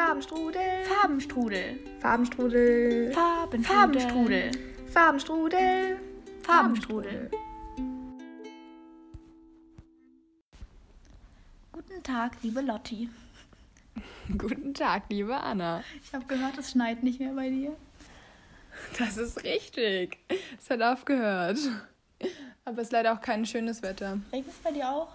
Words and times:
Farbenstrudel. 0.00 0.84
Farbenstrudel. 0.86 1.78
Farbenstrudel. 2.00 3.12
Farbenstrudel. 3.12 3.12
Farbenstrudel. 3.12 4.50
Farbenstrudel. 4.88 5.98
Farbenstrudel. 6.42 7.30
Guten 11.70 12.02
Tag, 12.02 12.32
liebe 12.42 12.62
Lotti. 12.62 13.10
Guten 14.38 14.72
Tag, 14.72 15.02
liebe 15.10 15.36
Anna. 15.36 15.84
Ich 16.02 16.14
habe 16.14 16.24
gehört, 16.24 16.56
es 16.56 16.70
schneit 16.70 17.02
nicht 17.02 17.20
mehr 17.20 17.34
bei 17.34 17.50
dir. 17.50 17.76
Das 18.98 19.18
ist 19.18 19.44
richtig. 19.44 20.16
Es 20.58 20.70
hat 20.70 20.80
aufgehört. 20.80 21.58
Aber 22.64 22.78
es 22.80 22.88
ist 22.88 22.92
leider 22.92 23.12
auch 23.12 23.20
kein 23.20 23.44
schönes 23.44 23.82
Wetter. 23.82 24.18
Regnet 24.32 24.54
es 24.54 24.60
bei 24.60 24.72
dir 24.72 24.88
auch? 24.88 25.12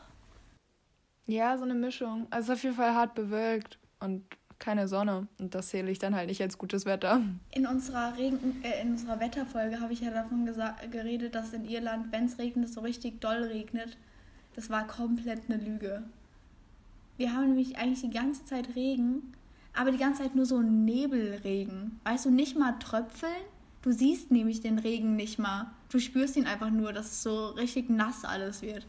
Ja, 1.26 1.58
so 1.58 1.64
eine 1.64 1.74
Mischung. 1.74 2.28
Also 2.30 2.54
auf 2.54 2.62
jeden 2.62 2.76
Fall 2.76 2.94
hart 2.94 3.16
bewölkt 3.16 3.80
und 4.00 4.24
keine 4.60 4.88
Sonne. 4.88 5.28
Und 5.40 5.56
das 5.56 5.70
zähle 5.70 5.92
ich 5.92 6.00
dann 6.00 6.16
halt 6.16 6.30
nicht 6.30 6.42
als 6.42 6.58
gutes 6.58 6.86
Wetter. 6.86 7.22
In 7.52 7.68
unserer, 7.68 8.18
Regen, 8.18 8.64
äh, 8.64 8.82
in 8.82 8.92
unserer 8.92 9.20
Wetterfolge 9.20 9.80
habe 9.80 9.94
ich 9.94 10.02
ja 10.02 10.12
davon 10.12 10.50
geredet, 10.92 11.36
dass 11.36 11.54
in 11.54 11.66
Irland, 11.66 12.12
wenn 12.12 12.26
es 12.26 12.38
regnet, 12.38 12.70
so 12.70 12.82
richtig 12.82 13.22
doll 13.22 13.44
regnet. 13.44 13.98
Das 14.56 14.70
war 14.70 14.88
komplett 14.88 15.42
eine 15.50 15.62
Lüge. 15.64 16.04
Wir 17.18 17.34
haben 17.34 17.48
nämlich 17.48 17.78
eigentlich 17.78 18.02
die 18.02 18.10
ganze 18.10 18.46
Zeit 18.46 18.76
Regen, 18.76 19.34
aber 19.74 19.92
die 19.92 19.98
ganze 19.98 20.24
Zeit 20.24 20.36
nur 20.36 20.46
so 20.46 20.62
Nebelregen. 20.62 22.00
Weißt 22.04 22.26
du, 22.26 22.30
nicht 22.30 22.58
mal 22.58 22.74
Tröpfeln. 22.80 23.32
Du 23.82 23.92
siehst 23.92 24.32
nämlich 24.32 24.62
den 24.62 24.80
Regen 24.80 25.16
nicht 25.16 25.38
mal. 25.38 25.72
Du 25.90 26.00
spürst 26.00 26.36
ihn 26.38 26.48
einfach 26.48 26.72
nur, 26.72 26.92
dass 26.92 27.08
es 27.08 27.24
so 27.24 27.48
richtig 27.50 27.90
nass 27.90 28.26
alles 28.26 28.62
wird. 28.62 28.86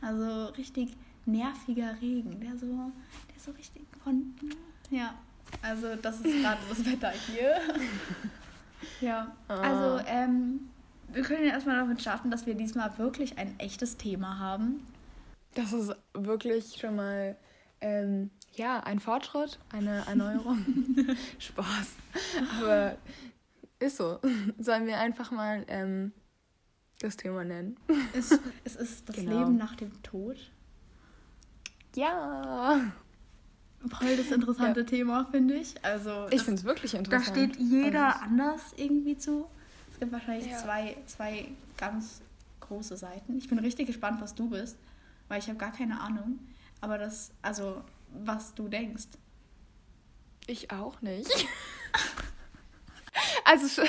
Also 0.00 0.46
richtig 0.54 0.96
nerviger 1.26 2.00
Regen, 2.00 2.40
der 2.40 2.56
so, 2.56 2.66
der 2.66 3.38
so 3.38 3.50
richtig 3.52 3.82
von. 4.02 4.34
Ja, 4.90 5.14
also 5.62 5.96
das 5.96 6.20
ist 6.20 6.42
gerade 6.42 6.60
das 6.68 6.84
Wetter 6.84 7.10
hier. 7.10 7.56
ja, 9.00 9.34
also 9.48 10.04
ähm, 10.06 10.70
wir 11.08 11.22
können 11.22 11.44
ja 11.44 11.52
erstmal 11.52 11.76
damit 11.76 12.00
starten, 12.00 12.30
dass 12.30 12.46
wir 12.46 12.54
diesmal 12.54 12.96
wirklich 12.98 13.38
ein 13.38 13.58
echtes 13.58 13.96
Thema 13.96 14.38
haben. 14.38 14.86
Das 15.54 15.72
ist 15.72 15.92
wirklich 16.14 16.76
schon 16.80 16.96
mal 16.96 17.36
ähm, 17.80 18.30
ja 18.54 18.80
ein 18.80 19.00
Fortschritt, 19.00 19.58
eine 19.70 20.06
Erneuerung. 20.06 20.64
Spaß. 21.38 21.94
Aber 22.60 22.96
ist 23.78 23.96
so. 23.96 24.20
Sollen 24.58 24.86
wir 24.86 24.98
einfach 24.98 25.30
mal 25.30 25.64
ähm, 25.68 26.12
das 27.00 27.16
Thema 27.16 27.44
nennen? 27.44 27.76
Es, 28.12 28.38
es 28.64 28.76
ist 28.76 29.08
das 29.08 29.16
genau. 29.16 29.38
Leben 29.38 29.56
nach 29.56 29.74
dem 29.74 30.02
Tod. 30.02 30.36
Ja. 31.96 32.92
Voll 33.88 34.16
das 34.16 34.30
interessante 34.30 34.80
ja. 34.80 34.86
Thema, 34.86 35.26
finde 35.30 35.54
ich. 35.54 35.74
Also, 35.82 36.26
ich 36.30 36.42
finde 36.42 36.60
es 36.60 36.64
wirklich 36.64 36.94
interessant. 36.94 37.28
Da 37.28 37.32
steht 37.32 37.56
jeder 37.56 38.14
also, 38.14 38.24
anders 38.24 38.60
irgendwie 38.76 39.16
zu. 39.16 39.46
Es 39.92 39.98
gibt 39.98 40.12
wahrscheinlich 40.12 40.50
ja. 40.50 40.58
zwei, 40.58 40.96
zwei 41.06 41.48
ganz 41.78 42.20
große 42.60 42.96
Seiten. 42.96 43.38
Ich 43.38 43.48
bin 43.48 43.58
richtig 43.58 43.86
gespannt, 43.86 44.20
was 44.20 44.34
du 44.34 44.50
bist, 44.50 44.76
weil 45.28 45.38
ich 45.38 45.48
habe 45.48 45.58
gar 45.58 45.72
keine 45.72 46.00
Ahnung. 46.00 46.38
Aber 46.82 46.98
das, 46.98 47.30
also, 47.40 47.82
was 48.12 48.54
du 48.54 48.68
denkst. 48.68 49.08
Ich 50.46 50.70
auch 50.70 51.00
nicht. 51.00 51.30
also, 53.44 53.82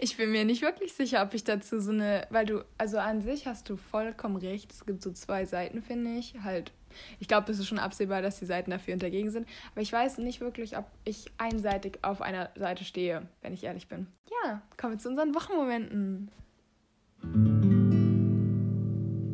ich 0.00 0.16
bin 0.16 0.32
mir 0.32 0.44
nicht 0.44 0.62
wirklich 0.62 0.92
sicher, 0.92 1.22
ob 1.22 1.34
ich 1.34 1.44
dazu 1.44 1.80
so 1.80 1.90
eine, 1.90 2.26
weil 2.30 2.46
du, 2.46 2.64
also 2.78 2.98
an 2.98 3.22
sich 3.22 3.46
hast 3.46 3.68
du 3.68 3.76
vollkommen 3.76 4.36
recht. 4.36 4.72
Es 4.72 4.86
gibt 4.86 5.02
so 5.02 5.12
zwei 5.12 5.44
Seiten, 5.44 5.82
finde 5.82 6.12
ich. 6.18 6.34
Halt, 6.42 6.72
ich 7.20 7.28
glaube, 7.28 7.50
es 7.50 7.58
ist 7.58 7.66
schon 7.66 7.78
absehbar, 7.78 8.22
dass 8.22 8.38
die 8.38 8.46
Seiten 8.46 8.70
dafür 8.70 8.94
und 8.94 9.02
dagegen 9.02 9.30
sind. 9.30 9.48
Aber 9.72 9.80
ich 9.80 9.92
weiß 9.92 10.18
nicht 10.18 10.40
wirklich, 10.40 10.76
ob 10.76 10.86
ich 11.04 11.26
einseitig 11.38 11.98
auf 12.02 12.22
einer 12.22 12.50
Seite 12.56 12.84
stehe, 12.84 13.28
wenn 13.42 13.52
ich 13.52 13.64
ehrlich 13.64 13.88
bin. 13.88 14.06
Ja, 14.44 14.62
kommen 14.76 14.94
wir 14.94 14.98
zu 14.98 15.08
unseren 15.08 15.34
Wochenmomenten. 15.34 16.30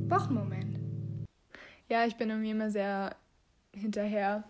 Wochenmoment. 0.09 0.79
Ja, 1.89 2.06
ich 2.06 2.17
bin 2.17 2.31
irgendwie 2.31 2.50
immer 2.50 2.71
sehr 2.71 3.17
hinterher, 3.75 4.44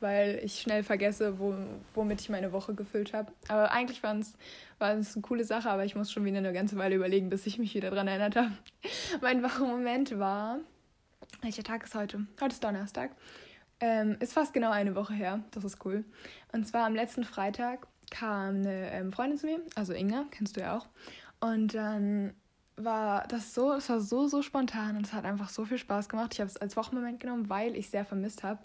weil 0.00 0.40
ich 0.42 0.60
schnell 0.60 0.82
vergesse, 0.82 1.38
wo, 1.38 1.54
womit 1.94 2.20
ich 2.20 2.28
meine 2.28 2.52
Woche 2.52 2.74
gefüllt 2.74 3.12
habe. 3.12 3.32
Aber 3.48 3.72
eigentlich 3.72 4.02
war 4.02 4.16
es 4.16 4.34
eine 4.78 5.22
coole 5.22 5.44
Sache, 5.44 5.70
aber 5.70 5.84
ich 5.84 5.94
muss 5.94 6.12
schon 6.12 6.24
wieder 6.24 6.38
eine 6.38 6.52
ganze 6.52 6.76
Weile 6.76 6.96
überlegen, 6.96 7.28
bis 7.28 7.46
ich 7.46 7.58
mich 7.58 7.74
wieder 7.74 7.90
daran 7.90 8.08
erinnert 8.08 8.36
habe. 8.36 8.52
mein 9.20 9.42
Wochenmoment 9.42 10.18
war. 10.18 10.58
Welcher 11.42 11.62
Tag 11.62 11.84
ist 11.84 11.94
heute? 11.94 12.26
Heute 12.40 12.52
ist 12.52 12.64
Donnerstag. 12.64 13.10
Ähm, 13.80 14.16
ist 14.20 14.32
fast 14.32 14.52
genau 14.52 14.70
eine 14.70 14.94
Woche 14.94 15.14
her. 15.14 15.44
Das 15.52 15.64
ist 15.64 15.84
cool. 15.84 16.04
Und 16.52 16.66
zwar 16.66 16.86
am 16.86 16.94
letzten 16.94 17.24
Freitag 17.24 17.86
kam 18.10 18.56
eine 18.56 18.90
ähm, 18.90 19.12
Freundin 19.12 19.38
zu 19.38 19.46
mir, 19.46 19.60
also 19.74 19.92
Inga, 19.92 20.24
kennst 20.30 20.56
du 20.56 20.60
ja 20.60 20.76
auch. 20.76 20.86
Und 21.40 21.74
dann 21.74 22.34
war 22.76 23.26
das 23.28 23.54
so, 23.54 23.72
es 23.72 23.88
war 23.88 24.00
so, 24.00 24.28
so 24.28 24.42
spontan 24.42 24.96
und 24.96 25.06
es 25.06 25.12
hat 25.12 25.24
einfach 25.24 25.48
so 25.48 25.64
viel 25.64 25.78
Spaß 25.78 26.08
gemacht. 26.08 26.34
Ich 26.34 26.40
habe 26.40 26.48
es 26.48 26.56
als 26.56 26.76
Wochenmoment 26.76 27.20
genommen, 27.20 27.48
weil 27.48 27.76
ich 27.76 27.90
sehr 27.90 28.04
vermisst 28.04 28.42
habe. 28.42 28.60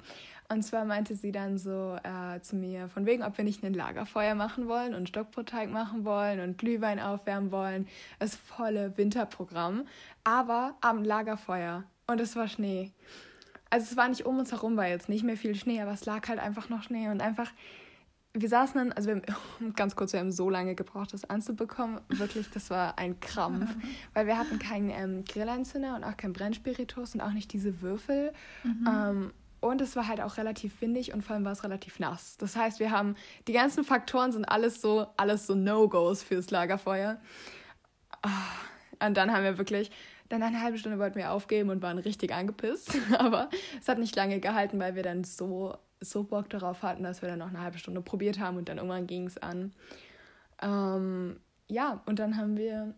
Und 0.49 0.63
zwar 0.63 0.85
meinte 0.85 1.15
sie 1.15 1.31
dann 1.31 1.57
so 1.57 1.97
äh, 2.03 2.39
zu 2.41 2.55
mir, 2.55 2.87
von 2.89 3.05
wegen, 3.05 3.23
ob 3.23 3.37
wir 3.37 3.45
nicht 3.45 3.63
ein 3.63 3.73
Lagerfeuer 3.73 4.35
machen 4.35 4.67
wollen 4.67 4.93
und 4.93 5.09
Stockbrotteig 5.09 5.69
machen 5.71 6.05
wollen 6.05 6.39
und 6.39 6.57
Glühwein 6.57 6.99
aufwärmen 6.99 7.51
wollen. 7.51 7.87
Das 8.19 8.35
volle 8.35 8.97
Winterprogramm, 8.97 9.87
aber 10.23 10.75
am 10.81 11.03
Lagerfeuer. 11.03 11.83
Und 12.07 12.19
es 12.19 12.35
war 12.35 12.47
Schnee. 12.47 12.91
Also 13.69 13.87
es 13.91 13.97
war 13.97 14.07
nicht 14.09 14.25
um 14.25 14.37
uns 14.37 14.51
herum, 14.51 14.77
war 14.77 14.87
jetzt 14.87 15.09
nicht 15.09 15.23
mehr 15.23 15.37
viel 15.37 15.55
Schnee, 15.55 15.81
aber 15.81 15.93
es 15.93 16.05
lag 16.05 16.27
halt 16.27 16.39
einfach 16.39 16.69
noch 16.69 16.83
Schnee 16.83 17.09
und 17.09 17.21
einfach 17.21 17.51
wir 18.35 18.49
saßen 18.49 18.75
dann, 18.75 18.91
also 18.91 19.09
wir 19.09 19.21
haben, 19.27 19.73
ganz 19.75 19.95
kurz, 19.95 20.13
wir 20.13 20.19
haben 20.19 20.31
so 20.31 20.49
lange 20.49 20.75
gebraucht, 20.75 21.13
das 21.13 21.29
anzubekommen. 21.29 22.01
Wirklich, 22.09 22.49
das 22.49 22.69
war 22.69 22.97
ein 22.97 23.19
Krampf. 23.19 23.69
weil 24.13 24.27
wir 24.27 24.37
hatten 24.37 24.59
keinen 24.59 24.89
ähm, 24.89 25.25
Grillanzünder 25.25 25.95
und 25.95 26.03
auch 26.03 26.17
keinen 26.17 26.33
Brennspiritus 26.33 27.13
und 27.13 27.21
auch 27.21 27.31
nicht 27.31 27.53
diese 27.53 27.81
Würfel. 27.81 28.33
Mhm. 28.63 28.89
Ähm, 28.89 29.33
und 29.63 29.79
es 29.79 29.95
war 29.95 30.07
halt 30.07 30.19
auch 30.19 30.37
relativ 30.37 30.81
windig 30.81 31.13
und 31.13 31.23
vor 31.23 31.35
allem 31.35 31.45
war 31.45 31.53
es 31.53 31.63
relativ 31.63 31.99
nass. 31.99 32.37
Das 32.37 32.55
heißt, 32.55 32.79
wir 32.79 32.91
haben, 32.91 33.15
die 33.47 33.53
ganzen 33.53 33.83
Faktoren 33.83 34.31
sind 34.31 34.43
alles 34.45 34.81
so, 34.81 35.07
alles 35.15 35.47
so 35.47 35.55
No-Gos 35.55 36.21
fürs 36.21 36.51
Lagerfeuer. 36.51 37.17
Ah, 38.21 39.07
und 39.07 39.15
dann 39.15 39.31
haben 39.31 39.43
wir 39.43 39.57
wirklich, 39.57 39.89
dann 40.27 40.43
eine 40.43 40.61
halbe 40.61 40.77
Stunde 40.77 40.99
wollten 40.99 41.17
wir 41.17 41.31
aufgeben 41.31 41.69
und 41.69 41.81
waren 41.81 41.97
richtig 41.97 42.33
angepisst. 42.33 42.97
Aber 43.17 43.49
es 43.79 43.87
hat 43.87 43.99
nicht 43.99 44.15
lange 44.15 44.41
gehalten, 44.41 44.79
weil 44.79 44.95
wir 44.95 45.03
dann 45.03 45.23
so 45.23 45.77
so 46.01 46.23
Bock 46.23 46.49
darauf 46.49 46.83
hatten, 46.83 47.03
dass 47.03 47.21
wir 47.21 47.29
dann 47.29 47.39
noch 47.39 47.47
eine 47.47 47.61
halbe 47.61 47.77
Stunde 47.77 48.01
probiert 48.01 48.37
haben 48.37 48.57
und 48.57 48.67
dann 48.67 48.77
irgendwann 48.77 49.07
ging 49.07 49.25
es 49.25 49.37
an. 49.37 49.71
Ähm, 50.61 51.39
ja, 51.69 52.01
und 52.05 52.19
dann 52.19 52.35
haben 52.35 52.57
wir 52.57 52.93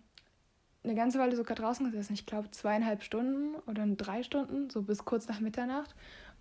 eine 0.84 0.96
ganze 0.96 1.20
Weile 1.20 1.36
sogar 1.36 1.56
draußen 1.56 1.86
gesessen. 1.86 2.14
Ich 2.14 2.26
glaube 2.26 2.52
zweieinhalb 2.52 3.04
Stunden 3.04 3.56
oder 3.68 3.86
drei 3.88 4.24
Stunden, 4.24 4.70
so 4.70 4.82
bis 4.82 5.06
kurz 5.06 5.28
nach 5.28 5.40
Mitternacht. 5.40 5.96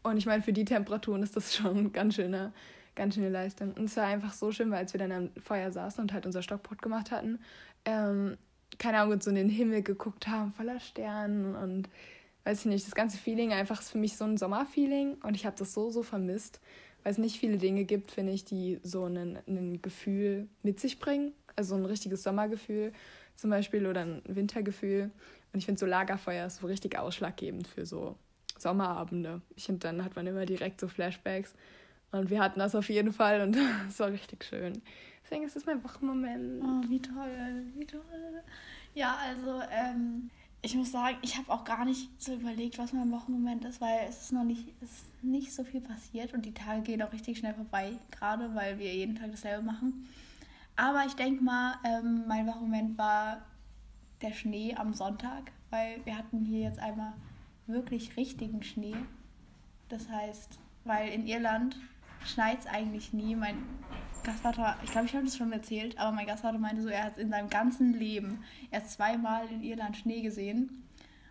Und 0.05 0.19
ich 0.19 0.27
meine, 0.27 0.43
für 0.43 0.53
die 0.53 0.65
Temperaturen 0.65 1.23
ist 1.23 1.35
das 1.35 1.55
schon 1.57 1.93
ganz 1.93 2.15
schöne, 2.15 2.53
ganz 2.95 3.17
schöne 3.17 3.31
Leistung. 3.31 3.73
Und 3.73 3.87
es 3.87 3.97
war 3.97 4.05
einfach 4.05 4.33
so 4.33 4.53
schön, 4.53 4.71
weil 4.71 4.79
als 4.79 4.93
wir 4.93 5.01
dann 5.01 5.11
am 5.11 5.31
Feuer 5.43 5.73
saßen 5.73 6.01
und 6.01 6.13
halt 6.13 6.27
unser 6.27 6.43
Stockbrot 6.43 6.83
gemacht 6.83 7.11
hatten, 7.11 7.41
ähm, 7.85 8.37
keine 8.79 8.99
Ahnung, 8.99 9.21
so 9.21 9.31
in 9.31 9.37
den 9.37 9.49
Himmel 9.49 9.83
geguckt 9.83 10.29
haben, 10.29 10.53
voller 10.53 10.79
Sternen 10.79 11.57
und 11.57 11.89
weiß 12.45 12.61
ich 12.61 12.67
nicht, 12.67 12.87
das 12.87 12.95
ganze 12.95 13.17
Feeling 13.17 13.53
einfach 13.53 13.81
ist 13.81 13.91
für 13.91 13.99
mich 13.99 14.17
so 14.17 14.25
ein 14.25 14.37
Sommerfeeling 14.37 15.15
und 15.23 15.35
ich 15.35 15.47
habe 15.47 15.57
das 15.59 15.73
so, 15.73 15.91
so 15.91 16.03
vermisst, 16.03 16.61
weil 17.03 17.13
es 17.13 17.19
nicht 17.19 17.39
viele 17.39 17.57
Dinge 17.57 17.85
gibt, 17.85 18.11
finde 18.11 18.33
ich, 18.33 18.45
die 18.45 18.81
so 18.83 19.07
ein, 19.07 19.81
Gefühl 19.81 20.49
mit 20.63 20.81
sich 20.81 20.99
bringen. 20.99 21.33
Also 21.57 21.77
ein 21.77 21.85
richtiges 21.85 22.23
Sommergefühl 22.23 22.93
zum 23.37 23.51
Beispiel 23.51 23.87
oder 23.87 24.03
ein 24.03 24.23
Wintergefühl. 24.27 25.11
Und 25.53 25.59
ich 25.59 25.67
finde 25.67 25.79
so 25.79 25.87
Lagerfeuer 25.87 26.47
ist 26.47 26.57
so 26.57 26.67
richtig 26.67 26.99
ausschlaggebend 26.99 27.69
für 27.69 27.87
so 27.87 28.17
Sommerabende. 28.65 29.43
Ich 29.55 29.67
finde, 29.67 29.81
dann 29.81 30.05
hat 30.05 30.17
man 30.17 30.27
immer 30.27 30.47
direkt 30.47 30.81
so 30.81 30.89
Flashbacks. 30.89 31.55
Und 32.11 32.31
wir 32.31 32.41
hatten 32.41 32.59
das 32.59 32.75
auf 32.75 32.89
jeden 32.89 33.13
Fall 33.13 33.43
und 33.43 33.57
es 33.89 34.01
war 34.01 34.09
richtig 34.09 34.45
schön. 34.45 34.83
Deswegen 35.23 35.45
ist 35.45 35.57
es 35.57 35.67
mein 35.67 35.83
Wochenmoment. 35.85 36.63
Oh, 36.63 36.89
wie 36.89 37.01
toll, 37.01 37.65
wie 37.77 37.87
toll. 37.87 38.43
Ja, 38.95 39.17
also 39.29 39.61
ähm, 39.71 40.31
ich 40.63 40.75
muss 40.75 40.93
sagen, 40.93 41.19
ich 41.23 41.37
habe 41.37 41.51
auch 41.53 41.65
gar 41.65 41.85
nicht 41.85 42.09
so 42.23 42.35
überlegt, 42.35 42.79
was 42.79 42.93
mein 42.93 43.11
Wochenmoment 43.13 43.65
ist, 43.67 43.81
weil 43.81 44.07
es 44.09 44.23
ist 44.23 44.33
noch 44.33 44.45
nicht, 44.45 44.67
ist 44.81 45.05
nicht 45.23 45.53
so 45.53 45.63
viel 45.63 45.83
passiert 45.83 46.33
und 46.33 46.47
die 46.47 46.55
Tage 46.55 46.83
gehen 46.83 47.03
auch 47.03 47.13
richtig 47.13 47.39
schnell 47.39 47.55
vorbei, 47.55 47.99
gerade 48.11 48.55
weil 48.55 48.79
wir 48.79 48.95
jeden 48.95 49.17
Tag 49.17 49.31
dasselbe 49.31 49.63
machen. 49.63 50.09
Aber 50.77 51.05
ich 51.07 51.15
denke 51.15 51.45
mal, 51.45 51.75
ähm, 51.85 52.25
mein 52.27 52.47
Wochenmoment 52.47 52.97
war 52.97 53.43
der 54.23 54.33
Schnee 54.33 54.75
am 54.75 54.95
Sonntag, 54.95 55.53
weil 55.71 56.01
wir 56.05 56.17
hatten 56.17 56.45
hier 56.45 56.61
jetzt 56.61 56.79
einmal 56.79 57.13
wirklich 57.67 58.17
richtigen 58.17 58.63
Schnee. 58.63 58.97
Das 59.89 60.09
heißt, 60.09 60.59
weil 60.85 61.09
in 61.11 61.27
Irland 61.27 61.77
schneit 62.27 62.61
es 62.61 62.67
eigentlich 62.67 63.13
nie. 63.13 63.35
Mein 63.35 63.57
Gastvater, 64.25 64.77
ich 64.83 64.91
glaube, 64.91 65.07
ich 65.07 65.15
habe 65.15 65.25
das 65.25 65.37
schon 65.37 65.53
erzählt, 65.53 65.99
aber 65.99 66.13
mein 66.13 66.27
Gastvater 66.27 66.59
meinte 66.59 66.83
so, 66.83 66.89
er 66.89 67.05
hat 67.05 67.19
in 67.19 67.31
seinem 67.31 67.51
ganzen 67.51 67.93
Leben 67.93 68.43
erst 68.71 68.93
zweimal 68.93 69.47
in 69.51 69.63
Irland 69.63 69.97
Schnee 69.97 70.23
gesehen. 70.23 70.83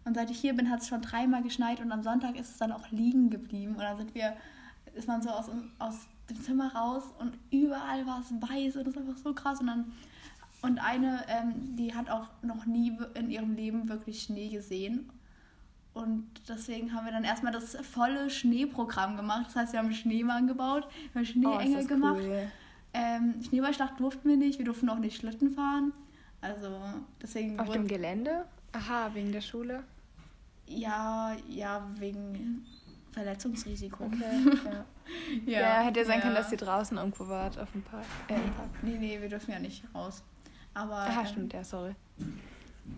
Und 0.06 0.16
seit 0.16 0.30
ich 0.30 0.40
hier 0.40 0.54
bin, 0.54 0.70
hat 0.70 0.82
es 0.82 0.88
schon 0.88 1.02
dreimal 1.02 1.44
geschneit 1.44 1.80
und 1.80 1.92
am 1.92 2.04
Sonntag 2.04 2.36
ist 2.38 2.50
es 2.50 2.58
dann 2.58 2.72
auch 2.72 2.92
liegen 2.92 3.30
geblieben. 3.30 3.74
Und 3.74 3.82
dann 3.82 3.98
sind 3.98 4.14
wir, 4.14 4.36
ist 4.96 5.08
man 5.08 5.22
so 5.22 5.30
aus, 5.30 5.50
aus 5.80 6.08
dem 6.30 6.42
Zimmer 6.42 6.74
raus 6.76 7.04
und 7.20 7.38
überall 7.52 8.06
war 8.06 8.20
es 8.20 8.32
weiß 8.32 8.78
und 8.78 8.88
das 8.88 8.96
ist 8.96 9.02
einfach 9.02 9.18
so 9.18 9.34
krass. 9.34 9.60
Und 9.60 9.68
dann 9.68 9.94
und 10.62 10.80
eine, 10.80 11.26
ähm, 11.28 11.76
die 11.76 11.94
hat 11.94 12.10
auch 12.10 12.28
noch 12.42 12.66
nie 12.66 12.98
in 13.16 13.30
ihrem 13.30 13.54
Leben 13.54 13.90
wirklich 13.90 14.24
Schnee 14.24 14.48
gesehen. 14.48 15.10
Und 15.94 16.28
deswegen 16.48 16.94
haben 16.94 17.06
wir 17.06 17.12
dann 17.12 17.24
erstmal 17.24 17.54
das 17.54 17.78
volle 17.86 18.30
Schneeprogramm 18.30 19.16
gemacht. 19.16 19.46
Das 19.48 19.56
heißt, 19.56 19.74
wir 19.74 19.80
haben 19.80 19.88
einen 19.88 19.96
Schneemann 19.96 20.48
gebaut, 20.48 20.88
wir 21.12 21.20
haben 21.20 21.26
Schneeengel 21.26 21.84
oh, 21.84 21.88
gemacht. 21.88 22.22
Cool. 22.24 22.52
Ähm, 22.96 23.36
Schneeballschlacht 23.48 24.00
durften 24.00 24.28
wir 24.28 24.38
nicht, 24.38 24.58
wir 24.58 24.66
durften 24.66 24.90
auch 24.90 25.00
nicht 25.00 25.18
Schlitten 25.18 25.52
fahren. 25.52 25.94
Also 26.42 26.70
deswegen. 27.22 27.60
Auf 27.60 27.70
dem 27.70 27.88
Gelände? 27.88 28.46
Aha, 28.72 29.12
wegen 29.14 29.32
der 29.32 29.42
Schule? 29.42 29.84
Ja, 30.68 31.36
ja, 31.48 31.88
wegen 32.00 32.66
Verletzungsrisiko. 33.12 34.06
Okay, 34.06 34.16
ja. 35.46 35.52
ja, 35.52 35.60
ja, 35.60 35.82
hätte 35.82 36.06
sein 36.06 36.18
ja. 36.18 36.22
können, 36.22 36.36
dass 36.36 36.50
sie 36.50 36.58
draußen 36.58 36.98
irgendwo 36.98 37.28
wart 37.28 37.60
auf 37.60 37.72
dem 37.72 37.84
Park. 37.84 38.06
Äh, 38.28 38.34
Park. 38.34 38.70
Nee, 38.82 38.98
nee, 38.98 39.22
wir 39.22 39.30
dürfen 39.30 39.52
ja 39.52 39.60
nicht 39.60 39.84
raus. 39.94 40.24
Aber. 40.74 40.96
Aha, 40.96 41.22
ähm, 41.22 41.28
stimmt, 41.28 41.54
ja, 41.54 41.64
sorry. 41.64 41.96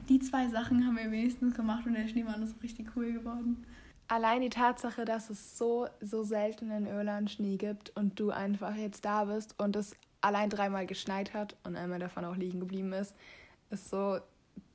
Die 0.09 0.19
zwei 0.19 0.47
Sachen 0.47 0.85
haben 0.85 0.97
wir 0.97 1.11
wenigstens 1.11 1.55
gemacht 1.55 1.85
und 1.85 1.93
der 1.93 2.07
Schneemann 2.07 2.43
ist 2.43 2.61
richtig 2.61 2.87
cool 2.95 3.11
geworden. 3.11 3.65
Allein 4.07 4.41
die 4.41 4.49
Tatsache, 4.49 5.03
dass 5.03 5.29
es 5.29 5.57
so, 5.57 5.87
so 5.99 6.23
selten 6.23 6.69
in 6.69 6.85
Irland 6.85 7.31
Schnee 7.31 7.57
gibt 7.57 7.91
und 7.95 8.19
du 8.19 8.29
einfach 8.29 8.75
jetzt 8.75 9.03
da 9.03 9.25
bist 9.25 9.59
und 9.59 9.75
es 9.75 9.95
allein 10.21 10.49
dreimal 10.49 10.85
geschneit 10.85 11.33
hat 11.33 11.55
und 11.63 11.75
einmal 11.75 11.99
davon 11.99 12.25
auch 12.25 12.35
liegen 12.35 12.59
geblieben 12.59 12.93
ist, 12.93 13.15
ist 13.71 13.89
so, 13.89 14.19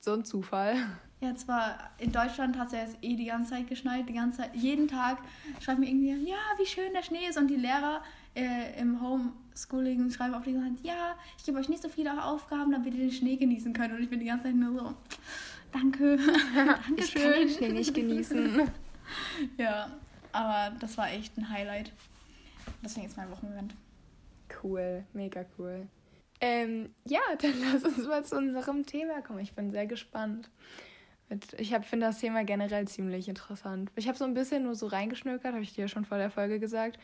so 0.01 0.15
ein 0.15 0.25
Zufall. 0.25 0.75
Ja, 1.21 1.35
zwar 1.35 1.91
in 1.99 2.13
Deutschland 2.13 2.59
hat 2.59 2.69
es 2.69 2.73
ja 2.73 2.79
jetzt 2.81 2.99
eh 3.03 3.15
die 3.15 3.27
ganze 3.27 3.51
Zeit 3.51 3.69
geschneit, 3.69 4.09
die 4.09 4.15
ganze 4.15 4.39
Zeit, 4.39 4.57
jeden 4.57 4.89
Tag 4.89 5.19
schreiben 5.61 5.81
mir 5.81 5.89
irgendwie, 5.89 6.29
ja, 6.29 6.39
wie 6.57 6.67
schön 6.67 6.93
der 6.93 7.03
Schnee 7.03 7.29
ist 7.29 7.37
und 7.37 7.49
die 7.49 7.57
Lehrer 7.57 8.03
äh, 8.35 8.81
im 8.81 9.01
Homeschooling 9.01 10.11
schreiben 10.11 10.35
auf 10.35 10.45
die 10.45 10.53
ganze 10.53 10.77
Zeit, 10.77 10.87
ja, 10.87 11.17
ich 11.37 11.45
gebe 11.45 11.59
euch 11.59 11.69
nicht 11.69 11.83
so 11.83 11.89
viele 11.89 12.25
Aufgaben, 12.25 12.73
damit 12.73 12.95
ihr 12.95 13.01
den 13.01 13.13
Schnee 13.13 13.37
genießen 13.37 13.73
könnt. 13.73 13.93
Und 13.93 14.03
ich 14.03 14.11
bin 14.11 14.21
die 14.21 14.27
ganze 14.27 14.45
Zeit 14.45 14.55
nur 14.55 14.73
so, 14.73 14.95
danke, 15.73 16.17
danke 16.55 16.81
ich 16.97 17.15
kann 17.15 17.33
den 17.33 17.49
Schnee 17.49 17.69
nicht 17.71 17.95
genießen. 17.95 18.71
ja, 19.59 19.91
aber 20.33 20.77
das 20.79 20.97
war 20.97 21.11
echt 21.11 21.37
ein 21.37 21.49
Highlight. 21.49 21.93
Deswegen 22.83 23.07
ist 23.07 23.17
mein 23.17 23.31
Wochenende. 23.31 23.75
Cool, 24.63 25.05
mega 25.13 25.45
cool. 25.59 25.87
Ähm, 26.41 26.91
ja, 27.05 27.21
dann 27.41 27.55
lass 27.61 27.85
uns 27.85 28.07
mal 28.07 28.25
zu 28.25 28.37
unserem 28.37 28.87
Thema 28.87 29.21
kommen. 29.23 29.41
Ich 29.41 29.55
bin 29.55 29.71
sehr 29.71 29.87
gespannt. 29.87 30.51
Ich 31.59 31.69
finde 31.69 32.07
das 32.07 32.19
Thema 32.19 32.45
generell 32.45 32.89
ziemlich 32.89 33.29
interessant. 33.29 33.93
Ich 33.95 34.09
habe 34.09 34.19
so 34.19 34.25
ein 34.25 34.35
bisschen 34.35 34.65
nur 34.65 34.75
so 34.75 34.89
reingeschnökert, 34.89 35.53
habe 35.53 35.63
ich 35.63 35.73
dir 35.73 35.87
schon 35.87 36.05
vor 36.05 36.19
der 36.19 36.31
Folge 36.31 36.59
gesagt. 36.59 36.99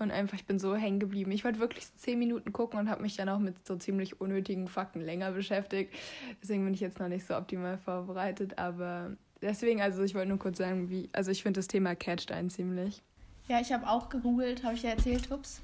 Und 0.00 0.10
einfach, 0.10 0.36
ich 0.36 0.46
bin 0.46 0.58
so 0.58 0.74
hängen 0.74 1.00
geblieben. 1.00 1.30
Ich 1.30 1.44
wollte 1.44 1.58
wirklich 1.58 1.86
so 1.86 1.92
zehn 1.96 2.18
Minuten 2.18 2.52
gucken 2.52 2.78
und 2.78 2.88
habe 2.88 3.02
mich 3.02 3.16
dann 3.16 3.28
auch 3.28 3.38
mit 3.38 3.66
so 3.66 3.76
ziemlich 3.76 4.20
unnötigen 4.20 4.68
Fakten 4.68 5.00
länger 5.00 5.32
beschäftigt. 5.32 5.94
Deswegen 6.42 6.64
bin 6.64 6.74
ich 6.74 6.80
jetzt 6.80 6.98
noch 6.98 7.08
nicht 7.08 7.26
so 7.26 7.36
optimal 7.36 7.78
vorbereitet. 7.78 8.58
Aber 8.58 9.10
deswegen, 9.42 9.80
also 9.80 10.02
ich 10.02 10.14
wollte 10.14 10.28
nur 10.28 10.38
kurz 10.38 10.58
sagen, 10.58 10.90
wie, 10.90 11.08
also 11.12 11.30
ich 11.30 11.42
finde 11.42 11.58
das 11.58 11.68
Thema 11.68 11.94
catcht 11.94 12.32
einen 12.32 12.50
ziemlich. 12.50 13.02
Ja, 13.48 13.60
ich 13.60 13.72
habe 13.72 13.88
auch 13.88 14.08
gegoogelt, 14.08 14.64
habe 14.64 14.74
ich 14.74 14.82
ja 14.82 14.90
erzählt, 14.90 15.30
ups. 15.30 15.60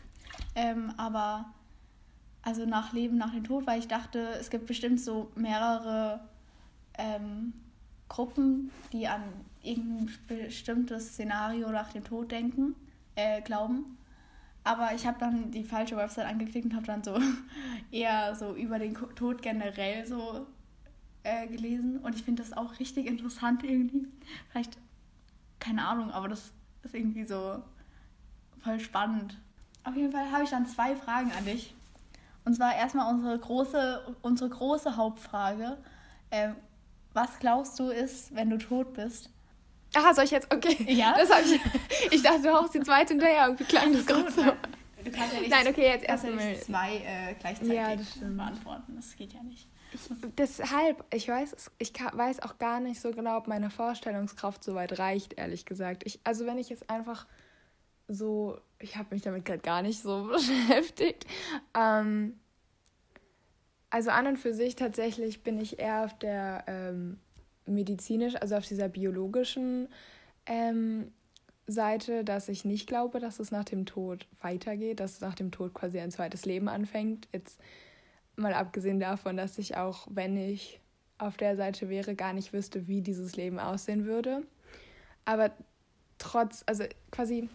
Ähm, 0.54 0.92
aber 0.96 1.46
also 2.42 2.64
nach 2.64 2.92
Leben 2.92 3.16
nach 3.16 3.32
dem 3.32 3.44
Tod, 3.44 3.66
weil 3.66 3.78
ich 3.78 3.88
dachte, 3.88 4.20
es 4.40 4.50
gibt 4.50 4.66
bestimmt 4.66 5.00
so 5.00 5.30
mehrere 5.34 6.20
ähm, 6.98 7.52
Gruppen, 8.08 8.70
die 8.92 9.08
an 9.08 9.22
irgendein 9.62 10.10
bestimmtes 10.28 11.08
Szenario 11.08 11.70
nach 11.70 11.92
dem 11.92 12.04
Tod 12.04 12.30
denken, 12.30 12.74
äh, 13.16 13.40
glauben. 13.42 13.98
Aber 14.66 14.92
ich 14.94 15.06
habe 15.06 15.16
dann 15.20 15.52
die 15.52 15.62
falsche 15.62 15.96
Website 15.96 16.26
angeklickt 16.26 16.66
und 16.66 16.74
habe 16.74 16.86
dann 16.86 17.04
so 17.04 17.16
eher 17.92 18.34
so 18.34 18.52
über 18.52 18.80
den 18.80 18.94
Tod 19.14 19.40
generell 19.40 20.04
so 20.04 20.44
äh, 21.22 21.46
gelesen. 21.46 21.98
Und 21.98 22.16
ich 22.16 22.24
finde 22.24 22.42
das 22.42 22.52
auch 22.52 22.80
richtig 22.80 23.06
interessant 23.06 23.62
irgendwie. 23.62 24.08
Vielleicht, 24.50 24.76
keine 25.60 25.86
Ahnung, 25.86 26.10
aber 26.10 26.26
das 26.26 26.52
ist 26.82 26.96
irgendwie 26.96 27.24
so 27.24 27.62
voll 28.58 28.80
spannend. 28.80 29.38
Auf 29.84 29.94
jeden 29.94 30.10
Fall 30.10 30.32
habe 30.32 30.42
ich 30.42 30.50
dann 30.50 30.66
zwei 30.66 30.96
Fragen 30.96 31.30
an 31.38 31.44
dich. 31.44 31.72
Und 32.44 32.54
zwar 32.56 32.74
erstmal 32.74 33.14
unsere 33.14 33.38
große, 33.38 34.16
unsere 34.22 34.50
große 34.50 34.96
Hauptfrage. 34.96 35.78
Ähm, 36.32 36.56
was 37.12 37.38
glaubst 37.38 37.78
du 37.78 37.90
ist, 37.90 38.34
wenn 38.34 38.50
du 38.50 38.58
tot 38.58 38.94
bist? 38.94 39.30
Aha, 39.96 40.14
soll 40.14 40.24
ich 40.24 40.30
jetzt? 40.30 40.52
Okay. 40.52 40.76
Ja. 40.88 41.14
Das 41.16 41.30
hab 41.30 41.44
ich, 41.44 41.60
ich 42.12 42.22
dachte, 42.22 42.42
du 42.42 42.52
haust 42.52 42.74
die 42.74 42.80
zweite 42.80 43.14
hinterher. 43.14 43.46
Irgendwie 43.46 43.64
klang 43.64 43.92
das 43.92 44.06
gerade 44.06 44.30
so. 44.30 44.42
Du 44.42 45.12
kannst 45.12 45.34
ja 45.34 45.40
nicht, 45.40 45.50
Nein, 45.50 45.68
okay, 45.68 45.86
jetzt 45.86 46.04
erstmal 46.04 46.56
zwei 46.56 46.96
äh, 46.96 47.34
gleichzeitig 47.38 47.74
ja, 47.74 47.94
das 47.94 48.18
beantworten. 48.18 48.96
Das 48.96 49.14
geht 49.16 49.32
ja 49.32 49.42
nicht. 49.42 49.68
Ich, 49.92 50.00
deshalb, 50.36 51.04
ich 51.14 51.28
weiß, 51.28 51.70
ich 51.78 51.92
weiß 51.94 52.40
auch 52.40 52.58
gar 52.58 52.80
nicht 52.80 53.00
so 53.00 53.12
genau, 53.12 53.38
ob 53.38 53.46
meine 53.46 53.70
Vorstellungskraft 53.70 54.64
so 54.64 54.74
weit 54.74 54.98
reicht, 54.98 55.34
ehrlich 55.34 55.64
gesagt. 55.64 56.02
Ich, 56.04 56.20
also 56.24 56.44
wenn 56.44 56.58
ich 56.58 56.68
jetzt 56.68 56.90
einfach 56.90 57.26
so, 58.08 58.58
ich 58.80 58.96
habe 58.96 59.14
mich 59.14 59.22
damit 59.22 59.44
gerade 59.44 59.60
gar 59.60 59.82
nicht 59.82 60.02
so 60.02 60.24
beschäftigt. 60.32 61.24
Ähm, 61.74 62.38
also 63.90 64.10
an 64.10 64.26
und 64.26 64.36
für 64.38 64.52
sich 64.52 64.74
tatsächlich 64.74 65.42
bin 65.42 65.60
ich 65.60 65.78
eher 65.78 66.04
auf 66.04 66.18
der 66.18 66.64
ähm, 66.66 67.20
medizinisch, 67.66 68.34
also 68.36 68.56
auf 68.56 68.66
dieser 68.66 68.88
biologischen 68.88 69.88
ähm, 70.46 71.12
Seite, 71.66 72.24
dass 72.24 72.48
ich 72.48 72.64
nicht 72.64 72.86
glaube, 72.86 73.18
dass 73.18 73.40
es 73.40 73.50
nach 73.50 73.64
dem 73.64 73.86
Tod 73.86 74.26
weitergeht, 74.40 75.00
dass 75.00 75.20
nach 75.20 75.34
dem 75.34 75.50
Tod 75.50 75.74
quasi 75.74 75.98
ein 75.98 76.10
zweites 76.10 76.46
Leben 76.46 76.68
anfängt. 76.68 77.28
Jetzt 77.32 77.60
mal 78.36 78.54
abgesehen 78.54 79.00
davon, 79.00 79.36
dass 79.36 79.58
ich 79.58 79.76
auch, 79.76 80.06
wenn 80.10 80.36
ich 80.36 80.80
auf 81.18 81.36
der 81.36 81.56
Seite 81.56 81.88
wäre, 81.88 82.14
gar 82.14 82.32
nicht 82.32 82.52
wüsste, 82.52 82.86
wie 82.86 83.00
dieses 83.00 83.36
Leben 83.36 83.58
aussehen 83.58 84.04
würde. 84.04 84.42
Aber 85.24 85.50
trotz, 86.18 86.62
also 86.66 86.84
quasi, 87.10 87.48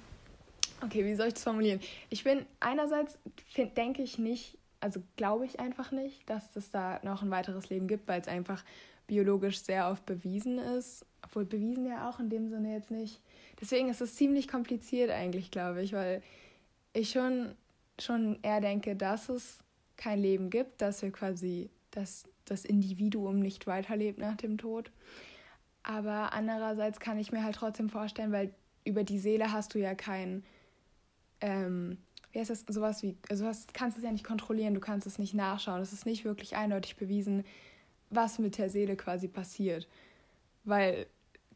okay, 0.83 1.05
wie 1.05 1.15
soll 1.15 1.27
ich 1.27 1.35
das 1.35 1.43
formulieren? 1.43 1.79
Ich 2.09 2.23
bin 2.23 2.45
einerseits, 2.59 3.17
denke 3.77 4.01
ich 4.01 4.17
nicht, 4.17 4.57
also 4.81 5.01
glaube 5.15 5.45
ich 5.45 5.59
einfach 5.59 5.91
nicht, 5.91 6.27
dass 6.29 6.55
es 6.55 6.71
da 6.71 6.99
noch 7.03 7.21
ein 7.21 7.31
weiteres 7.31 7.69
Leben 7.69 7.87
gibt, 7.87 8.07
weil 8.07 8.19
es 8.19 8.27
einfach 8.27 8.63
biologisch 9.11 9.59
sehr 9.59 9.89
oft 9.89 10.05
bewiesen 10.05 10.57
ist. 10.57 11.05
Obwohl 11.21 11.43
bewiesen 11.43 11.85
ja 11.85 12.09
auch 12.09 12.21
in 12.21 12.29
dem 12.29 12.47
Sinne 12.47 12.71
jetzt 12.71 12.91
nicht. 12.91 13.19
Deswegen 13.59 13.89
ist 13.89 13.99
es 13.99 14.15
ziemlich 14.15 14.47
kompliziert 14.47 15.11
eigentlich, 15.11 15.51
glaube 15.51 15.83
ich, 15.83 15.91
weil 15.91 16.23
ich 16.93 17.09
schon, 17.09 17.53
schon 17.99 18.39
eher 18.41 18.61
denke, 18.61 18.95
dass 18.95 19.27
es 19.27 19.59
kein 19.97 20.21
Leben 20.21 20.49
gibt, 20.49 20.81
dass 20.81 21.01
wir 21.01 21.11
quasi, 21.11 21.69
dass 21.91 22.23
das 22.45 22.63
Individuum 22.63 23.39
nicht 23.39 23.67
weiterlebt 23.67 24.17
nach 24.17 24.37
dem 24.37 24.57
Tod. 24.57 24.91
Aber 25.83 26.31
andererseits 26.31 27.01
kann 27.01 27.19
ich 27.19 27.33
mir 27.33 27.43
halt 27.43 27.55
trotzdem 27.55 27.89
vorstellen, 27.89 28.31
weil 28.31 28.53
über 28.85 29.03
die 29.03 29.19
Seele 29.19 29.51
hast 29.51 29.73
du 29.73 29.79
ja 29.79 29.93
kein, 29.93 30.45
ähm, 31.41 31.97
wie 32.31 32.39
heißt 32.39 32.49
das, 32.49 32.63
sowas 32.65 33.03
wie, 33.03 33.17
also 33.29 33.43
du 33.43 33.51
kannst 33.73 33.97
es 33.97 34.05
ja 34.05 34.11
nicht 34.11 34.23
kontrollieren, 34.23 34.73
du 34.73 34.79
kannst 34.79 35.05
es 35.05 35.19
nicht 35.19 35.33
nachschauen. 35.33 35.81
Es 35.81 35.91
ist 35.91 36.05
nicht 36.05 36.23
wirklich 36.23 36.55
eindeutig 36.55 36.95
bewiesen, 36.95 37.43
was 38.11 38.39
mit 38.39 38.57
der 38.57 38.69
Seele 38.69 38.95
quasi 38.95 39.27
passiert. 39.27 39.87
Weil 40.63 41.07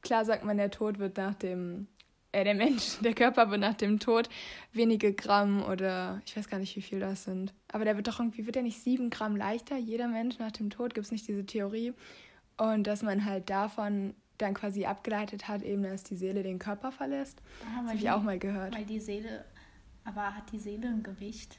klar 0.01 0.25
sagt 0.25 0.43
man, 0.43 0.57
der 0.57 0.71
Tod 0.71 0.97
wird 0.97 1.17
nach 1.17 1.35
dem, 1.35 1.87
äh, 2.31 2.43
der 2.43 2.55
Mensch, 2.55 2.97
der 3.01 3.13
Körper 3.13 3.51
wird 3.51 3.61
nach 3.61 3.75
dem 3.75 3.99
Tod 3.99 4.29
wenige 4.73 5.13
Gramm 5.13 5.63
oder 5.63 6.21
ich 6.25 6.35
weiß 6.35 6.49
gar 6.49 6.59
nicht, 6.59 6.75
wie 6.75 6.81
viel 6.81 6.99
das 6.99 7.25
sind. 7.25 7.53
Aber 7.71 7.85
der 7.85 7.95
wird 7.95 8.07
doch 8.07 8.19
irgendwie, 8.19 8.45
wird 8.45 8.55
der 8.55 8.63
nicht 8.63 8.81
sieben 8.81 9.09
Gramm 9.09 9.35
leichter, 9.35 9.77
jeder 9.77 10.07
Mensch 10.07 10.39
nach 10.39 10.51
dem 10.51 10.69
Tod? 10.69 10.93
Gibt 10.93 11.05
es 11.05 11.11
nicht 11.11 11.27
diese 11.27 11.45
Theorie? 11.45 11.93
Und 12.57 12.87
dass 12.87 13.03
man 13.03 13.25
halt 13.25 13.49
davon 13.49 14.15
dann 14.37 14.53
quasi 14.53 14.85
abgeleitet 14.85 15.47
hat, 15.47 15.61
eben, 15.61 15.83
dass 15.83 16.03
die 16.03 16.15
Seele 16.15 16.43
den 16.43 16.59
Körper 16.59 16.91
verlässt. 16.91 17.41
Ja, 17.61 17.81
das 17.81 17.89
habe 17.89 17.97
ich 17.97 18.09
auch 18.09 18.21
mal 18.21 18.39
gehört. 18.39 18.75
Weil 18.75 18.85
die 18.85 18.99
Seele, 18.99 19.45
aber 20.03 20.35
hat 20.35 20.51
die 20.51 20.59
Seele 20.59 20.87
ein 20.87 21.03
Gewicht? 21.03 21.57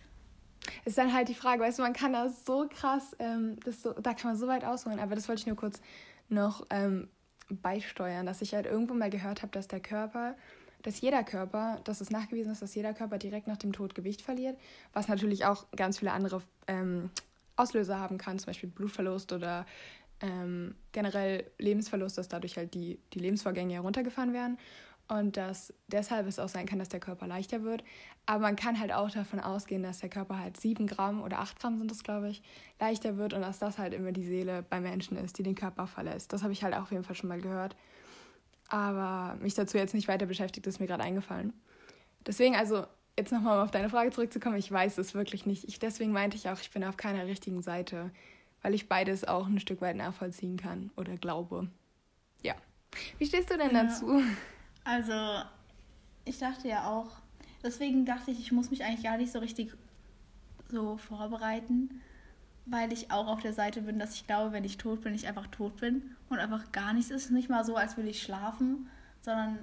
Ist 0.85 0.99
dann 0.99 1.13
halt 1.13 1.29
die 1.29 1.35
Frage, 1.35 1.63
weißt 1.63 1.79
du, 1.79 1.83
man 1.83 1.93
kann 1.93 2.13
das 2.13 2.45
so 2.45 2.69
krass, 2.69 3.17
ähm, 3.19 3.59
das 3.65 3.83
so, 3.83 3.93
da 3.93 4.15
kann 4.15 4.33
man 4.33 4.37
so 4.37 4.47
weit 4.47 4.65
ausholen, 4.65 4.99
aber 4.99 5.15
das 5.15 5.29
wollte 5.29 5.41
ich 5.41 5.47
nur 5.47 5.57
kurz 5.57 5.81
noch 6.29 6.67
ähm, 6.71 7.09
beisteuern, 7.49 8.27
dass 8.27 8.43
ich 8.43 8.55
halt 8.55 8.67
irgendwo 8.67 8.95
mal 8.95 9.11
gehört 9.11 9.43
habe, 9.43 9.53
dass 9.53 9.69
der 9.69 9.81
Körper, 9.81 10.37
dass 10.83 11.01
jeder 11.01 11.23
Körper, 11.25 11.81
dass 11.85 12.01
es 12.01 12.11
nachgewiesen 12.11 12.53
ist, 12.53 12.63
dass 12.63 12.75
jeder 12.75 12.95
Körper 12.95 13.19
direkt 13.19 13.47
nach 13.47 13.57
dem 13.57 13.73
Tod 13.73 13.95
Gewicht 13.95 14.23
verliert, 14.23 14.59
was 14.93 15.09
natürlich 15.09 15.45
auch 15.45 15.67
ganz 15.73 15.99
viele 15.99 16.13
andere 16.13 16.43
ähm, 16.67 17.11
Auslöser 17.57 17.99
haben 17.99 18.19
kann, 18.19 18.39
zum 18.39 18.47
Beispiel 18.47 18.69
Blutverlust 18.69 19.33
oder 19.33 19.67
ähm, 20.21 20.75
generell 20.93 21.45
Lebensverlust, 21.59 22.19
dass 22.19 22.29
dadurch 22.29 22.57
halt 22.57 22.75
die, 22.75 22.99
die 23.13 23.19
Lebensvorgänge 23.19 23.75
heruntergefahren 23.75 24.33
werden 24.33 24.59
und 25.09 25.37
dass 25.37 25.73
deshalb 25.87 26.27
es 26.27 26.39
auch 26.39 26.49
sein 26.49 26.67
kann, 26.67 26.79
dass 26.79 26.89
der 26.89 27.01
Körper 27.01 27.27
leichter 27.27 27.63
wird. 27.63 27.85
Aber 28.27 28.41
man 28.41 28.57
kann 28.57 28.79
halt 28.79 28.93
auch 28.93 29.11
davon 29.11 29.39
ausgehen, 29.39 29.83
dass 29.83 30.01
der 30.01 30.09
Körper 30.09 30.39
halt 30.39 30.57
sieben 30.57 30.87
Gramm 30.87 31.23
oder 31.23 31.39
acht 31.39 31.61
Gramm 31.61 31.79
sind 31.79 31.93
es, 31.93 32.03
glaube 32.03 32.29
ich, 32.29 32.43
leichter 32.81 33.17
wird 33.17 33.33
und 33.33 33.43
dass 33.43 33.59
das 33.59 33.79
halt 33.79 33.95
immer 33.95 34.11
die 34.13 34.25
Seele 34.25 34.65
bei 34.69 34.81
Menschen 34.81 35.17
ist, 35.17 35.39
die 35.39 35.45
den 35.45 35.55
Körper 35.55 35.87
verlässt. 35.87 36.33
Das 36.33 36.43
habe 36.43 36.53
ich 36.53 36.65
halt 36.65 36.75
auch 36.75 36.83
auf 36.83 36.91
jeden 36.91 37.05
Fall 37.05 37.15
schon 37.15 37.29
mal 37.29 37.41
gehört. 37.41 37.77
Aber 38.69 39.37
mich 39.41 39.55
dazu 39.55 39.79
jetzt 39.79 39.95
nicht 39.95 40.09
weiter 40.09 40.27
beschäftigt, 40.27 40.67
ist 40.67 40.81
mir 40.81 40.89
gerade 40.89 41.05
eingefallen. 41.05 41.53
Deswegen, 42.27 42.57
also, 42.57 42.85
jetzt 43.17 43.31
nochmal 43.31 43.63
auf 43.63 43.71
deine 43.71 43.89
Frage 43.89 44.11
zurückzukommen, 44.11 44.57
ich 44.57 44.71
weiß 44.71 44.99
es 44.99 45.15
wirklich 45.15 45.47
nicht. 45.47 45.65
Ich, 45.69 45.79
deswegen 45.79 46.11
meinte 46.11 46.37
ich 46.37 46.49
auch, 46.49 46.61
ich 46.61 46.73
bin 46.73 46.83
auf 46.83 46.97
keiner 46.97 47.27
richtigen 47.27 47.63
Seite, 47.63 48.11
weil 48.63 48.75
ich 48.75 48.89
beides 48.89 49.23
auch 49.25 49.47
ein 49.47 49.61
Stück 49.61 49.81
weit 49.81 49.95
nachvollziehen 49.95 50.57
kann 50.57 50.91
oder 50.97 51.17
glaube. 51.17 51.69
Ja. 52.43 52.57
Wie 53.19 53.27
stehst 53.27 53.51
du 53.51 53.57
denn 53.57 53.73
ja. 53.73 53.85
dazu? 53.85 54.21
Also, 54.87 55.43
ich 56.25 56.39
dachte 56.39 56.69
ja 56.69 56.89
auch, 56.89 57.09
deswegen 57.63 58.07
dachte 58.07 58.31
ich, 58.31 58.39
ich 58.39 58.53
muss 58.53 58.71
mich 58.71 58.85
eigentlich 58.85 59.03
gar 59.03 59.17
nicht 59.17 59.33
so 59.33 59.41
richtig 59.41 59.73
so 60.69 60.97
vorbereiten, 60.97 62.03
weil 62.67 62.93
ich 62.93 63.11
auch 63.11 63.27
auf 63.27 63.43
der 63.43 63.53
Seite 63.53 63.83
bin, 63.83 63.99
dass 63.99 64.15
ich 64.15 64.29
glaube, 64.29 64.53
wenn 64.53 64.63
ich 64.63 64.79
tot 64.79 65.01
bin, 65.03 65.13
ich 65.13 65.27
einfach 65.27 65.49
tot 65.49 65.77
bin 65.79 66.15
und 66.29 66.39
einfach 66.39 66.71
gar 66.71 66.93
nichts 66.93 67.11
ist. 67.11 67.33
Nicht 67.33 67.49
mal 67.49 67.65
so, 67.65 67.75
als 67.75 67.97
würde 67.97 68.11
ich 68.11 68.23
schlafen, 68.23 68.89
sondern 69.23 69.59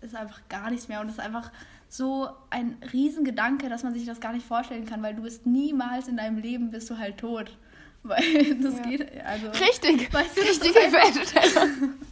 ist 0.00 0.14
einfach 0.14 0.40
gar 0.48 0.70
nichts 0.70 0.86
mehr 0.86 1.00
und 1.00 1.08
es 1.08 1.14
ist 1.14 1.20
einfach 1.20 1.50
so 1.88 2.28
ein 2.50 2.76
Riesengedanke, 2.92 3.68
dass 3.68 3.82
man 3.82 3.92
sich 3.92 4.06
das 4.06 4.20
gar 4.20 4.32
nicht 4.32 4.46
vorstellen 4.46 4.86
kann, 4.86 5.02
weil 5.02 5.16
du 5.16 5.22
bist 5.22 5.46
niemals 5.46 6.06
in 6.06 6.16
deinem 6.16 6.38
Leben 6.38 6.70
bist 6.70 6.88
du 6.90 6.96
halt 6.96 7.18
tot. 7.18 7.56
Weil 8.02 8.54
das 8.62 8.78
ja. 8.78 8.82
geht, 8.84 9.20
also. 9.26 9.48
Richtig! 9.48 10.10
Weißt 10.10 10.34
du, 10.34 10.40
Richtige 10.40 10.72
Feststellung. 10.72 11.94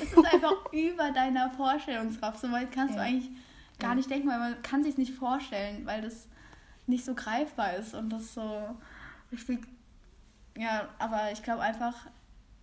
Es 0.00 0.12
ist 0.12 0.24
einfach 0.24 0.72
über 0.72 1.10
deiner 1.10 1.50
Vorstellungskraft. 1.50 2.40
So 2.40 2.50
weit 2.50 2.72
kannst 2.72 2.94
ja. 2.94 3.02
du 3.02 3.06
eigentlich 3.08 3.30
gar 3.78 3.90
ja. 3.90 3.96
nicht 3.96 4.10
denken, 4.10 4.28
weil 4.28 4.38
man 4.38 4.62
kann 4.62 4.82
sich 4.82 4.96
nicht 4.96 5.14
vorstellen, 5.14 5.86
weil 5.86 6.02
das 6.02 6.28
nicht 6.86 7.04
so 7.04 7.14
greifbar 7.14 7.74
ist 7.74 7.94
und 7.94 8.10
das 8.10 8.34
so 8.34 8.76
richtig. 9.30 9.66
Ja, 10.56 10.88
aber 10.98 11.32
ich 11.32 11.42
glaube 11.42 11.62
einfach, 11.62 12.06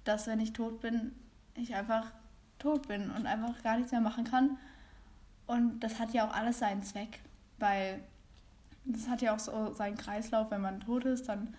dass 0.04 0.28
wenn 0.28 0.40
ich 0.40 0.54
tot 0.54 0.82
bin, 0.82 1.14
ich 1.56 1.76
einfach 1.76 2.12
tot 2.60 2.88
bin 2.88 3.10
und 3.12 3.26
einfach 3.26 3.62
gar 3.64 3.78
nichts 3.78 3.92
mehr 3.92 4.02
machen 4.02 4.24
kann. 4.24 4.58
Und 5.48 5.80
das 5.80 6.00
hat 6.00 6.14
ja 6.14 6.28
auch 6.28 6.34
alles 6.34 6.60
seinen 6.60 6.84
Zweck, 6.84 7.20
weil 7.58 8.04
das 8.86 9.08
hat 9.08 9.22
ja 9.22 9.34
auch 9.34 9.40
so 9.40 9.74
seinen 9.74 9.98
Kreislauf, 9.98 10.52
wenn 10.52 10.62
man 10.62 10.80
tot 10.82 11.06
ist, 11.06 11.28
dann 11.28 11.56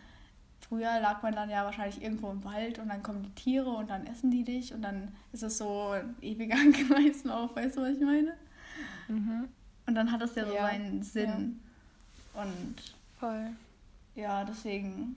früher 0.70 1.00
lag 1.00 1.20
man 1.22 1.34
dann 1.34 1.50
ja 1.50 1.64
wahrscheinlich 1.64 2.00
irgendwo 2.00 2.30
im 2.30 2.44
Wald 2.44 2.78
und 2.78 2.88
dann 2.88 3.02
kommen 3.02 3.24
die 3.24 3.34
Tiere 3.34 3.70
und 3.70 3.90
dann 3.90 4.06
essen 4.06 4.30
die 4.30 4.44
dich 4.44 4.72
und 4.72 4.82
dann 4.82 5.08
ist 5.32 5.42
es 5.42 5.58
so 5.58 5.88
ein 5.88 6.14
ewiger 6.22 6.56
Kreislauf, 6.88 7.54
weißt 7.56 7.76
du, 7.76 7.82
was 7.82 7.90
ich 7.90 8.00
meine? 8.00 8.34
Mhm. 9.08 9.48
Und 9.86 9.94
dann 9.96 10.12
hat 10.12 10.22
das 10.22 10.36
ja 10.36 10.46
so 10.46 10.54
ja. 10.54 10.68
seinen 10.68 11.02
Sinn. 11.02 11.60
Ja. 12.34 12.42
Und 12.42 12.94
voll. 13.18 13.50
Ja, 14.14 14.44
deswegen 14.44 15.16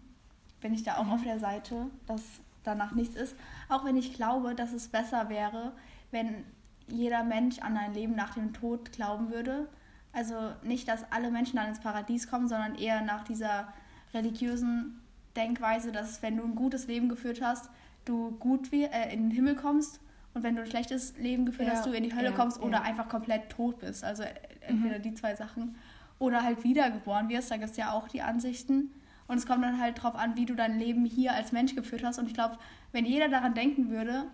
bin 0.59 0.73
ich 0.73 0.83
da 0.83 0.97
auch 0.97 1.05
mhm. 1.05 1.11
auf 1.11 1.23
der 1.23 1.39
Seite, 1.39 1.85
dass 2.07 2.23
danach 2.63 2.93
nichts 2.93 3.15
ist. 3.15 3.35
Auch 3.69 3.85
wenn 3.85 3.95
ich 3.95 4.15
glaube, 4.15 4.55
dass 4.55 4.73
es 4.73 4.87
besser 4.87 5.29
wäre, 5.29 5.73
wenn 6.09 6.43
jeder 6.87 7.23
Mensch 7.23 7.59
an 7.59 7.77
ein 7.77 7.93
Leben 7.93 8.15
nach 8.15 8.33
dem 8.33 8.53
Tod 8.53 8.91
glauben 8.91 9.29
würde. 9.29 9.69
Also 10.13 10.35
nicht, 10.63 10.87
dass 10.87 11.11
alle 11.11 11.29
Menschen 11.29 11.57
dann 11.57 11.69
ins 11.69 11.79
Paradies 11.79 12.27
kommen, 12.27 12.47
sondern 12.47 12.75
eher 12.75 13.01
nach 13.01 13.23
dieser 13.23 13.71
religiösen 14.13 14.99
Denkweise, 15.35 15.91
dass 15.91 16.21
wenn 16.21 16.37
du 16.37 16.43
ein 16.43 16.55
gutes 16.55 16.87
Leben 16.87 17.09
geführt 17.09 17.41
hast, 17.41 17.69
du 18.05 18.31
gut 18.39 18.71
wie, 18.71 18.83
äh, 18.83 19.13
in 19.13 19.29
den 19.29 19.31
Himmel 19.31 19.55
kommst 19.55 19.99
und 20.33 20.43
wenn 20.43 20.55
du 20.55 20.61
ein 20.61 20.67
schlechtes 20.67 21.17
Leben 21.17 21.45
geführt 21.45 21.67
ja, 21.67 21.75
hast, 21.75 21.85
du 21.85 21.91
in 21.91 22.03
die 22.03 22.13
Hölle 22.13 22.29
ja, 22.29 22.31
kommst 22.31 22.61
oder 22.61 22.79
ja. 22.79 22.81
einfach 22.81 23.09
komplett 23.09 23.49
tot 23.49 23.79
bist. 23.79 24.03
Also 24.03 24.23
äh, 24.23 24.33
entweder 24.61 24.99
mhm. 24.99 25.03
die 25.03 25.13
zwei 25.13 25.35
Sachen. 25.35 25.75
Oder 26.19 26.43
halt 26.43 26.63
wiedergeboren 26.63 27.29
wirst, 27.29 27.51
da 27.51 27.57
gibt 27.57 27.71
es 27.71 27.77
ja 27.77 27.91
auch 27.91 28.07
die 28.07 28.21
Ansichten. 28.21 28.93
Und 29.27 29.37
es 29.37 29.45
kommt 29.45 29.63
dann 29.63 29.79
halt 29.79 29.97
darauf 29.97 30.15
an, 30.15 30.35
wie 30.35 30.45
du 30.45 30.55
dein 30.55 30.77
Leben 30.77 31.05
hier 31.05 31.33
als 31.33 31.51
Mensch 31.51 31.75
geführt 31.75 32.03
hast. 32.03 32.19
Und 32.19 32.27
ich 32.27 32.33
glaube, 32.33 32.57
wenn 32.91 33.05
jeder 33.05 33.29
daran 33.29 33.53
denken 33.53 33.89
würde 33.89 34.25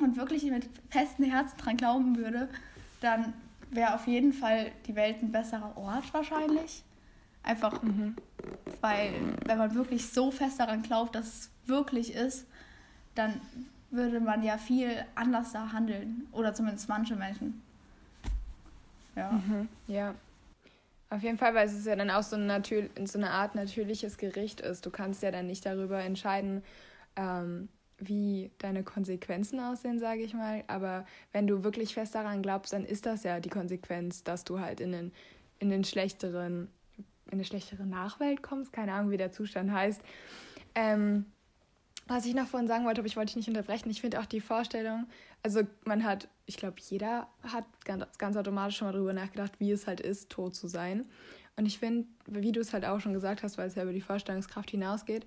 und 0.00 0.16
wirklich 0.16 0.44
mit 0.44 0.68
festem 0.90 1.24
Herzen 1.24 1.58
dran 1.58 1.76
glauben 1.76 2.16
würde, 2.16 2.48
dann 3.00 3.32
wäre 3.70 3.94
auf 3.94 4.06
jeden 4.06 4.32
Fall 4.32 4.70
die 4.86 4.94
Welt 4.94 5.22
ein 5.22 5.32
besserer 5.32 5.76
Ort 5.76 6.12
wahrscheinlich. 6.12 6.84
Einfach, 7.42 7.82
mhm. 7.82 8.16
weil 8.80 9.12
wenn 9.46 9.58
man 9.58 9.74
wirklich 9.74 10.06
so 10.08 10.30
fest 10.30 10.60
daran 10.60 10.82
glaubt, 10.82 11.14
dass 11.14 11.26
es 11.26 11.50
wirklich 11.66 12.14
ist, 12.14 12.46
dann 13.14 13.40
würde 13.90 14.20
man 14.20 14.42
ja 14.42 14.58
viel 14.58 15.04
anders 15.14 15.52
da 15.52 15.72
handeln. 15.72 16.28
Oder 16.32 16.54
zumindest 16.54 16.88
manche 16.88 17.16
Menschen. 17.16 17.62
Ja. 19.16 19.32
Mhm. 19.32 19.68
Ja. 19.86 20.14
Auf 21.10 21.22
jeden 21.22 21.36
Fall, 21.36 21.54
weil 21.54 21.66
es 21.66 21.84
ja 21.84 21.94
dann 21.94 22.10
auch 22.10 22.22
so, 22.22 22.36
ein 22.36 22.62
so 23.06 23.18
eine 23.18 23.30
Art 23.30 23.54
natürliches 23.54 24.16
Gericht 24.16 24.62
ist. 24.62 24.86
Du 24.86 24.90
kannst 24.90 25.22
ja 25.22 25.30
dann 25.30 25.46
nicht 25.46 25.66
darüber 25.66 26.00
entscheiden, 26.00 26.62
ähm, 27.16 27.68
wie 27.98 28.50
deine 28.58 28.82
Konsequenzen 28.82 29.60
aussehen, 29.60 29.98
sage 29.98 30.22
ich 30.22 30.32
mal. 30.32 30.64
Aber 30.68 31.04
wenn 31.32 31.46
du 31.46 31.64
wirklich 31.64 31.92
fest 31.92 32.14
daran 32.14 32.40
glaubst, 32.40 32.72
dann 32.72 32.86
ist 32.86 33.04
das 33.04 33.24
ja 33.24 33.40
die 33.40 33.50
Konsequenz, 33.50 34.24
dass 34.24 34.44
du 34.44 34.60
halt 34.60 34.80
in 34.80 34.92
den, 34.92 35.12
in 35.58 35.68
den 35.68 35.84
schlechteren, 35.84 36.68
in 37.26 37.34
eine 37.34 37.44
schlechtere 37.44 37.86
Nachwelt 37.86 38.42
kommst. 38.42 38.72
Keine 38.72 38.92
Ahnung, 38.92 39.10
wie 39.10 39.16
der 39.16 39.32
Zustand 39.32 39.72
heißt. 39.72 40.02
Ähm, 40.74 41.26
was 42.08 42.26
ich 42.26 42.34
noch 42.34 42.46
vorhin 42.46 42.66
sagen 42.66 42.84
wollte, 42.84 43.00
aber 43.00 43.06
ich 43.06 43.16
wollte 43.16 43.28
dich 43.28 43.36
nicht 43.36 43.48
unterbrechen. 43.48 43.88
Ich 43.90 44.00
finde 44.00 44.20
auch 44.20 44.26
die 44.26 44.40
Vorstellung, 44.40 45.06
also 45.42 45.62
man 45.84 46.04
hat, 46.04 46.28
ich 46.46 46.56
glaube, 46.56 46.76
jeder 46.88 47.28
hat 47.42 47.64
ganz, 47.84 48.06
ganz 48.18 48.36
automatisch 48.36 48.76
schon 48.76 48.88
mal 48.88 48.92
darüber 48.92 49.12
nachgedacht, 49.12 49.52
wie 49.58 49.70
es 49.70 49.86
halt 49.86 50.00
ist, 50.00 50.30
tot 50.30 50.54
zu 50.54 50.66
sein. 50.66 51.06
Und 51.56 51.66
ich 51.66 51.78
finde, 51.78 52.08
wie 52.26 52.52
du 52.52 52.60
es 52.60 52.72
halt 52.72 52.84
auch 52.84 53.00
schon 53.00 53.12
gesagt 53.12 53.42
hast, 53.42 53.58
weil 53.58 53.68
es 53.68 53.74
ja 53.74 53.82
über 53.82 53.92
die 53.92 54.00
Vorstellungskraft 54.00 54.70
hinausgeht, 54.70 55.26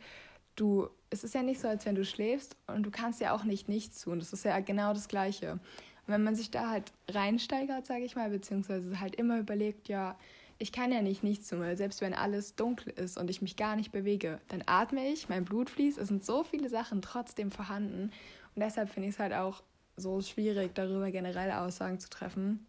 du, 0.56 0.90
es 1.10 1.24
ist 1.24 1.34
ja 1.34 1.44
nicht 1.44 1.60
so, 1.60 1.68
als 1.68 1.86
wenn 1.86 1.96
du 1.96 2.04
schläfst 2.04 2.56
und 2.68 2.84
du 2.84 2.92
kannst 2.92 3.22
ja 3.22 3.34
auch 3.34 3.44
nicht 3.44 3.70
nichts 3.70 4.02
tun. 4.02 4.20
Das 4.20 4.34
ist 4.34 4.44
ja 4.46 4.60
genau 4.60 4.94
das 4.94 5.08
Gleiche. 5.08 5.54
Und 5.54 6.14
wenn 6.14 6.24
man 6.24 6.36
sich 6.36 6.52
da 6.52 6.70
halt 6.70 6.92
reinsteigert, 7.10 7.86
sage 7.86 8.04
ich 8.04 8.16
mal, 8.16 8.30
beziehungsweise 8.30 9.00
halt 9.00 9.16
immer 9.16 9.40
überlegt, 9.40 9.88
ja, 9.88 10.18
ich 10.58 10.72
kann 10.72 10.92
ja 10.92 11.02
nicht 11.02 11.24
nichts 11.24 11.50
tun, 11.50 11.60
weil 11.60 11.76
selbst 11.76 12.02
wenn 12.02 12.14
alles 12.14 12.56
dunkel 12.56 12.94
ist 12.94 13.18
und 13.18 13.30
ich 13.30 13.42
mich 13.42 13.58
gar 13.58 13.76
nicht 13.76 13.92
bewege, 13.92 14.40
dann 14.48 14.64
atme 14.66 15.08
ich, 15.08 15.28
mein 15.28 15.44
Blut 15.44 15.70
fließt, 15.70 15.98
es 15.98 16.08
sind 16.08 16.24
so 16.24 16.44
viele 16.44 16.70
Sachen 16.70 17.02
trotzdem 17.02 17.52
vorhanden. 17.52 18.12
Und 18.56 18.62
deshalb 18.62 18.90
finde 18.90 19.10
ich 19.10 19.16
es 19.16 19.20
halt 19.20 19.34
auch 19.34 19.64
so 19.98 20.22
schwierig, 20.22 20.74
darüber 20.74 21.12
generell 21.12 21.52
Aussagen 21.52 22.00
zu 22.00 22.10
treffen. 22.10 22.66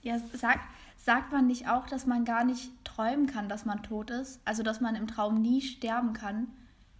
Ja, 0.00 0.18
sag, 0.32 0.60
sagt 0.96 1.32
man 1.32 1.46
nicht 1.46 1.68
auch, 1.68 1.86
dass 1.86 2.06
man 2.06 2.24
gar 2.24 2.44
nicht 2.44 2.70
träumen 2.84 3.26
kann, 3.26 3.48
dass 3.48 3.64
man 3.64 3.82
tot 3.82 4.10
ist? 4.10 4.40
Also, 4.44 4.62
dass 4.62 4.80
man 4.80 4.94
im 4.94 5.06
Traum 5.06 5.42
nie 5.42 5.60
sterben 5.60 6.12
kann, 6.14 6.48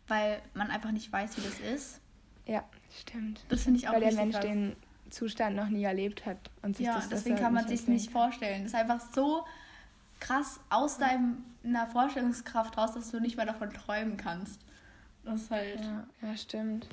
weil 0.09 0.43
man 0.53 0.71
einfach 0.71 0.91
nicht 0.91 1.11
weiß, 1.11 1.37
wie 1.39 1.43
das 1.43 1.61
ist? 1.61 2.01
Ja, 2.47 2.65
stimmt. 3.01 3.45
Das 3.49 3.63
finde 3.63 3.79
ich 3.79 3.89
auch 3.89 3.93
Weil 3.95 4.01
der 4.01 4.15
Mensch 4.15 4.35
krass. 4.35 4.45
den 4.45 4.77
Zustand 5.11 5.57
noch 5.57 5.69
nie 5.69 5.85
erlebt 5.85 6.27
hat 6.27 6.51
und 6.63 6.77
sich 6.77 6.87
ja, 6.87 6.97
das 6.97 7.09
deswegen 7.09 7.37
kann 7.37 7.55
man 7.55 7.67
sich 7.67 7.87
nicht 7.89 8.11
vorstellen. 8.11 8.65
Das 8.65 8.73
ist 8.73 8.79
einfach 8.79 9.01
so 9.15 9.45
krass 10.21 10.61
aus 10.71 10.99
deiner 10.99 11.87
Vorstellungskraft 11.93 12.77
raus, 12.77 12.93
dass 12.93 13.11
du 13.11 13.21
nicht 13.21 13.37
mehr 13.37 13.47
davon 13.47 13.71
träumen 13.71 14.17
kannst. 14.17 14.61
Das 15.25 15.43
ist 15.43 15.51
halt. 15.51 15.81
Ja, 15.81 16.07
ja 16.23 16.37
stimmt. 16.37 16.89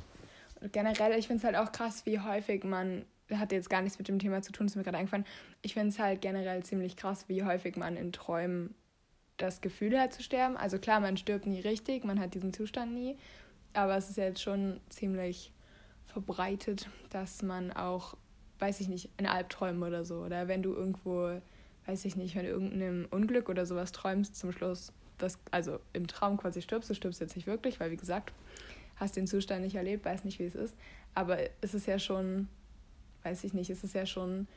Und 0.62 0.74
generell, 0.74 1.18
ich 1.18 1.28
finde 1.28 1.40
es 1.40 1.44
halt 1.44 1.56
auch 1.56 1.72
krass, 1.72 2.06
wie 2.06 2.20
häufig 2.20 2.64
man, 2.64 3.06
hat 3.32 3.52
jetzt 3.52 3.70
gar 3.70 3.82
nichts 3.82 3.98
mit 3.98 4.08
dem 4.08 4.20
Thema 4.20 4.42
zu 4.42 4.52
tun, 4.52 4.68
ist 4.68 4.76
mir 4.76 4.84
gerade 4.84 4.98
eingefallen. 4.98 5.26
Ich 5.62 5.74
finde 5.74 5.90
es 5.90 6.00
halt 6.00 6.22
generell 6.22 6.64
ziemlich 6.64 6.96
krass, 6.96 7.28
wie 7.28 7.44
häufig 7.44 7.76
man 7.76 7.98
in 7.98 8.12
Träumen 8.12 8.74
das 9.38 9.62
Gefühl 9.62 10.00
hat 10.00 10.14
zu 10.14 10.24
sterben. 10.24 10.58
Also 10.58 10.80
klar, 10.80 11.00
man 11.00 11.18
stirbt 11.18 11.46
nie 11.46 11.60
richtig, 11.60 12.04
man 12.04 12.20
hat 12.20 12.34
diesen 12.34 12.54
Zustand 12.54 12.94
nie. 12.94 13.18
Aber 13.74 13.98
es 13.98 14.10
ist 14.10 14.18
jetzt 14.18 14.42
schon 14.42 14.80
ziemlich 14.90 15.52
verbreitet, 16.06 16.90
dass 17.10 17.42
man 17.42 17.74
auch, 17.74 18.16
weiß 18.60 18.80
ich 18.80 18.88
nicht, 18.88 19.10
in 19.18 19.26
Albträumen 19.26 19.84
oder 19.84 20.06
so. 20.06 20.20
Oder 20.20 20.48
wenn 20.48 20.64
du 20.64 20.74
irgendwo 20.74 21.42
weiß 21.86 22.06
ich 22.06 22.16
nicht, 22.16 22.36
wenn 22.36 22.46
du 22.46 22.52
irgendeinem 22.52 23.08
Unglück 23.12 23.50
oder 23.50 23.66
sowas 23.66 23.92
träumst, 23.92 24.36
zum 24.36 24.52
Schluss, 24.52 24.92
das, 25.18 25.38
also 25.52 25.80
im 25.94 26.08
Traum 26.08 26.38
quasi 26.38 26.62
stirbst, 26.62 26.90
du 26.90 26.96
stirbst 26.96 27.22
jetzt 27.22 27.36
nicht 27.36 27.48
wirklich, 27.48 27.80
weil 27.80 27.92
wie 27.92 27.98
gesagt, 27.98 28.34
hast 28.96 29.16
den 29.16 29.28
Zustand 29.28 29.62
nicht 29.62 29.76
erlebt, 29.76 30.06
weiß 30.06 30.24
nicht, 30.24 30.40
wie 30.40 30.46
es 30.46 30.56
ist. 30.56 30.76
Aber 31.14 31.38
es 31.62 31.74
ist 31.74 31.88
ja 31.88 32.00
schon, 32.00 32.48
weiß 33.24 33.44
ich 33.44 33.54
nicht, 33.54 33.70
es 33.70 33.84
ist 33.84 33.94
ja 33.94 34.06
schon 34.06 34.48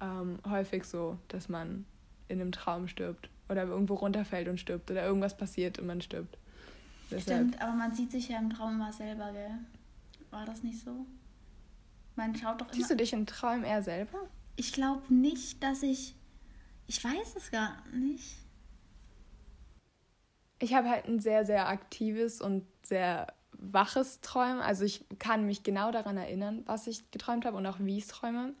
ähm, 0.00 0.38
häufig 0.48 0.84
so, 0.84 1.18
dass 1.28 1.48
man 1.48 1.84
in 2.28 2.40
einem 2.40 2.52
Traum 2.52 2.88
stirbt 2.88 3.28
oder 3.48 3.64
irgendwo 3.64 3.94
runterfällt 3.94 4.48
und 4.48 4.58
stirbt 4.58 4.90
oder 4.90 5.04
irgendwas 5.04 5.36
passiert 5.36 5.78
und 5.78 5.86
man 5.86 6.00
stirbt. 6.00 6.38
Deshalb. 7.10 7.48
Stimmt, 7.48 7.62
aber 7.62 7.72
man 7.72 7.94
sieht 7.94 8.10
sich 8.10 8.28
ja 8.28 8.38
im 8.38 8.50
Traum 8.50 8.74
immer 8.74 8.92
selber, 8.92 9.30
gell? 9.32 9.58
War 10.30 10.46
das 10.46 10.62
nicht 10.62 10.80
so? 10.80 11.06
Man 12.16 12.34
schaut 12.34 12.60
doch 12.60 12.66
immer. 12.66 12.74
Siehst 12.74 12.90
du 12.90 12.96
dich 12.96 13.12
im 13.12 13.26
Traum 13.26 13.64
eher 13.64 13.82
selber? 13.82 14.18
Ich 14.56 14.72
glaube 14.72 15.12
nicht, 15.12 15.62
dass 15.62 15.82
ich 15.82 16.14
ich 16.86 17.02
weiß 17.02 17.36
es 17.36 17.50
gar 17.50 17.76
nicht. 17.92 18.36
Ich 20.58 20.74
habe 20.74 20.88
halt 20.88 21.06
ein 21.06 21.20
sehr, 21.20 21.44
sehr 21.44 21.68
aktives 21.68 22.40
und 22.40 22.64
sehr 22.82 23.26
waches 23.52 24.20
Träumen. 24.20 24.60
Also 24.60 24.84
ich 24.84 25.04
kann 25.18 25.46
mich 25.46 25.62
genau 25.62 25.90
daran 25.90 26.16
erinnern, 26.16 26.62
was 26.66 26.86
ich 26.86 27.10
geträumt 27.10 27.44
habe 27.44 27.56
und 27.56 27.66
auch 27.66 27.78
wie 27.80 27.98
ich 27.98 28.06
träume. 28.06 28.54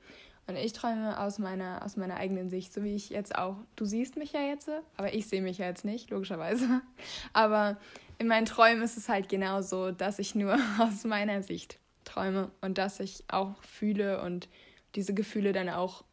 Und 0.46 0.56
ich 0.56 0.74
träume 0.74 1.18
aus 1.18 1.38
meiner, 1.38 1.82
aus 1.84 1.96
meiner 1.96 2.16
eigenen 2.16 2.50
Sicht, 2.50 2.72
so 2.72 2.82
wie 2.82 2.94
ich 2.94 3.08
jetzt 3.08 3.36
auch. 3.36 3.56
Du 3.76 3.86
siehst 3.86 4.16
mich 4.16 4.32
ja 4.32 4.40
jetzt, 4.40 4.68
aber 4.96 5.14
ich 5.14 5.26
sehe 5.26 5.40
mich 5.40 5.58
ja 5.58 5.66
jetzt 5.66 5.86
nicht, 5.86 6.10
logischerweise. 6.10 6.82
Aber 7.32 7.78
in 8.18 8.26
meinen 8.26 8.44
Träumen 8.44 8.82
ist 8.82 8.98
es 8.98 9.08
halt 9.08 9.30
genau 9.30 9.62
so, 9.62 9.90
dass 9.90 10.18
ich 10.18 10.34
nur 10.34 10.58
aus 10.78 11.04
meiner 11.04 11.42
Sicht 11.42 11.78
träume 12.04 12.50
und 12.60 12.76
dass 12.76 13.00
ich 13.00 13.24
auch 13.28 13.62
fühle 13.62 14.20
und 14.20 14.48
diese 14.94 15.14
Gefühle 15.14 15.52
dann 15.52 15.70
auch 15.70 16.04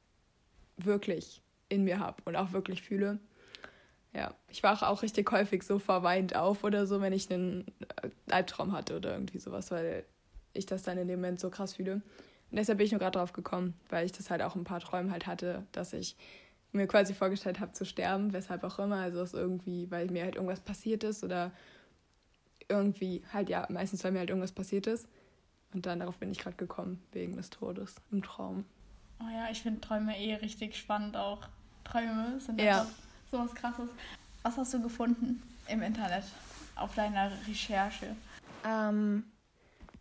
wirklich 0.78 1.41
in 1.72 1.84
mir 1.84 2.00
habe 2.00 2.22
und 2.26 2.36
auch 2.36 2.52
wirklich 2.52 2.82
fühle. 2.82 3.20
Ja, 4.14 4.36
ich 4.50 4.62
wache 4.62 4.88
auch 4.88 5.04
richtig 5.04 5.32
häufig 5.32 5.64
so 5.64 5.80
verweint 5.80 6.36
auf 6.36 6.64
oder 6.64 6.86
so, 6.86 7.00
wenn 7.00 7.14
ich 7.14 7.32
einen 7.32 7.66
äh, 8.02 8.10
Albtraum 8.30 8.74
hatte 8.74 8.98
oder 8.98 9.14
irgendwie 9.14 9.40
sowas, 9.40 9.72
weil 9.72 10.04
ich 10.54 10.66
das 10.66 10.84
dann 10.84 10.98
in 10.98 11.08
dem 11.08 11.22
Moment 11.22 11.40
so 11.40 11.50
krass 11.50 11.76
fühle. 11.76 12.02
Und 12.52 12.58
deshalb 12.58 12.78
bin 12.78 12.86
ich 12.86 12.92
nur 12.92 13.00
gerade 13.00 13.18
drauf 13.18 13.32
gekommen, 13.32 13.74
weil 13.90 14.06
ich 14.06 14.12
das 14.12 14.30
halt 14.30 14.42
auch 14.42 14.56
ein 14.56 14.66
paar 14.66 14.82
Träumen 14.82 15.12
halt 15.12 15.28
hatte, 15.28 15.66
dass 15.72 15.94
ich 15.94 16.18
mir 16.74 16.88
quasi 16.88 17.14
vorgestellt 17.14 17.62
habe 17.62 17.72
zu 17.72 17.86
sterben, 17.86 18.34
weshalb 18.34 18.66
auch 18.66 18.80
immer. 18.80 18.98
Also 18.98 19.22
es 19.22 19.34
irgendwie, 19.34 19.90
weil 19.90 20.08
mir 20.08 20.24
halt 20.24 20.36
irgendwas 20.36 20.60
passiert 20.60 21.06
ist 21.06 21.24
oder 21.24 21.52
irgendwie 22.68 23.24
halt 23.32 23.50
ja, 23.50 23.66
meistens 23.70 24.04
weil 24.04 24.12
mir 24.12 24.20
halt 24.20 24.30
irgendwas 24.30 24.52
passiert 24.52 24.88
ist. 24.88 25.08
Und 25.74 25.86
dann 25.86 26.00
darauf 26.00 26.18
bin 26.18 26.32
ich 26.32 26.40
gerade 26.40 26.58
gekommen, 26.58 27.02
wegen 27.14 27.38
des 27.38 27.50
Todes 27.50 27.96
im 28.12 28.22
Traum. 28.22 28.66
Oh 29.22 29.30
ja, 29.34 29.50
ich 29.50 29.62
finde 29.62 29.80
Träume 29.80 30.18
eh 30.18 30.36
richtig 30.36 30.76
spannend 30.76 31.16
auch. 31.16 31.48
Träume 31.92 32.40
sind 32.40 32.62
ja 32.62 32.86
sowas 33.30 33.54
krasses. 33.54 33.90
Was 34.44 34.58
hast 34.58 34.74
du 34.74 34.82
gefunden 34.82 35.42
im 35.68 35.82
Internet 35.82 36.24
auf 36.76 36.96
deiner 36.96 37.32
Recherche? 37.48 38.16
Ähm, 38.66 39.24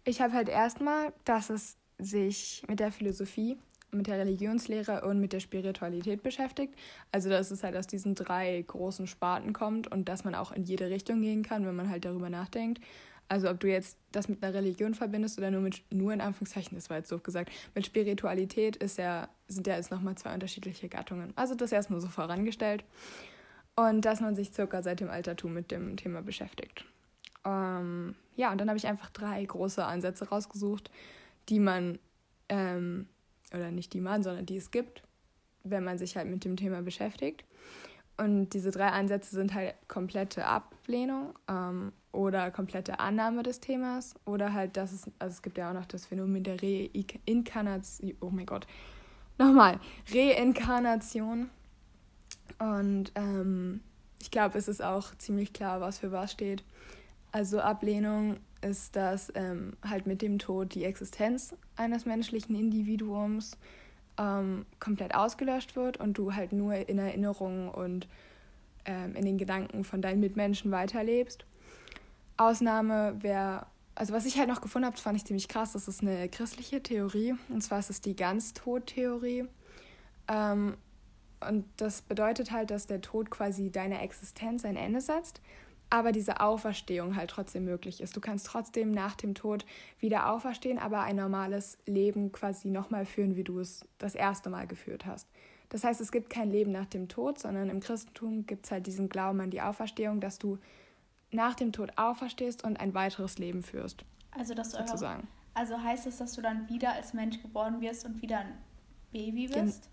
ich 0.05 0.21
habe 0.21 0.33
halt 0.33 0.49
erstmal, 0.49 1.13
dass 1.25 1.51
es 1.51 1.77
sich 1.99 2.63
mit 2.69 2.81
der 2.81 2.93
Philosophie, 2.93 3.59
mit 3.91 4.07
der 4.07 4.19
Religionslehre 4.19 5.03
und 5.05 5.21
mit 5.21 5.33
der 5.33 5.41
Spiritualität 5.41 6.23
beschäftigt. 6.23 6.75
Also 7.13 7.29
dass 7.29 7.51
es 7.51 7.63
halt 7.63 7.77
aus 7.77 7.87
diesen 7.87 8.15
drei 8.15 8.63
großen 8.67 9.07
Sparten 9.07 9.53
kommt 9.53 9.91
und 9.91 10.09
dass 10.09 10.25
man 10.25 10.35
auch 10.35 10.53
in 10.53 10.65
jede 10.65 10.91
Richtung 10.91 11.21
gehen 11.21 11.43
kann, 11.43 11.67
wenn 11.67 11.77
man 11.77 11.91
halt 11.91 12.05
darüber 12.05 12.31
nachdenkt. 12.31 12.81
Also 13.31 13.49
ob 13.49 13.61
du 13.61 13.69
jetzt 13.69 13.97
das 14.11 14.29
mit 14.29 14.43
einer 14.43 14.53
Religion 14.53 14.93
verbindest 14.93 15.39
oder 15.39 15.53
nur 15.53 15.61
mit, 15.61 15.85
nur 15.93 16.13
in 16.13 16.21
Anführungszeichen, 16.21 16.77
das 16.77 16.91
war 16.91 16.97
jetzt 16.97 17.09
so 17.09 17.19
gesagt, 17.21 17.53
mit 17.77 17.87
Spiritualität 17.87 18.75
ist 18.75 18.99
ja, 18.99 19.29
sind 19.47 19.69
ja 19.69 19.77
jetzt 19.77 19.93
nochmal 19.93 20.17
zwei 20.17 20.35
unterschiedliche 20.35 20.89
Gattungen. 20.89 21.33
Also 21.37 21.55
das 21.55 21.71
erstmal 21.71 22.01
so 22.01 22.09
vorangestellt. 22.09 22.85
Und 23.77 24.05
dass 24.05 24.21
man 24.21 24.35
sich 24.35 24.53
circa 24.53 24.83
seit 24.83 24.99
dem 24.99 25.09
Altertum 25.09 25.55
mit 25.55 25.71
dem 25.71 25.97
Thema 25.97 26.23
beschäftigt. 26.23 26.85
Ähm, 27.45 28.17
ja, 28.35 28.51
und 28.51 28.59
dann 28.59 28.69
habe 28.69 28.79
ich 28.79 28.89
einfach 28.89 29.11
drei 29.11 29.45
große 29.45 29.85
Ansätze 29.85 30.29
rausgesucht, 30.29 30.91
die 31.49 31.61
man, 31.61 32.01
ähm, 32.49 33.07
oder 33.55 33.71
nicht 33.71 33.93
die 33.93 34.01
man, 34.01 34.25
sondern 34.25 34.45
die 34.45 34.57
es 34.57 34.73
gibt, 34.73 35.05
wenn 35.63 35.85
man 35.85 35.99
sich 35.99 36.17
halt 36.17 36.29
mit 36.29 36.45
dem 36.45 36.57
Thema 36.57 36.83
beschäftigt. 36.83 37.45
Und 38.17 38.51
diese 38.51 38.73
drei 38.73 38.89
Ansätze 38.89 39.37
sind 39.37 39.55
halt 39.55 39.77
komplette 39.87 40.47
Ablehnung 40.47 41.39
ähm, 41.49 41.93
oder 42.13 42.51
komplette 42.51 42.99
Annahme 43.01 43.43
des 43.43 43.61
Themas 43.61 44.15
oder 44.25 44.53
halt, 44.53 44.77
dass 44.77 44.93
es, 44.93 45.11
also 45.19 45.33
es 45.33 45.43
gibt 45.43 45.59
ja 45.59 45.71
auch 45.71 45.75
noch 45.75 45.87
das 45.87 46.07
Phänomen 46.07 46.43
der 46.43 46.57
Reinkarnation, 46.63 48.15
oh 48.21 48.31
mein 48.31 48.47
Gott, 48.47 48.67
nochmal, 49.39 49.79
Reinkarnation. 50.13 51.51
Und 52.59 53.13
ähm, 53.15 53.81
ich 54.21 54.31
glaube, 54.31 54.59
es 54.59 54.69
ist 54.69 54.83
auch 54.83 55.15
ziemlich 55.17 55.53
klar, 55.53 55.81
was 55.81 55.99
für 55.99 56.13
was 56.13 56.33
steht. 56.33 56.65
Also 57.33 57.61
Ablehnung 57.61 58.39
ist, 58.61 58.97
dass 58.97 59.33
ähm, 59.35 59.75
halt 59.89 60.07
mit 60.07 60.21
dem 60.21 60.39
Tod 60.39 60.75
die 60.75 60.85
Existenz 60.85 61.55
eines 61.77 62.05
menschlichen 62.05 62.55
Individuums 62.55 63.57
ähm, 64.19 64.67
komplett 64.79 65.15
ausgelöscht 65.15 65.77
wird 65.77 65.99
und 65.99 66.19
du 66.19 66.35
halt 66.35 66.53
nur 66.53 66.75
in 66.75 66.99
Erinnerungen 66.99 67.69
und 67.69 68.09
ähm, 68.85 69.15
in 69.15 69.25
den 69.25 69.39
Gedanken 69.39 69.85
von 69.85 70.03
deinen 70.03 70.21
Mitmenschen 70.21 70.71
weiterlebst. 70.71 71.45
Ausnahme 72.41 73.17
wäre, 73.21 73.67
also 73.95 74.13
was 74.13 74.27
ich 74.27 74.39
halt 74.39 74.49
noch 74.49 74.61
gefunden 74.61 74.87
habe, 74.87 74.97
fand 74.97 75.17
ich 75.17 75.25
ziemlich 75.25 75.49
krass, 75.49 75.73
das 75.73 75.89
ist 75.89 76.03
eine 76.03 76.29
christliche 76.29 76.83
Theorie 76.83 77.35
und 77.49 77.63
zwar 77.63 77.79
ist 77.79 77.91
es 77.91 78.01
die 78.01 78.17
Ganztod-Theorie. 78.17 79.47
Ähm, 80.29 80.77
und 81.49 81.65
das 81.79 82.03
bedeutet 82.03 82.51
halt, 82.51 82.71
dass 82.71 82.87
der 82.87 83.01
Tod 83.01 83.31
quasi 83.31 83.71
deiner 83.71 84.03
Existenz 84.03 84.65
ein 84.65 84.77
Ende 84.77 85.01
setzt 85.01 85.41
aber 85.91 86.13
diese 86.13 86.41
Auferstehung 86.41 87.17
halt 87.17 87.31
trotzdem 87.31 87.65
möglich 87.65 88.01
ist. 88.01 88.17
Du 88.17 88.21
kannst 88.21 88.47
trotzdem 88.47 88.93
nach 88.93 89.17
dem 89.17 89.35
Tod 89.35 89.67
wieder 89.99 90.31
auferstehen, 90.31 90.79
aber 90.79 91.01
ein 91.01 91.17
normales 91.17 91.79
Leben 91.85 92.31
quasi 92.31 92.69
nochmal 92.69 93.05
führen, 93.05 93.37
wie 93.37 93.45
du 93.45 93.59
es 93.59 93.85
das 93.99 94.15
erste 94.15 94.49
Mal 94.51 94.69
geführt 94.69 95.05
hast. 95.05 95.29
Das 95.69 95.85
heißt, 95.85 96.01
es 96.01 96.13
gibt 96.13 96.31
kein 96.31 96.51
Leben 96.51 96.73
nach 96.73 96.87
dem 96.87 97.09
Tod, 97.09 97.39
sondern 97.39 97.69
im 97.69 97.81
Christentum 97.81 98.47
gibt 98.47 98.67
es 98.67 98.73
halt 98.73 98.87
diesen 98.87 99.09
Glauben 99.09 99.41
an 99.41 99.51
die 99.51 99.61
Auferstehung, 99.61 100.21
dass 100.21 100.39
du 100.39 100.59
nach 101.31 101.55
dem 101.55 101.73
Tod 101.73 101.93
auferstehst 101.97 102.65
und 102.65 102.79
ein 102.81 102.95
weiteres 102.95 103.39
Leben 103.39 103.63
führst. 103.63 104.05
Also, 104.33 104.55
dass 104.55 104.71
du 104.71 104.79
sozusagen. 104.79 105.29
also 105.55 105.81
heißt 105.81 106.07
es, 106.07 106.19
dass 106.19 106.33
du 106.35 106.43
dann 106.43 106.69
wieder 106.69 106.93
als 106.93 107.15
Mensch 107.15 107.41
geboren 107.43 107.81
wirst 107.81 108.05
und 108.05 108.23
wieder 108.23 108.39
ein 108.41 108.59
Baby 109.13 109.49
bist? 109.49 109.89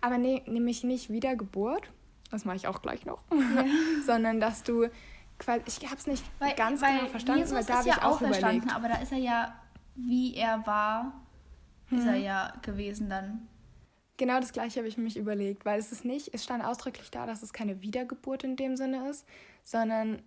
Aber 0.00 0.18
nee, 0.18 0.42
nämlich 0.46 0.84
nicht 0.84 1.10
Wiedergeburt, 1.10 1.90
das 2.30 2.44
mache 2.44 2.56
ich 2.56 2.66
auch 2.66 2.82
gleich 2.82 3.06
noch, 3.06 3.22
ja. 3.32 3.64
sondern 4.06 4.40
dass 4.40 4.62
du 4.62 4.88
ich 5.66 5.84
habe 5.84 5.96
es 5.96 6.06
nicht 6.06 6.24
weil, 6.38 6.54
ganz 6.54 6.80
weil 6.80 6.98
genau 6.98 7.10
verstanden, 7.10 7.40
Jesus 7.40 7.56
weil 7.56 7.64
da 7.64 7.78
habe 7.78 7.88
ja 7.88 7.96
ich 7.96 8.02
auch 8.02 8.20
überlegt. 8.20 8.74
Aber 8.74 8.88
da 8.88 8.96
ist 8.96 9.12
er 9.12 9.18
ja, 9.18 9.54
wie 9.94 10.34
er 10.34 10.66
war, 10.66 11.12
hm. 11.88 11.98
ist 11.98 12.06
er 12.06 12.14
hm. 12.14 12.22
ja 12.22 12.52
gewesen 12.62 13.10
dann. 13.10 13.48
Genau 14.16 14.40
das 14.40 14.52
gleiche 14.52 14.80
habe 14.80 14.88
ich 14.88 14.96
mich 14.96 15.18
überlegt, 15.18 15.66
weil 15.66 15.78
es 15.78 15.92
ist 15.92 16.06
nicht, 16.06 16.32
es 16.32 16.42
stand 16.42 16.64
ausdrücklich 16.64 17.10
da, 17.10 17.26
dass 17.26 17.42
es 17.42 17.52
keine 17.52 17.82
Wiedergeburt 17.82 18.44
in 18.44 18.56
dem 18.56 18.76
Sinne 18.76 19.10
ist, 19.10 19.26
sondern 19.62 20.22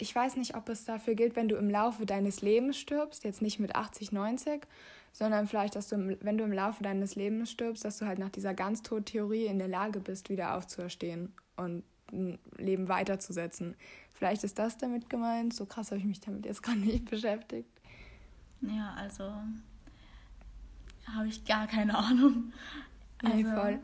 ich 0.00 0.14
weiß 0.14 0.36
nicht, 0.36 0.56
ob 0.56 0.68
es 0.68 0.84
dafür 0.84 1.14
gilt, 1.14 1.36
wenn 1.36 1.48
du 1.48 1.56
im 1.56 1.70
Laufe 1.70 2.06
deines 2.06 2.42
Lebens 2.42 2.78
stirbst, 2.78 3.24
jetzt 3.24 3.42
nicht 3.42 3.60
mit 3.60 3.74
80, 3.74 4.12
90, 4.12 4.66
sondern 5.12 5.46
vielleicht, 5.46 5.76
dass 5.76 5.88
du, 5.88 6.16
wenn 6.20 6.38
du 6.38 6.44
im 6.44 6.52
Laufe 6.52 6.82
deines 6.82 7.16
Lebens 7.16 7.50
stirbst, 7.50 7.84
dass 7.84 7.98
du 7.98 8.06
halt 8.06 8.18
nach 8.18 8.30
dieser 8.30 8.54
Ganztod-Theorie 8.54 9.46
in 9.46 9.58
der 9.58 9.68
Lage 9.68 10.00
bist, 10.00 10.30
wieder 10.30 10.56
aufzuerstehen 10.56 11.32
und 11.56 11.84
ein 12.12 12.38
Leben 12.56 12.88
weiterzusetzen. 12.88 13.76
Vielleicht 14.12 14.44
ist 14.44 14.58
das 14.58 14.78
damit 14.78 15.08
gemeint. 15.10 15.54
So 15.54 15.66
krass 15.66 15.90
habe 15.90 16.00
ich 16.00 16.06
mich 16.06 16.20
damit 16.20 16.44
jetzt 16.46 16.62
gar 16.64 16.74
nicht 16.74 17.08
beschäftigt. 17.08 17.70
Ja, 18.62 18.94
also 18.96 19.32
habe 21.06 21.28
ich 21.28 21.44
gar 21.44 21.66
keine 21.66 21.96
Ahnung. 21.96 22.52
Also, 23.22 23.36
nee, 23.36 23.44
voll. 23.44 23.80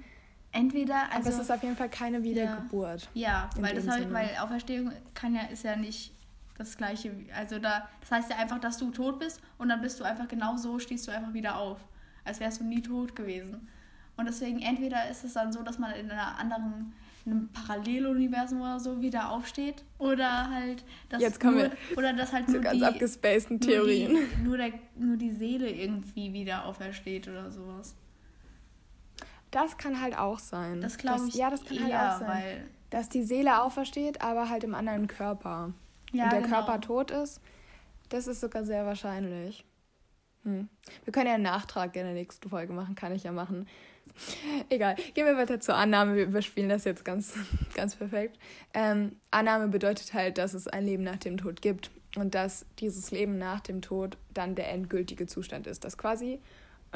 Entweder, 0.57 1.13
also. 1.13 1.29
Aber 1.29 1.29
es 1.29 1.39
ist 1.39 1.51
auf 1.51 1.63
jeden 1.63 1.77
Fall 1.77 1.89
keine 1.89 2.23
Wiedergeburt. 2.23 3.09
Ja, 3.15 3.51
ja 3.55 3.63
weil, 3.63 3.75
das 3.75 3.87
halt, 3.89 4.13
weil 4.13 4.31
Auferstehung 4.41 4.93
kann 5.15 5.35
ja, 5.35 5.43
ist 5.43 5.65
ja 5.65 5.77
nicht 5.77 6.13
das 6.57 6.77
gleiche. 6.77 7.13
Also 7.37 7.59
da, 7.59 7.89
das 8.01 8.11
heißt 8.11 8.31
ja 8.31 8.37
einfach, 8.37 8.59
dass 8.59 8.79
du 8.79 8.91
tot 8.91 9.19
bist 9.19 9.41
und 9.59 9.69
dann 9.69 9.81
bist 9.81 10.01
du 10.01 10.05
einfach 10.05 10.29
genau 10.29 10.57
so, 10.57 10.79
stehst 10.79 11.07
du 11.07 11.13
einfach 11.13 11.35
wieder 11.35 11.57
auf. 11.57 11.79
Als 12.25 12.41
wärst 12.41 12.61
du 12.61 12.65
nie 12.65 12.83
tot 12.83 13.15
gewesen. 13.15 13.69
Und 14.17 14.27
deswegen, 14.27 14.61
entweder 14.63 15.09
ist 15.11 15.25
es 15.25 15.35
dann 15.35 15.53
so, 15.53 15.63
dass 15.63 15.79
man 15.79 15.93
in 15.93 16.11
einer 16.11 16.39
anderen 16.39 16.95
in 17.27 17.33
einem 17.33 17.49
Paralleluniversum 17.49 18.61
oder 18.61 18.79
so 18.79 19.01
wieder 19.03 19.31
aufsteht. 19.33 19.83
Oder 19.99 20.49
halt, 20.49 20.85
dass 21.09 21.21
Jetzt 21.21 21.41
kommen 21.41 21.57
nur, 21.57 21.65
wir 21.65 21.99
oder 21.99 22.13
dass 22.13 22.33
halt 22.33 22.49
so 22.49 22.61
ganz 22.61 22.79
die, 22.79 22.85
abgespaceden 22.85 23.61
Theorien. 23.61 24.13
Nur 24.13 24.23
die, 24.23 24.43
nur, 24.43 24.57
der, 24.57 24.73
nur 24.97 25.17
die 25.17 25.33
Seele 25.33 25.69
irgendwie 25.69 26.33
wieder 26.33 26.65
aufersteht 26.65 27.27
oder 27.27 27.51
sowas. 27.51 27.97
Das 29.57 29.79
kann 29.79 30.03
halt 30.03 30.19
auch 30.19 30.39
sein. 30.39 30.83
Das 30.83 30.99
glaube 30.99 31.29
ich. 31.29 31.35
Ja, 31.35 31.49
das 31.49 31.65
kann 31.65 31.81
halt 31.81 31.91
eher, 31.91 32.01
halt 32.01 32.13
auch 32.13 32.19
sein. 32.19 32.29
Weil 32.29 32.67
dass 32.91 33.09
die 33.09 33.23
Seele 33.23 33.63
aufersteht, 33.63 34.21
aber 34.21 34.51
halt 34.51 34.65
im 34.65 34.75
anderen 34.75 35.07
Körper. 35.07 35.73
Ja, 36.13 36.25
und 36.25 36.33
der 36.33 36.43
genau. 36.43 36.57
Körper 36.57 36.81
tot 36.81 37.11
ist, 37.11 37.41
das 38.11 38.27
ist 38.27 38.41
sogar 38.41 38.65
sehr 38.65 38.87
wahrscheinlich. 38.87 39.65
Hm. 40.45 40.69
Wir 41.05 41.13
können 41.13 41.27
ja 41.27 41.35
einen 41.35 41.43
Nachtrag 41.43 41.97
in 41.97 42.05
der 42.05 42.13
nächsten 42.13 42.49
Folge 42.49 42.73
machen, 42.73 42.95
kann 42.95 43.13
ich 43.13 43.25
ja 43.25 43.33
machen. 43.33 43.67
Egal, 44.69 44.95
gehen 45.15 45.27
wir 45.27 45.37
weiter 45.37 45.59
zur 45.59 45.75
Annahme. 45.75 46.17
Wir 46.17 46.25
überspielen 46.25 46.69
das 46.69 46.85
jetzt 46.85 47.05
ganz, 47.05 47.35
ganz 47.75 47.97
perfekt. 47.97 48.39
Ähm, 48.75 49.17
Annahme 49.31 49.69
bedeutet 49.69 50.15
halt, 50.15 50.39
dass 50.39 50.55
es 50.55 50.69
ein 50.69 50.85
Leben 50.85 51.03
nach 51.03 51.17
dem 51.17 51.39
Tod 51.39 51.63
gibt 51.63 51.91
und 52.15 52.35
dass 52.35 52.67
dieses 52.79 53.11
Leben 53.11 53.39
nach 53.39 53.61
dem 53.61 53.83
Tod 53.83 54.17
dann 54.33 54.55
der 54.55 54.71
endgültige 54.71 55.27
Zustand 55.27 55.67
ist. 55.67 55.85
Das 55.85 55.99
quasi, 55.99 56.41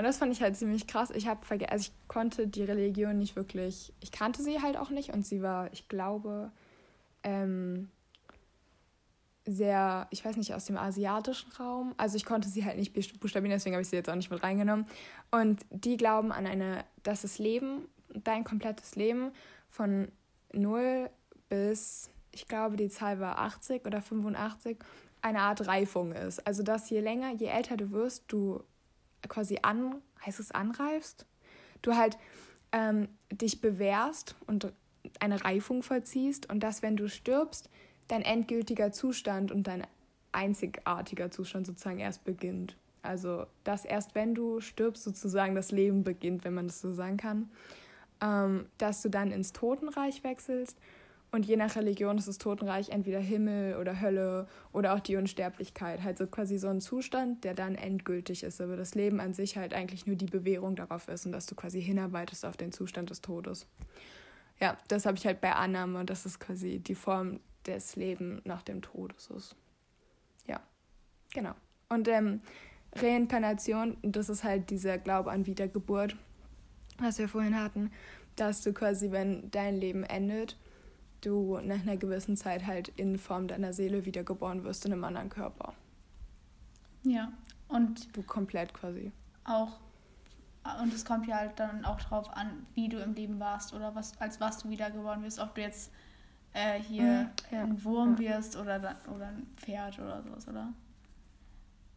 und 0.00 0.06
das 0.06 0.16
fand 0.16 0.32
ich 0.32 0.40
halt 0.40 0.56
ziemlich 0.56 0.86
krass. 0.86 1.10
Ich 1.10 1.28
habe 1.28 1.44
vergessen, 1.44 1.72
also 1.72 1.90
ich 1.90 2.08
konnte 2.08 2.48
die 2.48 2.64
Religion 2.64 3.18
nicht 3.18 3.36
wirklich, 3.36 3.92
ich 4.00 4.10
kannte 4.10 4.42
sie 4.42 4.62
halt 4.62 4.78
auch 4.78 4.88
nicht 4.88 5.12
und 5.12 5.26
sie 5.26 5.42
war, 5.42 5.70
ich 5.74 5.88
glaube, 5.88 6.50
ähm, 7.22 7.90
sehr, 9.44 10.06
ich 10.08 10.24
weiß 10.24 10.38
nicht, 10.38 10.54
aus 10.54 10.64
dem 10.64 10.78
asiatischen 10.78 11.52
Raum. 11.52 11.94
Also 11.98 12.16
ich 12.16 12.24
konnte 12.24 12.48
sie 12.48 12.64
halt 12.64 12.78
nicht 12.78 12.94
buchstabieren, 12.94 13.50
deswegen 13.50 13.74
habe 13.74 13.82
ich 13.82 13.90
sie 13.90 13.96
jetzt 13.96 14.08
auch 14.08 14.14
nicht 14.14 14.30
mit 14.30 14.42
reingenommen. 14.42 14.86
Und 15.30 15.66
die 15.68 15.98
glauben 15.98 16.32
an 16.32 16.46
eine, 16.46 16.82
dass 17.02 17.20
das 17.20 17.38
Leben, 17.38 17.86
dein 18.08 18.42
komplettes 18.42 18.96
Leben 18.96 19.32
von 19.68 20.10
0 20.54 21.10
bis, 21.50 22.08
ich 22.32 22.48
glaube, 22.48 22.76
die 22.76 22.88
Zahl 22.88 23.20
war 23.20 23.38
80 23.38 23.84
oder 23.84 24.00
85, 24.00 24.78
eine 25.20 25.40
Art 25.40 25.66
Reifung 25.66 26.12
ist. 26.12 26.46
Also 26.46 26.62
dass 26.62 26.88
je 26.88 27.00
länger, 27.00 27.34
je 27.34 27.48
älter 27.48 27.76
du 27.76 27.90
wirst, 27.90 28.24
du 28.28 28.64
quasi 29.28 29.58
an, 29.62 29.96
heißt 30.24 30.40
es 30.40 30.50
anreifst, 30.50 31.26
du 31.82 31.96
halt 31.96 32.18
ähm, 32.72 33.08
dich 33.30 33.60
bewährst 33.60 34.36
und 34.46 34.72
eine 35.18 35.44
Reifung 35.44 35.82
vollziehst 35.82 36.48
und 36.50 36.60
dass, 36.60 36.82
wenn 36.82 36.96
du 36.96 37.08
stirbst, 37.08 37.70
dein 38.08 38.22
endgültiger 38.22 38.92
Zustand 38.92 39.50
und 39.52 39.66
dein 39.66 39.86
einzigartiger 40.32 41.30
Zustand 41.30 41.66
sozusagen 41.66 41.98
erst 41.98 42.24
beginnt. 42.24 42.76
Also, 43.02 43.46
dass 43.64 43.84
erst 43.84 44.14
wenn 44.14 44.34
du 44.34 44.60
stirbst, 44.60 45.04
sozusagen 45.04 45.54
das 45.54 45.70
Leben 45.72 46.04
beginnt, 46.04 46.44
wenn 46.44 46.54
man 46.54 46.66
das 46.66 46.80
so 46.80 46.92
sagen 46.92 47.16
kann. 47.16 47.50
ähm, 48.20 48.66
dass 48.78 49.02
du 49.02 49.08
dann 49.08 49.32
ins 49.32 49.52
Totenreich 49.52 50.22
wechselst. 50.24 50.78
Und 51.32 51.46
je 51.46 51.56
nach 51.56 51.76
Religion 51.76 52.18
ist 52.18 52.26
das 52.26 52.38
Totenreich 52.38 52.88
entweder 52.88 53.20
Himmel 53.20 53.76
oder 53.76 54.00
Hölle 54.00 54.48
oder 54.72 54.94
auch 54.94 55.00
die 55.00 55.16
Unsterblichkeit. 55.16 56.02
Halt 56.02 56.18
so 56.18 56.26
quasi 56.26 56.58
so 56.58 56.68
ein 56.68 56.80
Zustand, 56.80 57.44
der 57.44 57.54
dann 57.54 57.76
endgültig 57.76 58.42
ist. 58.42 58.60
Aber 58.60 58.76
das 58.76 58.96
Leben 58.96 59.20
an 59.20 59.32
sich 59.32 59.56
halt 59.56 59.72
eigentlich 59.72 60.06
nur 60.06 60.16
die 60.16 60.26
Bewährung 60.26 60.74
darauf 60.74 61.06
ist 61.06 61.26
und 61.26 61.32
dass 61.32 61.46
du 61.46 61.54
quasi 61.54 61.80
hinarbeitest 61.80 62.44
auf 62.44 62.56
den 62.56 62.72
Zustand 62.72 63.10
des 63.10 63.20
Todes. 63.20 63.68
Ja, 64.58 64.76
das 64.88 65.06
habe 65.06 65.16
ich 65.16 65.24
halt 65.24 65.40
bei 65.40 65.52
Annahme, 65.52 66.04
dass 66.04 66.26
es 66.26 66.40
quasi 66.40 66.80
die 66.80 66.96
Form 66.96 67.38
des 67.66 67.94
Lebens 67.94 68.42
nach 68.44 68.62
dem 68.62 68.82
Tod 68.82 69.14
ist. 69.14 69.54
Ja, 70.46 70.60
genau. 71.32 71.54
Und 71.88 72.08
ähm, 72.08 72.40
Reinkarnation, 72.94 73.96
das 74.02 74.28
ist 74.28 74.42
halt 74.42 74.70
dieser 74.70 74.98
Glaube 74.98 75.30
an 75.30 75.46
Wiedergeburt, 75.46 76.16
was 76.98 77.18
wir 77.18 77.28
vorhin 77.28 77.58
hatten, 77.58 77.92
dass 78.36 78.62
du 78.62 78.72
quasi, 78.72 79.10
wenn 79.12 79.50
dein 79.50 79.76
Leben 79.76 80.02
endet, 80.02 80.56
du 81.20 81.58
nach 81.62 81.80
einer 81.80 81.96
gewissen 81.96 82.36
Zeit 82.36 82.66
halt 82.66 82.88
in 82.88 83.18
Form 83.18 83.48
deiner 83.48 83.72
Seele 83.72 84.04
wiedergeboren 84.04 84.64
wirst 84.64 84.86
in 84.86 84.92
einem 84.92 85.04
anderen 85.04 85.28
Körper. 85.28 85.74
Ja, 87.02 87.32
und 87.68 88.14
du 88.16 88.22
komplett 88.22 88.74
quasi. 88.74 89.12
Auch 89.44 89.78
und 90.82 90.92
es 90.92 91.04
kommt 91.04 91.26
ja 91.26 91.36
halt 91.36 91.58
dann 91.58 91.84
auch 91.84 92.00
drauf 92.00 92.30
an, 92.36 92.66
wie 92.74 92.88
du 92.88 92.98
im 92.98 93.14
Leben 93.14 93.40
warst 93.40 93.72
oder 93.72 93.94
was 93.94 94.20
als 94.20 94.40
was 94.40 94.58
du 94.58 94.68
wiedergeboren 94.68 95.22
wirst, 95.22 95.38
ob 95.38 95.54
du 95.54 95.62
jetzt 95.62 95.90
äh, 96.52 96.78
hier 96.80 97.04
mhm, 97.04 97.30
ja, 97.50 97.62
ein 97.62 97.84
Wurm 97.84 98.18
wirst 98.18 98.56
oder 98.56 98.76
oder 99.12 99.28
ein 99.28 99.46
Pferd 99.56 99.98
oder 99.98 100.22
sowas, 100.22 100.46
oder? 100.48 100.72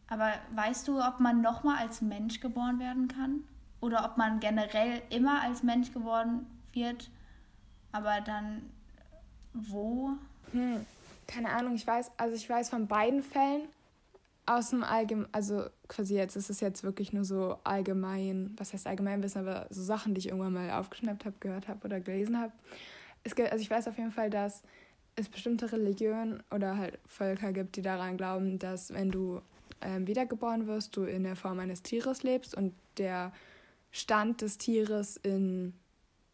Aber 0.08 0.32
weißt 0.54 0.88
du, 0.88 1.00
ob 1.00 1.20
man 1.20 1.40
nochmal 1.40 1.78
als 1.78 2.00
Mensch 2.00 2.40
geboren 2.40 2.78
werden 2.78 3.08
kann? 3.08 3.40
Oder 3.80 4.04
ob 4.04 4.16
man 4.16 4.40
generell 4.40 5.02
immer 5.10 5.42
als 5.42 5.62
Mensch 5.62 5.92
geboren 5.92 6.46
wird, 6.72 7.10
aber 7.92 8.20
dann 8.22 8.70
wo? 9.54 10.10
Hm, 10.52 10.84
keine 11.26 11.50
Ahnung, 11.50 11.74
ich 11.74 11.86
weiß, 11.86 12.10
also 12.16 12.34
ich 12.34 12.48
weiß 12.48 12.70
von 12.70 12.86
beiden 12.86 13.22
Fällen 13.22 13.62
aus 14.46 14.70
dem 14.70 14.84
Allgemeinen, 14.84 15.28
also 15.32 15.64
quasi 15.88 16.16
jetzt 16.16 16.36
ist 16.36 16.50
es 16.50 16.60
jetzt 16.60 16.84
wirklich 16.84 17.12
nur 17.12 17.24
so 17.24 17.58
allgemein, 17.64 18.52
was 18.58 18.72
heißt 18.72 18.86
Allgemeinwissen, 18.86 19.40
aber 19.40 19.66
so 19.70 19.82
Sachen, 19.82 20.14
die 20.14 20.18
ich 20.18 20.28
irgendwann 20.28 20.52
mal 20.52 20.70
aufgeschnappt 20.70 21.24
habe, 21.24 21.36
gehört 21.40 21.68
habe 21.68 21.84
oder 21.86 22.00
gelesen 22.00 22.38
habe. 22.38 22.52
Also 23.24 23.62
ich 23.62 23.70
weiß 23.70 23.88
auf 23.88 23.96
jeden 23.96 24.12
Fall, 24.12 24.28
dass 24.28 24.62
es 25.16 25.28
bestimmte 25.28 25.72
Religionen 25.72 26.42
oder 26.50 26.76
halt 26.76 26.98
Völker 27.06 27.52
gibt, 27.52 27.76
die 27.76 27.82
daran 27.82 28.16
glauben, 28.16 28.58
dass 28.58 28.92
wenn 28.92 29.10
du 29.10 29.40
ähm, 29.80 30.06
wiedergeboren 30.06 30.66
wirst, 30.66 30.96
du 30.96 31.04
in 31.04 31.22
der 31.22 31.36
Form 31.36 31.58
eines 31.58 31.82
Tieres 31.82 32.22
lebst 32.22 32.54
und 32.54 32.74
der 32.98 33.32
Stand 33.92 34.42
des 34.42 34.58
Tieres 34.58 35.16
in, 35.16 35.72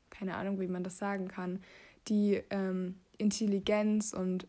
keine 0.09 0.37
Ahnung, 0.37 0.59
wie 0.61 0.67
man 0.67 0.83
das 0.83 0.99
sagen 0.99 1.29
kann, 1.29 1.63
die 2.09 2.43
ähm, 2.51 2.97
Intelligenz 3.21 4.13
und 4.13 4.47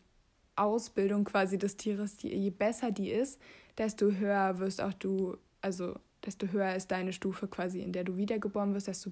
Ausbildung 0.56 1.24
quasi 1.24 1.58
des 1.58 1.76
Tieres, 1.76 2.16
die, 2.16 2.28
je 2.28 2.50
besser 2.50 2.90
die 2.90 3.10
ist, 3.10 3.40
desto 3.78 4.10
höher 4.12 4.58
wirst 4.58 4.80
auch 4.80 4.92
du, 4.92 5.36
also 5.60 5.94
desto 6.24 6.48
höher 6.48 6.74
ist 6.74 6.90
deine 6.90 7.12
Stufe 7.12 7.48
quasi, 7.48 7.80
in 7.80 7.92
der 7.92 8.04
du 8.04 8.16
wiedergeboren 8.16 8.74
wirst, 8.74 8.88
desto, 8.88 9.10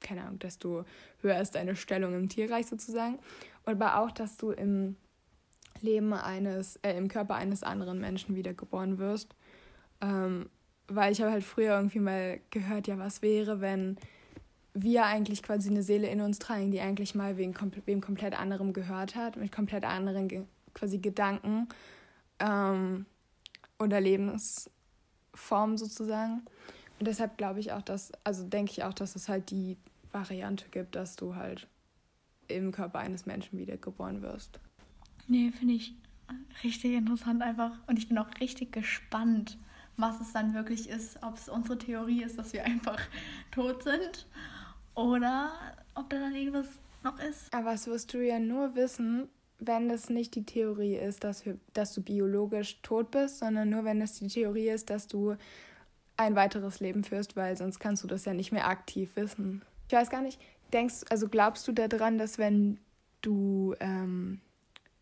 keine 0.00 0.22
Ahnung, 0.22 0.38
desto 0.38 0.84
höher 1.20 1.40
ist 1.40 1.54
deine 1.54 1.76
Stellung 1.76 2.14
im 2.14 2.28
Tierreich 2.28 2.66
sozusagen. 2.66 3.18
Und 3.64 3.80
aber 3.80 3.98
auch, 3.98 4.10
dass 4.10 4.36
du 4.36 4.50
im 4.50 4.96
Leben 5.80 6.12
eines, 6.12 6.76
äh, 6.76 6.96
im 6.96 7.08
Körper 7.08 7.34
eines 7.34 7.62
anderen 7.62 8.00
Menschen 8.00 8.34
wiedergeboren 8.34 8.98
wirst. 8.98 9.34
Ähm, 10.00 10.48
weil 10.88 11.12
ich 11.12 11.20
habe 11.20 11.32
halt 11.32 11.44
früher 11.44 11.76
irgendwie 11.76 12.00
mal 12.00 12.40
gehört, 12.50 12.86
ja, 12.86 12.98
was 12.98 13.22
wäre, 13.22 13.60
wenn 13.60 13.96
wir 14.74 15.04
eigentlich 15.04 15.42
quasi 15.42 15.68
eine 15.68 15.82
Seele 15.82 16.08
in 16.08 16.20
uns 16.20 16.38
tragen, 16.38 16.70
die 16.70 16.80
eigentlich 16.80 17.14
mal 17.14 17.36
wegen 17.36 17.54
wem 17.86 18.00
komplett 18.00 18.38
anderem 18.38 18.72
gehört 18.72 19.14
hat, 19.14 19.36
mit 19.36 19.52
komplett 19.52 19.84
anderen 19.84 20.28
ge 20.28 20.44
quasi 20.74 20.98
Gedanken 20.98 21.68
ähm, 22.38 23.04
oder 23.78 24.00
Lebensformen 24.00 25.76
sozusagen. 25.76 26.42
Und 26.98 27.06
deshalb 27.06 27.36
glaube 27.36 27.60
ich 27.60 27.72
auch, 27.72 27.82
dass, 27.82 28.12
also 28.24 28.44
denke 28.44 28.72
ich 28.72 28.84
auch, 28.84 28.94
dass 28.94 29.14
es 29.14 29.28
halt 29.28 29.50
die 29.50 29.76
Variante 30.12 30.66
gibt, 30.70 30.94
dass 30.94 31.16
du 31.16 31.34
halt 31.34 31.66
im 32.48 32.72
Körper 32.72 33.00
eines 33.00 33.26
Menschen 33.26 33.58
wiedergeboren 33.58 34.22
wirst. 34.22 34.58
Nee, 35.28 35.50
finde 35.50 35.74
ich 35.74 35.94
richtig 36.64 36.94
interessant 36.94 37.42
einfach. 37.42 37.72
Und 37.86 37.98
ich 37.98 38.08
bin 38.08 38.16
auch 38.16 38.28
richtig 38.40 38.72
gespannt, 38.72 39.58
was 39.98 40.20
es 40.20 40.32
dann 40.32 40.54
wirklich 40.54 40.88
ist. 40.88 41.22
Ob 41.22 41.36
es 41.36 41.50
unsere 41.50 41.76
Theorie 41.76 42.22
ist, 42.22 42.38
dass 42.38 42.54
wir 42.54 42.64
einfach 42.64 43.00
tot 43.50 43.82
sind 43.82 44.26
oder 44.94 45.52
ob 45.94 46.10
da 46.10 46.18
dann 46.18 46.34
irgendwas 46.34 46.66
noch 47.02 47.18
ist. 47.18 47.52
Aber 47.52 47.72
das 47.72 47.86
wirst 47.86 48.12
du 48.14 48.24
ja 48.24 48.38
nur 48.38 48.74
wissen, 48.74 49.28
wenn 49.58 49.90
es 49.90 50.10
nicht 50.10 50.34
die 50.34 50.44
Theorie 50.44 50.96
ist, 50.96 51.24
dass, 51.24 51.44
dass 51.72 51.94
du 51.94 52.02
biologisch 52.02 52.80
tot 52.82 53.10
bist, 53.10 53.38
sondern 53.38 53.70
nur 53.70 53.84
wenn 53.84 54.00
es 54.00 54.14
die 54.14 54.28
Theorie 54.28 54.68
ist, 54.68 54.90
dass 54.90 55.06
du 55.06 55.36
ein 56.16 56.34
weiteres 56.36 56.80
Leben 56.80 57.04
führst, 57.04 57.36
weil 57.36 57.56
sonst 57.56 57.78
kannst 57.78 58.02
du 58.02 58.08
das 58.08 58.24
ja 58.24 58.34
nicht 58.34 58.52
mehr 58.52 58.68
aktiv 58.68 59.10
wissen. 59.14 59.62
Ich 59.88 59.94
weiß 59.94 60.10
gar 60.10 60.22
nicht, 60.22 60.40
denkst, 60.72 61.04
also 61.10 61.28
glaubst 61.28 61.66
du 61.68 61.72
daran, 61.72 62.18
dass 62.18 62.38
wenn 62.38 62.78
du 63.20 63.74
ähm, 63.80 64.40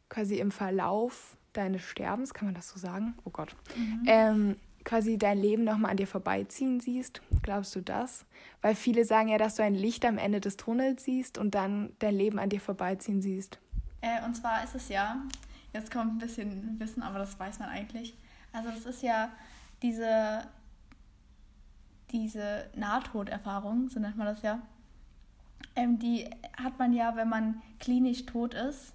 quasi 0.09 0.39
im 0.39 0.51
Verlauf 0.51 1.37
deines 1.53 1.83
Sterbens, 1.83 2.35
kann 2.35 2.47
man 2.47 2.55
das 2.55 2.69
so 2.69 2.79
sagen? 2.79 3.15
Oh 3.25 3.31
Gott. 3.31 3.57
Mhm. 3.77 4.03
Ähm, 4.07 4.57
quasi 4.85 5.19
dein 5.19 5.39
Leben 5.39 5.65
nochmal 5.65 5.93
an 5.93 5.97
dir 5.97 6.07
vorbeiziehen 6.07 6.81
siehst? 6.81 7.23
Glaubst 7.43 7.75
du 7.77 7.81
das? 7.81 8.25
Weil 8.63 8.75
viele 8.75 9.05
sagen 9.05 9.29
ja, 9.29 9.39
dass 9.39 9.57
du 9.57 9.63
ein 9.63 9.75
Licht 9.75 10.05
am 10.05 10.19
Ende 10.19 10.41
des 10.41 10.57
Tunnels 10.57 11.05
siehst 11.05 11.39
und 11.39 11.55
dann 11.55 11.93
dein 11.99 12.15
Leben 12.15 12.39
an 12.39 12.49
dir 12.49 12.61
vorbeiziehen 12.61 13.23
siehst. 13.23 13.59
Äh, 14.01 14.25
und 14.25 14.35
zwar 14.35 14.65
ist 14.65 14.75
es 14.75 14.89
ja, 14.89 15.23
jetzt 15.73 15.91
kommt 15.91 16.15
ein 16.15 16.19
bisschen 16.19 16.79
Wissen, 16.81 17.03
aber 17.03 17.19
das 17.19 17.39
weiß 17.39 17.59
man 17.59 17.69
eigentlich. 17.69 18.15
Also 18.53 18.71
das 18.71 18.87
ist 18.87 19.03
ja 19.03 19.31
diese, 19.83 20.43
diese 22.11 22.69
Nahtoderfahrung, 22.75 23.89
so 23.89 24.01
nennt 24.01 24.17
man 24.17 24.27
das 24.27 24.43
ja. 24.43 24.61
Ähm, 25.77 25.99
die 25.99 26.29
hat 26.57 26.79
man 26.79 26.93
ja, 26.93 27.15
wenn 27.17 27.29
man 27.29 27.63
klinisch 27.79 28.27
tot 28.27 28.55
ist, 28.55 28.93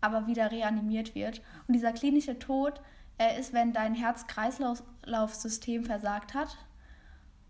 aber 0.00 0.26
wieder 0.26 0.50
reanimiert 0.50 1.14
wird. 1.14 1.42
Und 1.66 1.74
dieser 1.74 1.92
klinische 1.92 2.38
Tod 2.38 2.80
äh, 3.18 3.38
ist, 3.38 3.52
wenn 3.52 3.72
dein 3.72 3.94
Herz-Kreislauf-System 3.94 5.84
versagt 5.84 6.34
hat 6.34 6.56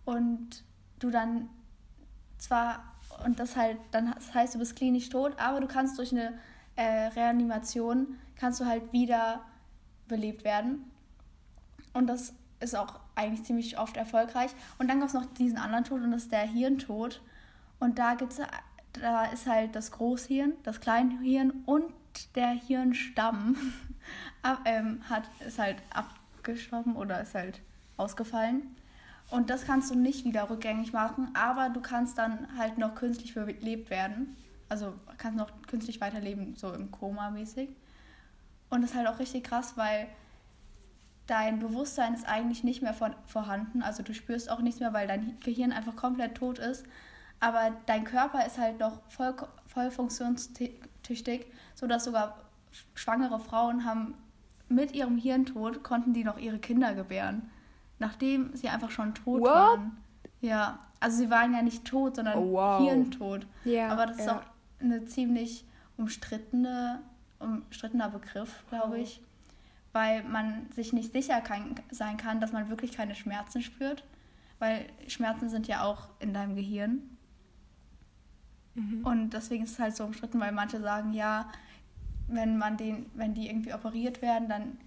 und 0.04 0.64
du 0.98 1.10
dann 1.10 1.48
zwar, 2.38 2.82
und 3.24 3.38
das 3.38 3.56
halt, 3.56 3.78
dann 3.90 4.12
das 4.14 4.34
heißt, 4.34 4.54
du 4.54 4.58
bist 4.58 4.76
klinisch 4.76 5.08
tot, 5.10 5.38
aber 5.38 5.60
du 5.60 5.66
kannst 5.66 5.98
durch 5.98 6.12
eine 6.12 6.38
äh, 6.76 7.08
Reanimation, 7.08 8.18
kannst 8.36 8.60
du 8.60 8.66
halt 8.66 8.92
wieder 8.92 9.44
belebt 10.06 10.44
werden. 10.44 10.90
Und 11.92 12.06
das 12.06 12.32
ist 12.60 12.76
auch 12.76 13.00
eigentlich 13.14 13.44
ziemlich 13.44 13.78
oft 13.78 13.96
erfolgreich. 13.96 14.50
Und 14.78 14.88
dann 14.88 15.00
gab 15.00 15.08
es 15.08 15.14
noch 15.14 15.26
diesen 15.26 15.58
anderen 15.58 15.84
Tod 15.84 16.02
und 16.02 16.12
das 16.12 16.24
ist 16.24 16.32
der 16.32 16.46
Hirntod. 16.46 17.20
Und 17.80 17.98
da 17.98 18.14
gibt's, 18.14 18.40
da 18.92 19.24
ist 19.26 19.46
halt 19.46 19.76
das 19.76 19.90
Großhirn, 19.90 20.54
das 20.62 20.80
Kleinhirn 20.80 21.62
und 21.66 21.92
der 22.34 22.50
Hirnstamm 22.50 23.56
ab, 24.42 24.60
ähm, 24.64 25.00
hat, 25.08 25.24
ist 25.46 25.58
halt 25.58 25.76
abgestorben 25.90 26.96
oder 26.96 27.20
ist 27.20 27.34
halt 27.34 27.60
ausgefallen. 27.96 28.76
Und 29.30 29.50
das 29.50 29.66
kannst 29.66 29.90
du 29.90 29.94
nicht 29.94 30.24
wieder 30.24 30.48
rückgängig 30.48 30.92
machen, 30.92 31.30
aber 31.34 31.68
du 31.68 31.80
kannst 31.80 32.16
dann 32.16 32.48
halt 32.56 32.78
noch 32.78 32.94
künstlich 32.94 33.34
belebt 33.34 33.90
werden. 33.90 34.36
Also 34.68 34.94
kannst 35.18 35.38
noch 35.38 35.50
künstlich 35.66 36.00
weiterleben, 36.00 36.56
so 36.56 36.72
im 36.72 36.90
Koma 36.90 37.30
mäßig. 37.30 37.68
Und 38.70 38.82
das 38.82 38.90
ist 38.90 38.96
halt 38.96 39.06
auch 39.08 39.18
richtig 39.18 39.44
krass, 39.44 39.76
weil 39.76 40.06
dein 41.26 41.58
Bewusstsein 41.58 42.14
ist 42.14 42.26
eigentlich 42.26 42.64
nicht 42.64 42.82
mehr 42.82 42.94
vor, 42.94 43.14
vorhanden. 43.26 43.82
Also 43.82 44.02
du 44.02 44.14
spürst 44.14 44.50
auch 44.50 44.60
nichts 44.60 44.80
mehr, 44.80 44.92
weil 44.92 45.06
dein 45.06 45.38
Gehirn 45.40 45.72
einfach 45.72 45.96
komplett 45.96 46.34
tot 46.36 46.58
ist. 46.58 46.84
Aber 47.40 47.72
dein 47.86 48.04
Körper 48.04 48.44
ist 48.46 48.58
halt 48.58 48.80
noch 48.80 49.00
voll, 49.08 49.34
voll 49.66 49.90
funktionstüchtig, 49.90 51.46
sodass 51.74 52.04
sogar 52.04 52.47
schwangere 52.94 53.40
Frauen 53.40 53.84
haben 53.84 54.14
mit 54.68 54.92
ihrem 54.94 55.16
Hirntod 55.16 55.82
konnten 55.82 56.12
die 56.12 56.24
noch 56.24 56.38
ihre 56.38 56.58
Kinder 56.58 56.94
gebären. 56.94 57.50
Nachdem 57.98 58.54
sie 58.54 58.68
einfach 58.68 58.90
schon 58.90 59.14
tot 59.14 59.40
What? 59.40 59.50
waren. 59.50 59.96
Ja, 60.40 60.78
also 61.00 61.18
sie 61.18 61.30
waren 61.30 61.52
ja 61.52 61.62
nicht 61.62 61.84
tot, 61.84 62.16
sondern 62.16 62.38
oh, 62.38 62.52
wow. 62.52 62.82
Hirntod. 62.82 63.46
Yeah, 63.64 63.90
Aber 63.90 64.06
das 64.06 64.18
ist 64.18 64.28
auch 64.28 64.42
eine 64.80 65.04
ziemlich 65.06 65.64
umstrittene, 65.96 67.00
umstrittener 67.38 68.08
Begriff, 68.08 68.64
glaube 68.68 69.00
ich. 69.00 69.20
Weil 69.92 70.22
man 70.24 70.70
sich 70.72 70.92
nicht 70.92 71.12
sicher 71.12 71.40
kann, 71.40 71.74
sein 71.90 72.18
kann, 72.18 72.40
dass 72.40 72.52
man 72.52 72.68
wirklich 72.68 72.92
keine 72.92 73.14
Schmerzen 73.14 73.62
spürt. 73.62 74.04
Weil 74.58 74.86
Schmerzen 75.08 75.48
sind 75.48 75.66
ja 75.66 75.82
auch 75.82 76.08
in 76.20 76.34
deinem 76.34 76.54
Gehirn. 76.54 77.02
Mhm. 78.74 79.04
Und 79.04 79.30
deswegen 79.30 79.64
ist 79.64 79.72
es 79.72 79.78
halt 79.78 79.96
so 79.96 80.04
umstritten, 80.04 80.38
weil 80.40 80.52
manche 80.52 80.80
sagen, 80.80 81.12
ja, 81.12 81.50
wenn 82.28 82.58
man 82.58 82.76
den, 82.76 83.06
wenn 83.14 83.34
die 83.34 83.48
irgendwie 83.48 83.74
operiert 83.74 84.22
werden, 84.22 84.48
dann 84.48 84.78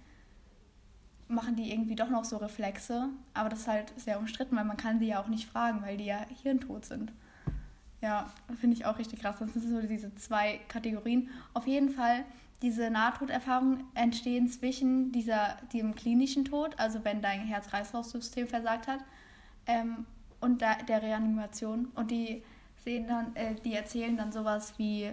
machen 1.28 1.56
die 1.56 1.72
irgendwie 1.72 1.94
doch 1.94 2.10
noch 2.10 2.24
so 2.24 2.36
Reflexe. 2.36 3.08
Aber 3.34 3.48
das 3.48 3.60
ist 3.60 3.68
halt 3.68 3.92
sehr 3.96 4.18
umstritten, 4.18 4.56
weil 4.56 4.64
man 4.64 4.76
kann 4.76 4.98
sie 4.98 5.06
ja 5.06 5.20
auch 5.20 5.28
nicht 5.28 5.48
fragen, 5.48 5.82
weil 5.82 5.96
die 5.96 6.06
ja 6.06 6.24
hirntot 6.42 6.84
sind. 6.84 7.12
Ja, 8.00 8.30
finde 8.60 8.76
ich 8.76 8.84
auch 8.84 8.98
richtig 8.98 9.20
krass. 9.20 9.36
Das 9.38 9.52
sind 9.52 9.70
so 9.70 9.80
diese 9.86 10.14
zwei 10.16 10.60
Kategorien. 10.68 11.30
Auf 11.54 11.66
jeden 11.66 11.90
Fall, 11.90 12.24
diese 12.60 12.90
Nahtoderfahrungen 12.90 13.84
entstehen 13.94 14.48
zwischen 14.48 15.12
dieser, 15.12 15.56
dem 15.72 15.94
klinischen 15.94 16.44
Tod, 16.44 16.78
also 16.78 17.04
wenn 17.04 17.22
dein 17.22 17.40
Herz-Kreislauf-System 17.40 18.46
versagt 18.46 18.86
hat, 18.86 19.00
ähm, 19.66 20.06
und 20.40 20.60
der, 20.60 20.82
der 20.82 21.02
Reanimation. 21.02 21.86
Und 21.94 22.10
die 22.10 22.42
sehen 22.84 23.06
dann, 23.06 23.34
äh, 23.36 23.54
die 23.64 23.74
erzählen 23.74 24.16
dann 24.16 24.32
sowas 24.32 24.74
wie 24.76 25.12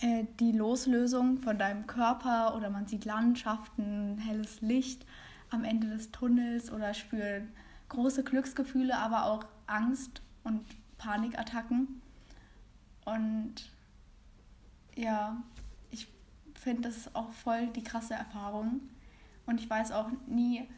äh, 0.00 0.24
die 0.40 0.52
Loslösung 0.52 1.38
von 1.38 1.58
deinem 1.58 1.86
Körper 1.86 2.56
oder 2.56 2.70
man 2.70 2.86
sieht 2.86 3.04
Landschaften, 3.04 4.18
helles 4.18 4.60
Licht 4.60 5.06
am 5.50 5.64
Ende 5.64 5.88
des 5.88 6.10
Tunnels 6.10 6.70
oder 6.70 6.94
spüren 6.94 7.48
große 7.88 8.24
Glücksgefühle, 8.24 8.96
aber 8.96 9.26
auch 9.26 9.44
Angst 9.66 10.22
und 10.42 10.64
Panikattacken. 10.98 12.00
Und 13.04 13.54
ja, 14.96 15.42
ich 15.90 16.08
finde, 16.54 16.88
das 16.88 17.14
auch 17.14 17.30
voll 17.30 17.68
die 17.68 17.84
krasse 17.84 18.14
Erfahrung. 18.14 18.80
Und 19.46 19.60
ich 19.60 19.68
weiß 19.68 19.92
auch 19.92 20.10
nie, 20.26 20.68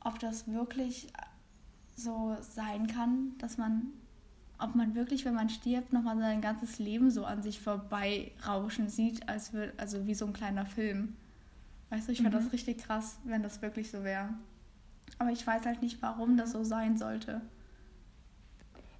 ob 0.00 0.18
das 0.18 0.48
wirklich 0.48 1.12
so 1.96 2.36
sein 2.40 2.86
kann, 2.86 3.36
dass 3.38 3.56
man, 3.58 3.92
ob 4.62 4.74
man 4.74 4.94
wirklich, 4.94 5.24
wenn 5.24 5.34
man 5.34 5.48
stirbt, 5.48 5.92
nochmal 5.92 6.18
sein 6.18 6.40
ganzes 6.40 6.78
Leben 6.78 7.10
so 7.10 7.24
an 7.24 7.42
sich 7.42 7.60
vorbeirauschen 7.60 8.88
sieht, 8.88 9.28
als 9.28 9.52
will, 9.52 9.72
also 9.76 10.06
wie 10.06 10.14
so 10.14 10.26
ein 10.26 10.32
kleiner 10.32 10.66
Film. 10.66 11.16
Weißt 11.90 12.08
du, 12.08 12.12
ich 12.12 12.22
finde 12.22 12.38
mhm. 12.38 12.44
das 12.44 12.52
richtig 12.52 12.78
krass, 12.78 13.18
wenn 13.24 13.42
das 13.42 13.60
wirklich 13.60 13.90
so 13.90 14.04
wäre. 14.04 14.28
Aber 15.18 15.30
ich 15.30 15.46
weiß 15.46 15.66
halt 15.66 15.82
nicht, 15.82 16.00
warum 16.00 16.36
das 16.36 16.52
so 16.52 16.64
sein 16.64 16.96
sollte. 16.96 17.40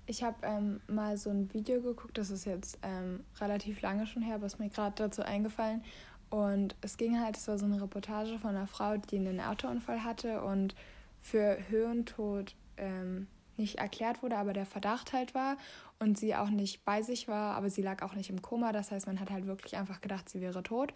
Ich 0.06 0.24
habe 0.24 0.36
ähm, 0.42 0.80
mal 0.88 1.16
so 1.16 1.30
ein 1.30 1.52
Video 1.54 1.80
geguckt, 1.80 2.18
das 2.18 2.30
ist 2.30 2.44
jetzt 2.44 2.78
ähm, 2.82 3.20
relativ 3.40 3.80
lange 3.80 4.06
schon 4.06 4.22
her, 4.22 4.42
was 4.42 4.58
mir 4.58 4.68
gerade 4.68 4.94
dazu 4.96 5.22
eingefallen. 5.22 5.82
Und 6.28 6.74
es 6.80 6.96
ging 6.96 7.20
halt, 7.20 7.36
es 7.36 7.46
war 7.46 7.58
so 7.58 7.66
eine 7.66 7.80
Reportage 7.80 8.38
von 8.38 8.50
einer 8.50 8.66
Frau, 8.66 8.96
die 8.96 9.16
einen 9.16 9.40
Autounfall 9.40 10.02
hatte 10.02 10.42
und 10.42 10.74
für 11.20 11.58
Höhentod 11.68 12.54
ähm, 12.76 13.28
nicht 13.62 13.78
erklärt 13.78 14.22
wurde, 14.22 14.36
aber 14.36 14.52
der 14.52 14.66
Verdacht 14.66 15.12
halt 15.12 15.34
war 15.34 15.56
und 15.98 16.18
sie 16.18 16.34
auch 16.34 16.50
nicht 16.50 16.84
bei 16.84 17.00
sich 17.02 17.28
war, 17.28 17.56
aber 17.56 17.70
sie 17.70 17.80
lag 17.80 18.02
auch 18.02 18.14
nicht 18.14 18.28
im 18.28 18.42
Koma. 18.42 18.72
Das 18.72 18.90
heißt, 18.90 19.06
man 19.06 19.20
hat 19.20 19.30
halt 19.30 19.46
wirklich 19.46 19.76
einfach 19.76 20.00
gedacht, 20.00 20.28
sie 20.28 20.40
wäre 20.40 20.62
tot 20.62 20.92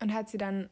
und 0.00 0.14
hat 0.14 0.28
sie 0.28 0.38
dann 0.38 0.70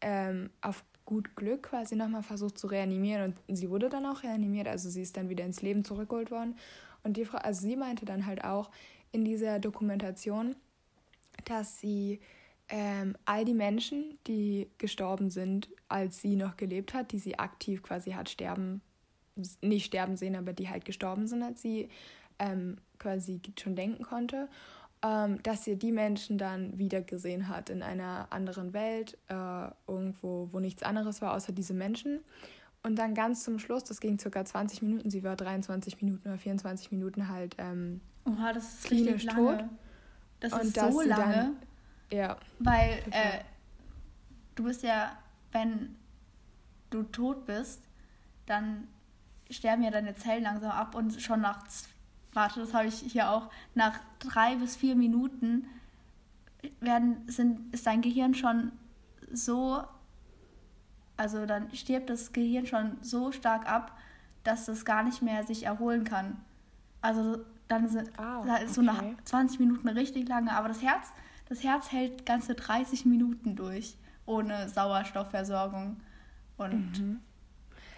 ähm, 0.00 0.50
auf 0.60 0.84
gut 1.04 1.36
Glück 1.36 1.64
quasi 1.64 1.96
nochmal 1.96 2.22
versucht 2.22 2.58
zu 2.58 2.66
reanimieren 2.66 3.34
und 3.48 3.56
sie 3.56 3.70
wurde 3.70 3.88
dann 3.88 4.06
auch 4.06 4.22
reanimiert, 4.22 4.68
also 4.68 4.88
sie 4.90 5.02
ist 5.02 5.16
dann 5.16 5.28
wieder 5.28 5.44
ins 5.44 5.62
Leben 5.62 5.84
zurückgeholt 5.84 6.30
worden. 6.30 6.56
Und 7.02 7.16
die 7.16 7.24
Frau, 7.24 7.38
also 7.38 7.62
sie 7.62 7.76
meinte 7.76 8.04
dann 8.04 8.26
halt 8.26 8.44
auch 8.44 8.70
in 9.10 9.24
dieser 9.24 9.58
Dokumentation, 9.58 10.54
dass 11.46 11.80
sie 11.80 12.20
ähm, 12.68 13.16
all 13.24 13.44
die 13.44 13.54
Menschen, 13.54 14.18
die 14.26 14.68
gestorben 14.78 15.30
sind, 15.30 15.68
als 15.88 16.20
sie 16.20 16.36
noch 16.36 16.56
gelebt 16.56 16.94
hat, 16.94 17.12
die 17.12 17.18
sie 17.18 17.38
aktiv 17.38 17.82
quasi 17.82 18.12
hat 18.12 18.28
sterben 18.28 18.82
nicht 19.60 19.86
sterben 19.86 20.16
sehen, 20.16 20.36
aber 20.36 20.52
die 20.52 20.68
halt 20.68 20.84
gestorben 20.84 21.26
sind, 21.26 21.42
als 21.42 21.62
sie 21.62 21.88
ähm, 22.38 22.78
quasi 22.98 23.40
schon 23.58 23.76
denken 23.76 24.04
konnte, 24.04 24.48
ähm, 25.02 25.42
dass 25.42 25.64
sie 25.64 25.76
die 25.76 25.92
Menschen 25.92 26.38
dann 26.38 26.78
wieder 26.78 27.00
gesehen 27.02 27.48
hat 27.48 27.70
in 27.70 27.82
einer 27.82 28.26
anderen 28.30 28.72
Welt, 28.72 29.16
äh, 29.28 29.68
irgendwo, 29.86 30.48
wo 30.50 30.60
nichts 30.60 30.82
anderes 30.82 31.22
war 31.22 31.34
außer 31.34 31.52
diese 31.52 31.74
Menschen. 31.74 32.20
Und 32.82 32.98
dann 32.98 33.14
ganz 33.14 33.44
zum 33.44 33.58
Schluss, 33.58 33.84
das 33.84 34.00
ging 34.00 34.18
circa 34.18 34.44
20 34.44 34.82
Minuten, 34.82 35.10
sie 35.10 35.22
war 35.22 35.36
23 35.36 36.00
Minuten 36.00 36.28
oder 36.28 36.38
24 36.38 36.92
Minuten 36.92 37.28
halt 37.28 37.56
ähm, 37.58 38.00
Oha, 38.24 38.52
das 38.52 38.74
ist 38.74 38.84
klinisch 38.84 39.24
lange. 39.24 39.58
tot. 39.58 39.64
Das 40.40 40.52
und 40.54 40.62
ist 40.62 40.74
so 40.74 41.00
lange. 41.02 41.34
Dann, 41.34 41.56
ja. 42.10 42.36
Weil 42.58 43.02
äh, 43.10 43.40
du 44.54 44.64
bist 44.64 44.82
ja, 44.82 45.12
wenn 45.52 45.94
du 46.88 47.02
tot 47.04 47.46
bist, 47.46 47.82
dann 48.46 48.88
sterben 49.50 49.82
ja 49.82 49.90
deine 49.90 50.14
Zellen 50.14 50.44
langsam 50.44 50.70
ab 50.70 50.94
und 50.94 51.20
schon 51.20 51.40
nach, 51.40 51.64
warte, 52.32 52.60
das 52.60 52.74
habe 52.74 52.86
ich 52.86 52.96
hier 52.96 53.30
auch, 53.30 53.50
nach 53.74 53.98
drei 54.18 54.56
bis 54.56 54.76
vier 54.76 54.96
Minuten 54.96 55.66
werden, 56.80 57.22
sind, 57.26 57.72
ist 57.74 57.86
dein 57.86 58.02
Gehirn 58.02 58.34
schon 58.34 58.72
so, 59.32 59.82
also 61.16 61.46
dann 61.46 61.74
stirbt 61.74 62.10
das 62.10 62.32
Gehirn 62.32 62.66
schon 62.66 62.96
so 63.02 63.32
stark 63.32 63.70
ab, 63.70 63.96
dass 64.44 64.68
es 64.68 64.84
gar 64.84 65.02
nicht 65.02 65.22
mehr 65.22 65.44
sich 65.44 65.64
erholen 65.64 66.04
kann. 66.04 66.38
Also 67.02 67.44
dann 67.68 67.88
sind 67.88 68.10
ah, 68.18 68.56
ist 68.56 68.74
so 68.74 68.82
nach 68.82 69.02
20 69.24 69.60
Minuten 69.60 69.88
richtig 69.88 70.28
lange, 70.28 70.52
aber 70.52 70.68
das 70.68 70.82
Herz, 70.82 71.12
das 71.48 71.62
Herz 71.62 71.92
hält 71.92 72.26
ganze 72.26 72.54
30 72.54 73.06
Minuten 73.06 73.56
durch 73.56 73.96
ohne 74.26 74.68
Sauerstoffversorgung 74.68 75.96
und 76.56 76.98
mhm. 77.00 77.20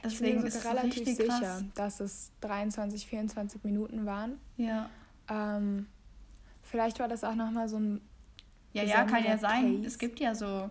Deswegen 0.05 0.45
ist 0.45 0.57
es 0.57 0.65
relativ 0.65 1.05
sicher, 1.05 1.39
krass. 1.39 1.65
dass 1.75 2.01
es 2.01 2.33
23, 2.41 3.07
24 3.07 3.63
Minuten 3.65 4.05
waren. 4.07 4.39
Ja. 4.57 4.91
Ähm, 5.29 5.87
vielleicht 6.63 6.99
war 6.99 7.09
das 7.09 7.25
auch 7.25 7.35
nochmal 7.35 7.69
so 7.69 7.79
ein. 7.79 8.01
Ja, 8.73 8.83
ja, 8.83 9.05
kann 9.05 9.25
ja 9.25 9.39
sein. 9.39 9.77
Case. 9.77 9.87
Es 9.87 9.99
gibt 9.99 10.19
ja 10.19 10.35
so 10.35 10.71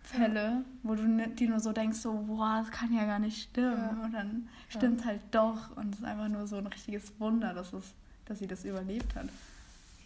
Fälle, 0.00 0.64
wo 0.82 0.94
du 0.94 1.28
dir 1.28 1.48
nur 1.50 1.60
so 1.60 1.72
denkst, 1.72 1.98
so, 1.98 2.12
boah, 2.12 2.62
das 2.64 2.70
kann 2.70 2.94
ja 2.94 3.04
gar 3.04 3.18
nicht 3.18 3.42
stimmen. 3.42 3.98
Ja. 3.98 4.04
Und 4.04 4.12
dann 4.12 4.48
stimmt 4.68 5.00
ja. 5.00 5.06
halt 5.06 5.20
doch. 5.30 5.76
Und 5.76 5.94
es 5.94 6.00
ist 6.00 6.04
einfach 6.06 6.28
nur 6.28 6.46
so 6.46 6.56
ein 6.56 6.66
richtiges 6.66 7.12
Wunder, 7.20 7.52
dass, 7.52 7.72
es, 7.72 7.92
dass 8.24 8.38
sie 8.38 8.46
das 8.46 8.64
überlebt 8.64 9.14
hat. 9.14 9.28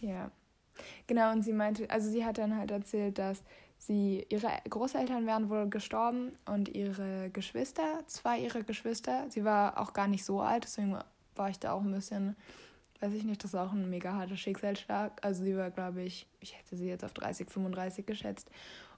Ja. 0.01 0.29
Genau, 1.07 1.31
und 1.31 1.43
sie 1.43 1.53
meinte, 1.53 1.89
also 1.89 2.09
sie 2.09 2.25
hat 2.25 2.37
dann 2.37 2.57
halt 2.57 2.71
erzählt, 2.71 3.17
dass 3.17 3.43
Sie, 3.85 4.25
ihre 4.29 4.47
Großeltern 4.69 5.25
wären 5.25 5.49
wohl 5.49 5.69
gestorben 5.69 6.31
und 6.45 6.69
ihre 6.69 7.29
Geschwister, 7.31 8.01
zwei 8.07 8.39
ihrer 8.39 8.63
Geschwister, 8.63 9.25
sie 9.29 9.43
war 9.43 9.77
auch 9.77 9.91
gar 9.91 10.07
nicht 10.07 10.23
so 10.23 10.39
alt, 10.39 10.63
deswegen 10.63 10.97
war 11.35 11.49
ich 11.49 11.59
da 11.59 11.73
auch 11.73 11.81
ein 11.81 11.91
bisschen, 11.91 12.37
weiß 13.01 13.13
ich 13.13 13.25
nicht, 13.25 13.43
das 13.43 13.53
ist 13.53 13.59
auch 13.59 13.73
ein 13.73 13.89
mega 13.89 14.13
harter 14.13 14.37
Schicksalsschlag. 14.37 15.19
Also 15.21 15.43
sie 15.43 15.57
war, 15.57 15.69
glaube 15.69 16.01
ich, 16.01 16.27
ich 16.39 16.57
hätte 16.57 16.77
sie 16.77 16.87
jetzt 16.87 17.03
auf 17.03 17.11
30, 17.11 17.49
35 17.49 18.05
geschätzt. 18.05 18.49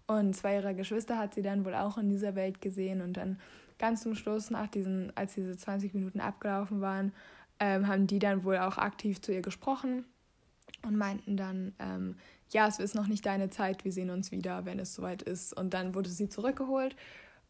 Und 0.06 0.36
zwei 0.36 0.58
ihrer 0.58 0.76
Geschwister 0.76 1.18
hat 1.18 1.34
sie 1.34 1.42
dann 1.42 1.66
wohl 1.66 1.74
auch 1.74 1.98
in 1.98 2.10
dieser 2.10 2.36
Welt 2.36 2.62
gesehen 2.62 3.02
und 3.02 3.14
dann 3.14 3.40
ganz 3.80 4.04
zum 4.04 4.14
Schluss, 4.14 4.52
nach 4.52 4.68
diesen, 4.68 5.12
als 5.18 5.34
diese 5.34 5.58
20 5.58 5.96
Minuten 5.96 6.20
abgelaufen 6.20 6.82
waren, 6.82 7.12
ähm, 7.60 7.88
haben 7.88 8.06
die 8.06 8.20
dann 8.20 8.44
wohl 8.44 8.60
auch 8.60 8.78
aktiv 8.78 9.20
zu 9.20 9.34
ihr 9.34 9.42
gesprochen 9.42 10.06
und 10.84 10.96
meinten 10.96 11.38
dann, 11.38 11.74
ähm, 11.80 12.18
ja, 12.56 12.70
es 12.70 12.80
ist 12.80 12.96
noch 12.96 13.08
nicht 13.08 13.26
deine 13.26 13.50
Zeit, 13.50 13.84
wir 13.84 13.92
sehen 13.92 14.10
uns 14.10 14.32
wieder, 14.32 14.64
wenn 14.64 14.80
es 14.80 14.96
soweit 14.96 15.22
ist. 15.22 15.52
Und 15.52 15.74
dann 15.74 15.94
wurde 15.94 16.10
sie 16.10 16.30
zurückgeholt 16.30 16.96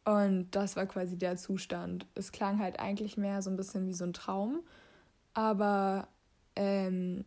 und 0.04 0.48
das 0.50 0.76
war 0.76 0.88
quasi 0.88 1.16
der 1.16 1.38
Zustand. 1.38 2.08
Es 2.16 2.32
klang 2.32 2.58
halt 2.58 2.80
eigentlich 2.80 3.16
mehr 3.16 3.44
so 3.44 3.52
ein 3.52 3.56
bisschen 3.56 3.86
wie 3.86 3.94
so 3.94 4.04
ein 4.04 4.14
Traum, 4.14 4.62
aber 5.36 6.08
ähm, 6.56 7.24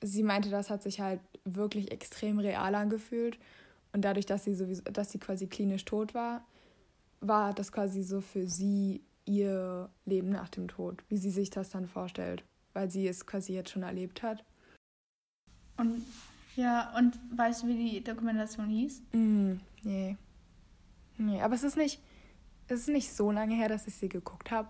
sie 0.00 0.24
meinte, 0.24 0.50
das 0.50 0.68
hat 0.68 0.82
sich 0.82 1.00
halt 1.00 1.20
wirklich 1.44 1.92
extrem 1.92 2.40
real 2.40 2.74
angefühlt 2.74 3.38
und 3.92 4.04
dadurch, 4.04 4.26
dass 4.26 4.42
sie 4.42 4.56
sowieso, 4.56 4.82
dass 4.82 5.12
sie 5.12 5.20
quasi 5.20 5.46
klinisch 5.46 5.84
tot 5.84 6.14
war, 6.14 6.44
war 7.20 7.54
das 7.54 7.70
quasi 7.70 8.02
so 8.02 8.20
für 8.20 8.48
sie 8.48 9.00
ihr 9.26 9.90
Leben 10.06 10.30
nach 10.30 10.48
dem 10.48 10.66
Tod, 10.66 11.04
wie 11.08 11.18
sie 11.18 11.30
sich 11.30 11.50
das 11.50 11.70
dann 11.70 11.86
vorstellt, 11.86 12.42
weil 12.72 12.90
sie 12.90 13.06
es 13.06 13.26
quasi 13.26 13.54
jetzt 13.54 13.70
schon 13.70 13.84
erlebt 13.84 14.24
hat. 14.24 14.44
Und 15.76 16.02
ja, 16.56 16.92
und 16.96 17.18
weißt 17.36 17.62
du, 17.62 17.68
wie 17.68 17.90
die 17.90 18.04
Dokumentation 18.04 18.68
hieß? 18.68 19.02
Mm, 19.12 19.52
nee. 19.82 20.16
Nee, 21.18 21.40
aber 21.40 21.54
es 21.54 21.62
ist 21.62 21.76
nicht, 21.76 22.00
es 22.68 22.80
ist 22.80 22.88
nicht 22.88 23.12
so 23.12 23.30
lange 23.30 23.54
her, 23.54 23.68
dass 23.68 23.86
ich 23.86 23.94
sie 23.94 24.08
geguckt 24.08 24.50
habe. 24.50 24.68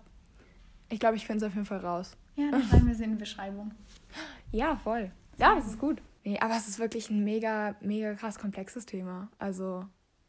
Ich 0.89 0.99
glaube, 0.99 1.15
ich 1.15 1.25
finde 1.25 1.45
es 1.45 1.49
auf 1.49 1.55
jeden 1.55 1.65
Fall 1.65 1.79
raus. 1.79 2.15
Ja, 2.35 2.51
dann 2.51 2.63
schreiben 2.69 2.87
wir 2.87 2.95
sie 2.95 3.03
in 3.03 3.11
die 3.11 3.17
Beschreibung. 3.17 3.71
Ja, 4.51 4.75
voll. 4.77 5.11
Ja, 5.37 5.55
das 5.55 5.67
ist 5.67 5.79
gut. 5.79 6.01
Nee, 6.23 6.39
aber 6.39 6.55
es 6.55 6.67
ist 6.67 6.79
wirklich 6.79 7.09
ein 7.09 7.23
mega, 7.23 7.75
mega 7.81 8.13
krass 8.13 8.39
komplexes 8.39 8.85
Thema. 8.85 9.29
Also, 9.39 9.85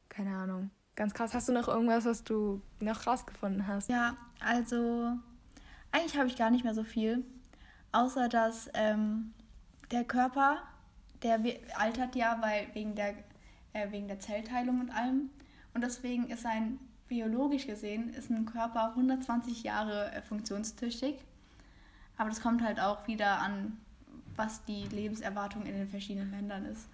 keine 0.09 0.37
Ahnung. 0.37 0.71
Ganz 0.97 1.13
krass. 1.15 1.35
Hast 1.35 1.49
du 1.49 1.53
noch 1.53 1.69
irgendwas, 1.69 2.05
was 2.05 2.25
du 2.25 2.61
noch 2.81 3.07
rausgefunden 3.07 3.67
hast? 3.67 3.89
Ja, 3.89 4.17
also 4.41 5.13
eigentlich 5.93 6.17
habe 6.17 6.29
ich 6.29 6.37
gar 6.37 6.51
nicht 6.51 6.65
mehr 6.65 6.75
so 6.75 6.85
viel. 6.85 7.25
Außer 7.93 8.29
dass 8.29 8.69
ähm, 8.75 9.33
der 9.91 10.05
Körper 10.05 10.63
der 11.25 11.41
altert 11.77 12.15
ja, 12.15 12.39
weil 12.41 12.69
wegen 12.75 12.95
der, 12.95 13.15
äh, 13.73 13.91
wegen 13.91 14.07
der 14.07 14.21
Zellteilung 14.21 14.81
und 14.81 14.91
allem. 14.91 15.31
Und 15.73 15.83
deswegen 15.83 16.29
ist 16.29 16.47
ein, 16.47 16.79
biologisch 17.09 17.67
gesehen, 17.67 18.15
ist 18.15 18.31
ein 18.31 18.47
Körper 18.47 18.91
120 18.91 19.63
Jahre 19.63 20.13
äh, 20.13 20.23
funktionstüchtig. 20.23 21.17
Aber 22.17 22.29
das 22.29 22.41
kommt 22.41 22.63
halt 22.63 22.81
auch 22.81 23.07
wieder 23.09 23.41
an, 23.41 23.79
was 24.37 24.65
die 24.65 24.85
Lebenserwartung 24.85 25.67
in 25.67 25.75
den 25.75 25.89
verschiedenen 25.89 26.31
Ländern 26.31 26.65
ist. 26.67 26.89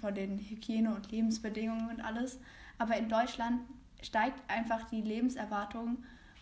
Von 0.00 0.14
den 0.14 0.38
Hygiene- 0.38 0.94
und 0.94 1.10
Lebensbedingungen 1.10 1.90
und 1.90 2.00
alles. 2.00 2.40
Aber 2.78 2.96
in 2.96 3.08
Deutschland 3.08 3.60
steigt 4.02 4.40
einfach 4.50 4.88
die 4.88 5.02
Lebenserwartung 5.02 5.98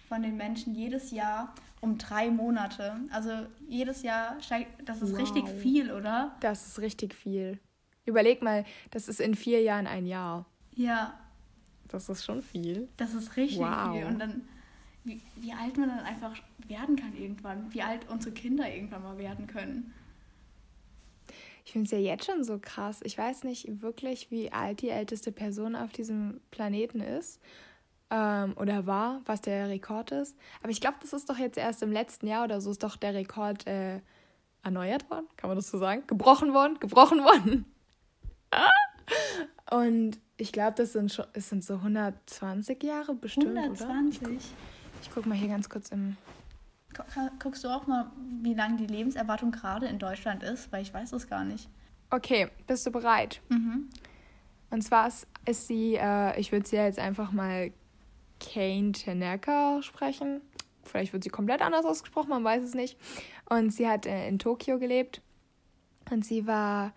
von 0.08 0.22
den 0.22 0.36
Menschen 0.36 0.74
jedes 0.74 1.10
Jahr 1.10 1.54
um 1.80 1.98
drei 1.98 2.30
Monate. 2.30 2.96
Also 3.10 3.30
jedes 3.68 4.02
Jahr 4.02 4.40
steigt, 4.40 4.88
das 4.88 5.02
ist 5.02 5.12
wow. 5.12 5.20
richtig 5.20 5.48
viel, 5.48 5.90
oder? 5.92 6.34
Das 6.40 6.66
ist 6.66 6.80
richtig 6.80 7.14
viel. 7.14 7.58
Überleg 8.04 8.42
mal, 8.42 8.64
das 8.90 9.08
ist 9.08 9.20
in 9.20 9.34
vier 9.34 9.62
Jahren 9.62 9.86
ein 9.86 10.06
Jahr. 10.06 10.46
Ja. 10.74 11.18
Das 11.88 12.08
ist 12.08 12.24
schon 12.24 12.42
viel. 12.42 12.88
Das 12.96 13.14
ist 13.14 13.36
richtig 13.36 13.60
wow. 13.60 13.92
viel. 13.92 14.06
Und 14.06 14.18
dann, 14.18 14.42
wie, 15.04 15.20
wie 15.36 15.52
alt 15.52 15.76
man 15.76 15.88
dann 15.88 16.00
einfach 16.00 16.36
werden 16.66 16.96
kann 16.96 17.16
irgendwann. 17.16 17.72
Wie 17.72 17.82
alt 17.82 18.08
unsere 18.08 18.34
Kinder 18.34 18.72
irgendwann 18.72 19.02
mal 19.02 19.18
werden 19.18 19.46
können. 19.46 19.94
Ich 21.64 21.72
finde 21.72 21.86
es 21.86 21.90
ja 21.90 21.98
jetzt 21.98 22.26
schon 22.26 22.44
so 22.44 22.58
krass. 22.60 23.00
Ich 23.02 23.18
weiß 23.18 23.44
nicht 23.44 23.82
wirklich, 23.82 24.30
wie 24.30 24.52
alt 24.52 24.82
die 24.82 24.88
älteste 24.88 25.32
Person 25.32 25.74
auf 25.74 25.92
diesem 25.92 26.40
Planeten 26.50 27.00
ist 27.00 27.40
ähm, 28.10 28.54
oder 28.56 28.86
war, 28.86 29.20
was 29.24 29.40
der 29.40 29.68
Rekord 29.68 30.12
ist. 30.12 30.36
Aber 30.60 30.70
ich 30.70 30.80
glaube, 30.80 30.96
das 31.00 31.12
ist 31.12 31.28
doch 31.28 31.38
jetzt 31.38 31.58
erst 31.58 31.82
im 31.82 31.92
letzten 31.92 32.26
Jahr 32.26 32.44
oder 32.44 32.60
so 32.60 32.70
ist 32.70 32.82
doch 32.82 32.96
der 32.96 33.14
Rekord 33.14 33.66
äh, 33.66 34.00
erneuert 34.62 35.08
worden, 35.10 35.26
kann 35.36 35.48
man 35.48 35.56
das 35.56 35.68
so 35.68 35.78
sagen? 35.78 36.02
Gebrochen 36.06 36.52
worden, 36.52 36.78
gebrochen 36.80 37.20
worden. 37.20 37.64
Und 39.70 40.18
ich 40.36 40.52
glaube, 40.52 40.74
das 40.76 40.92
sind 40.92 41.12
schon, 41.12 41.26
es 41.32 41.48
sind 41.48 41.64
so 41.64 41.74
120 41.74 42.82
Jahre 42.82 43.14
bestimmt. 43.14 43.56
120? 43.56 44.22
Oder? 44.22 44.30
Ich, 44.32 44.52
ich 45.02 45.10
gucke 45.10 45.28
mal 45.28 45.36
hier 45.36 45.48
ganz 45.48 45.68
kurz 45.68 45.90
im. 45.90 46.16
Guckst 47.42 47.62
du 47.62 47.68
auch 47.68 47.86
mal, 47.86 48.10
wie 48.42 48.54
lang 48.54 48.78
die 48.78 48.86
Lebenserwartung 48.86 49.50
gerade 49.50 49.86
in 49.86 49.98
Deutschland 49.98 50.42
ist? 50.42 50.72
Weil 50.72 50.82
ich 50.82 50.94
weiß 50.94 51.12
es 51.12 51.28
gar 51.28 51.44
nicht. 51.44 51.68
Okay, 52.10 52.48
bist 52.66 52.86
du 52.86 52.90
bereit? 52.90 53.42
Mhm. 53.50 53.90
Und 54.70 54.82
zwar 54.82 55.08
ist, 55.08 55.26
ist 55.44 55.66
sie, 55.66 55.96
äh, 55.96 56.38
ich 56.40 56.52
würde 56.52 56.66
sie 56.66 56.76
jetzt 56.76 56.98
einfach 56.98 57.32
mal 57.32 57.70
Kane 58.40 58.92
Tanaka 58.92 59.82
sprechen. 59.82 60.40
Vielleicht 60.84 61.12
wird 61.12 61.24
sie 61.24 61.30
komplett 61.30 61.62
anders 61.62 61.84
ausgesprochen, 61.84 62.30
man 62.30 62.44
weiß 62.44 62.62
es 62.62 62.74
nicht. 62.74 62.96
Und 63.48 63.70
sie 63.70 63.88
hat 63.88 64.06
äh, 64.06 64.28
in 64.28 64.38
Tokio 64.38 64.78
gelebt. 64.78 65.20
Und 66.10 66.24
sie 66.24 66.46
war 66.46 66.92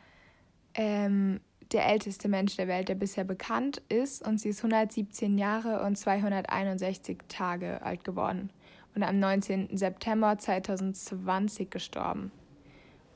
ähm, 0.75 1.39
der 1.71 1.87
älteste 1.87 2.27
Mensch 2.27 2.55
der 2.55 2.67
Welt, 2.67 2.89
der 2.89 2.95
bisher 2.95 3.23
bekannt 3.23 3.81
ist. 3.89 4.25
Und 4.25 4.39
sie 4.39 4.49
ist 4.49 4.59
117 4.59 5.37
Jahre 5.37 5.83
und 5.83 5.97
261 5.97 7.19
Tage 7.27 7.81
alt 7.81 8.03
geworden. 8.03 8.51
Und 8.95 9.03
am 9.03 9.19
19. 9.19 9.75
September 9.77 10.37
2020 10.37 11.69
gestorben. 11.69 12.31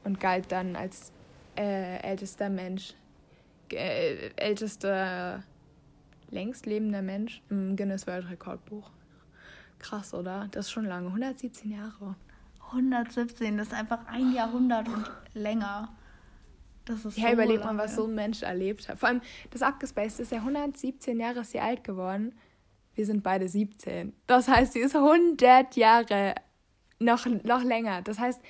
Und 0.04 0.20
galt 0.20 0.52
dann 0.52 0.76
als 0.76 1.12
äh, 1.58 2.02
ältester 2.02 2.50
Mensch, 2.50 2.94
äh, 3.72 4.30
ältester 4.36 5.44
längst 6.34 6.66
lebender 6.66 7.02
Mensch 7.02 7.42
im 7.50 7.76
Guinness 7.76 8.08
Weltrekordbuch. 8.08 8.90
Krass, 9.80 10.14
oder? 10.14 10.48
Das 10.52 10.66
ist 10.66 10.72
schon 10.72 10.86
lange. 10.86 11.08
117 11.08 11.72
Jahre. 11.72 12.16
117, 12.68 13.58
das 13.58 13.68
ist 13.68 13.74
einfach 13.74 14.06
ein 14.08 14.34
Jahrhundert 14.34 14.88
und 14.88 15.10
länger. 15.34 15.96
Das 16.86 17.06
ist 17.06 17.18
ja, 17.18 17.28
so 17.28 17.34
überleg 17.34 17.64
mal, 17.64 17.78
was 17.78 17.96
so 17.96 18.06
ein 18.06 18.16
Mensch 18.16 18.42
erlebt 18.42 18.90
hat. 18.90 18.98
Vor 18.98 19.10
allem, 19.10 19.22
das 19.52 19.62
Abgespaced 19.62 20.20
ist 20.20 20.32
ja 20.32 20.40
117 20.40 21.20
Jahre 21.20 21.42
ist 21.42 21.52
sie 21.52 21.60
alt 21.60 21.84
geworden. 21.84 22.34
Wir 22.96 23.06
sind 23.06 23.24
beide 23.24 23.48
17. 23.48 24.14
Das 24.28 24.48
heißt, 24.48 24.74
sie 24.74 24.80
ist 24.80 24.96
100 24.96 25.76
Jahre 25.76 26.36
noch, 27.00 27.26
noch 27.26 27.64
länger. 27.64 28.02
Das 28.02 28.20
heißt, 28.20 28.42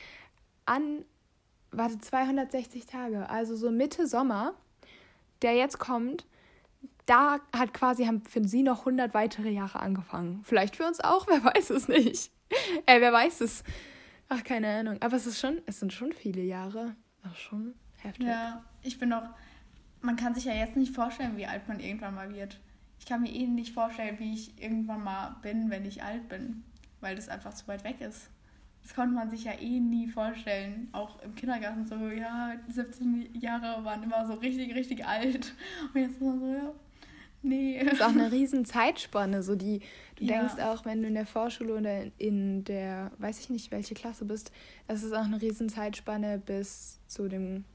an, 0.65 1.05
warte, 1.71 1.99
260 1.99 2.85
Tage, 2.85 3.29
also 3.29 3.55
so 3.55 3.71
Mitte 3.71 4.07
Sommer, 4.07 4.53
der 5.41 5.55
jetzt 5.55 5.79
kommt, 5.79 6.25
da 7.05 7.39
hat 7.55 7.73
quasi, 7.73 8.05
haben 8.05 8.23
für 8.25 8.43
sie 8.47 8.63
noch 8.63 8.79
100 8.79 9.13
weitere 9.13 9.49
Jahre 9.49 9.79
angefangen. 9.79 10.41
Vielleicht 10.43 10.75
für 10.75 10.85
uns 10.85 10.99
auch, 10.99 11.27
wer 11.27 11.43
weiß 11.43 11.69
es 11.71 11.87
nicht. 11.87 12.31
äh, 12.85 13.01
wer 13.01 13.13
weiß 13.13 13.41
es. 13.41 13.63
Ach, 14.29 14.43
keine 14.43 14.67
Ahnung. 14.69 14.97
Aber 15.01 15.15
es 15.15 15.25
ist 15.25 15.39
schon, 15.39 15.61
es 15.65 15.79
sind 15.79 15.93
schon 15.93 16.13
viele 16.13 16.41
Jahre. 16.41 16.95
Ach, 17.23 17.35
schon 17.35 17.75
heftig. 18.01 18.27
Ja, 18.27 18.63
ich 18.81 18.99
bin 18.99 19.13
auch, 19.13 19.29
man 20.01 20.15
kann 20.15 20.33
sich 20.33 20.45
ja 20.45 20.53
jetzt 20.53 20.75
nicht 20.75 20.95
vorstellen, 20.95 21.37
wie 21.37 21.45
alt 21.45 21.67
man 21.67 21.79
irgendwann 21.79 22.15
mal 22.15 22.33
wird. 22.33 22.59
Ich 22.99 23.05
kann 23.05 23.21
mir 23.21 23.31
eh 23.31 23.47
nicht 23.47 23.73
vorstellen, 23.73 24.17
wie 24.19 24.33
ich 24.33 24.61
irgendwann 24.61 25.03
mal 25.03 25.35
bin, 25.41 25.69
wenn 25.69 25.85
ich 25.85 26.03
alt 26.03 26.29
bin. 26.29 26.63
Weil 27.01 27.15
das 27.15 27.27
einfach 27.27 27.53
zu 27.53 27.67
weit 27.67 27.83
weg 27.83 27.99
ist. 27.99 28.29
Das 28.81 28.93
konnte 28.95 29.13
man 29.15 29.29
sich 29.29 29.45
ja 29.45 29.53
eh 29.59 29.79
nie 29.79 30.07
vorstellen. 30.07 30.89
Auch 30.91 31.21
im 31.21 31.35
Kindergarten 31.35 31.85
so, 31.85 31.95
ja, 31.95 32.53
17 32.67 33.33
Jahre 33.33 33.83
waren 33.85 34.03
immer 34.03 34.25
so 34.25 34.33
richtig, 34.33 34.75
richtig 34.75 35.05
alt. 35.05 35.53
Und 35.93 36.01
jetzt 36.01 36.15
ist 36.15 36.21
man 36.21 36.39
so, 36.39 36.47
ja, 36.47 36.73
Nee. 37.43 37.83
Das 37.83 37.95
ist 37.95 38.01
auch 38.01 38.07
eine 38.07 38.31
riesen 38.31 38.63
Zeitspanne. 38.63 39.43
So 39.43 39.55
die, 39.55 39.81
du 40.15 40.23
ja. 40.23 40.39
denkst 40.39 40.63
auch, 40.63 40.85
wenn 40.85 41.01
du 41.01 41.09
in 41.09 41.13
der 41.13 41.25
Vorschule 41.25 41.75
oder 41.75 42.05
in 42.17 42.63
der, 42.63 43.11
weiß 43.17 43.41
ich 43.41 43.49
nicht, 43.49 43.69
welche 43.69 43.93
Klasse 43.93 44.23
bist, 44.25 44.51
es 44.87 45.03
ist 45.03 45.13
auch 45.13 45.25
eine 45.25 45.41
riesen 45.41 45.67
Zeitspanne 45.67 46.39
bis 46.39 47.01
zu 47.05 47.27
dem, 47.27 47.65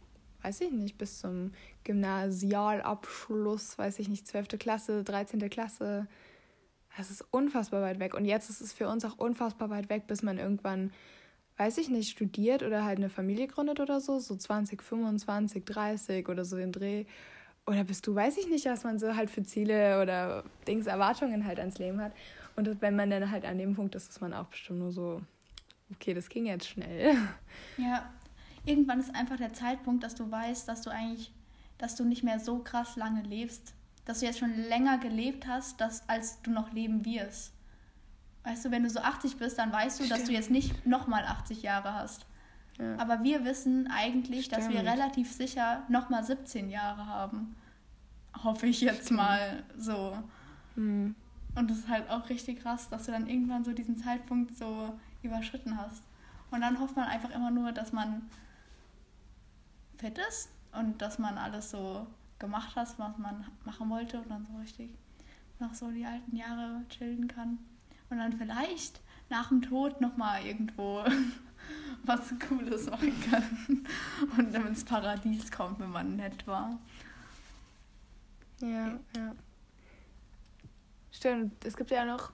weiß 0.42 0.62
ich 0.62 0.72
nicht, 0.72 0.96
bis 0.96 1.20
zum 1.20 1.52
Gymnasialabschluss, 1.85 3.76
weiß 3.76 3.98
ich 3.98 4.09
nicht, 4.09 4.26
12. 4.26 4.59
Klasse, 4.59 5.04
13. 5.04 5.50
Klasse. 5.50 6.07
Das 6.96 7.11
ist 7.11 7.22
unfassbar 7.31 7.83
weit 7.83 8.00
weg. 8.00 8.14
Und 8.14 8.24
jetzt 8.24 8.48
ist 8.48 8.62
es 8.62 8.72
für 8.72 8.88
uns 8.88 9.04
auch 9.04 9.18
unfassbar 9.18 9.68
weit 9.68 9.90
weg, 9.90 10.07
bis 10.07 10.22
man 10.22 10.38
irgendwann, 10.38 10.92
weiß 11.59 11.76
ich 11.76 11.90
nicht, 11.90 12.09
studiert 12.09 12.62
oder 12.62 12.85
halt 12.85 12.96
eine 12.96 13.11
Familie 13.11 13.48
gründet 13.48 13.81
oder 13.81 14.00
so, 14.00 14.18
so 14.18 14.35
20, 14.35 14.83
25, 14.83 15.66
30 15.66 16.26
oder 16.28 16.46
so 16.46 16.57
den 16.57 16.72
Dreh 16.72 17.04
oder 17.68 17.85
bist 17.85 18.07
du, 18.07 18.14
weiß 18.14 18.38
ich 18.38 18.48
nicht, 18.48 18.64
was 18.64 18.83
man 18.83 18.98
so 18.98 19.14
halt 19.14 19.31
für 19.31 19.42
Ziele 19.42 20.00
oder 20.00 20.42
Dings, 20.66 20.87
Erwartungen 20.87 21.44
halt 21.44 21.59
ans 21.59 21.78
Leben 21.78 22.00
hat. 22.00 22.12
Und 22.57 22.81
wenn 22.81 22.96
man 22.96 23.11
dann 23.11 23.31
halt 23.31 23.44
an 23.44 23.59
dem 23.59 23.74
Punkt 23.76 23.94
ist, 23.94 24.09
ist 24.09 24.20
man 24.20 24.33
auch 24.33 24.46
bestimmt 24.46 24.78
nur 24.78 24.90
so, 24.90 25.20
okay, 25.92 26.14
das 26.14 26.28
ging 26.31 26.46
jetzt 26.46 26.66
schnell. 26.66 27.14
Ja, 27.76 28.11
irgendwann 28.64 29.00
ist 29.00 29.14
einfach 29.14 29.37
der 29.37 29.52
Zeitpunkt, 29.52 30.02
dass 30.02 30.14
du 30.14 30.31
weißt, 30.31 30.66
dass 30.66 30.81
du 30.81 30.90
eigentlich, 30.90 31.31
dass 31.76 31.94
du 31.94 32.04
nicht 32.04 32.24
mehr 32.24 32.40
so 32.40 32.59
krass 32.59 32.96
lange 32.96 33.22
lebst. 33.22 33.74
Dass 34.07 34.20
du 34.20 34.26
jetzt 34.26 34.38
schon 34.38 34.57
länger 34.57 34.96
gelebt 34.96 35.46
hast, 35.46 35.78
dass, 35.83 36.09
als 36.09 36.40
du 36.40 36.50
noch 36.50 36.72
leben 36.72 37.04
wirst. 37.04 37.52
Weißt 38.44 38.64
du, 38.64 38.70
wenn 38.70 38.83
du 38.83 38.88
so 38.88 39.00
80 39.00 39.37
bist, 39.37 39.59
dann 39.59 39.70
weißt 39.70 40.00
du, 40.00 40.04
Stimmt. 40.04 40.20
dass 40.20 40.26
du 40.26 40.33
jetzt 40.33 40.50
nicht 40.50 40.87
nochmal 40.87 41.24
80 41.24 41.62
Jahre 41.62 41.92
hast. 41.92 42.24
Aber 42.98 43.24
wir 43.24 43.44
wissen 43.44 43.88
eigentlich, 43.90 44.46
Stimmt. 44.46 44.62
dass 44.62 44.70
wir 44.70 44.80
relativ 44.80 45.32
sicher 45.32 45.82
nochmal 45.88 46.22
17 46.22 46.70
Jahre 46.70 47.06
haben. 47.06 47.56
Hoffe 48.44 48.66
ich 48.66 48.80
jetzt 48.80 49.06
Stimmt. 49.06 49.18
mal 49.18 49.62
so. 49.76 50.16
Mhm. 50.76 51.14
Und 51.56 51.70
das 51.70 51.78
ist 51.78 51.88
halt 51.88 52.08
auch 52.08 52.28
richtig 52.28 52.60
krass, 52.60 52.88
dass 52.88 53.06
du 53.06 53.12
dann 53.12 53.26
irgendwann 53.26 53.64
so 53.64 53.72
diesen 53.72 53.96
Zeitpunkt 53.96 54.56
so 54.56 54.96
überschritten 55.22 55.76
hast. 55.76 56.02
Und 56.50 56.60
dann 56.60 56.78
hofft 56.78 56.96
man 56.96 57.06
einfach 57.06 57.30
immer 57.30 57.50
nur, 57.50 57.72
dass 57.72 57.92
man 57.92 58.22
fit 59.96 60.18
ist 60.28 60.50
und 60.72 61.02
dass 61.02 61.18
man 61.18 61.36
alles 61.36 61.70
so 61.70 62.06
gemacht 62.38 62.76
hat, 62.76 62.96
was 62.98 63.18
man 63.18 63.44
machen 63.64 63.90
wollte 63.90 64.20
und 64.20 64.30
dann 64.30 64.46
so 64.46 64.56
richtig 64.58 64.90
noch 65.58 65.74
so 65.74 65.90
die 65.90 66.06
alten 66.06 66.36
Jahre 66.36 66.84
chillen 66.88 67.26
kann. 67.26 67.58
Und 68.10 68.18
dann 68.18 68.32
vielleicht 68.32 69.00
nach 69.28 69.48
dem 69.48 69.60
Tod 69.60 70.00
nochmal 70.00 70.46
irgendwo 70.46 71.02
was 72.04 72.33
Cooles 72.48 72.90
machen 72.90 73.12
kann. 73.31 73.87
Und 74.37 74.54
dann 74.54 74.68
ins 74.68 74.85
Paradies 74.85 75.50
kommt, 75.50 75.78
wenn 75.81 75.90
man 75.90 76.16
nett 76.16 76.46
war. 76.46 76.78
Ja, 78.61 78.98
ja. 79.16 79.35
Stimmt, 81.12 81.64
es 81.64 81.76
gibt 81.76 81.90
ja 81.90 82.04
noch, 82.04 82.33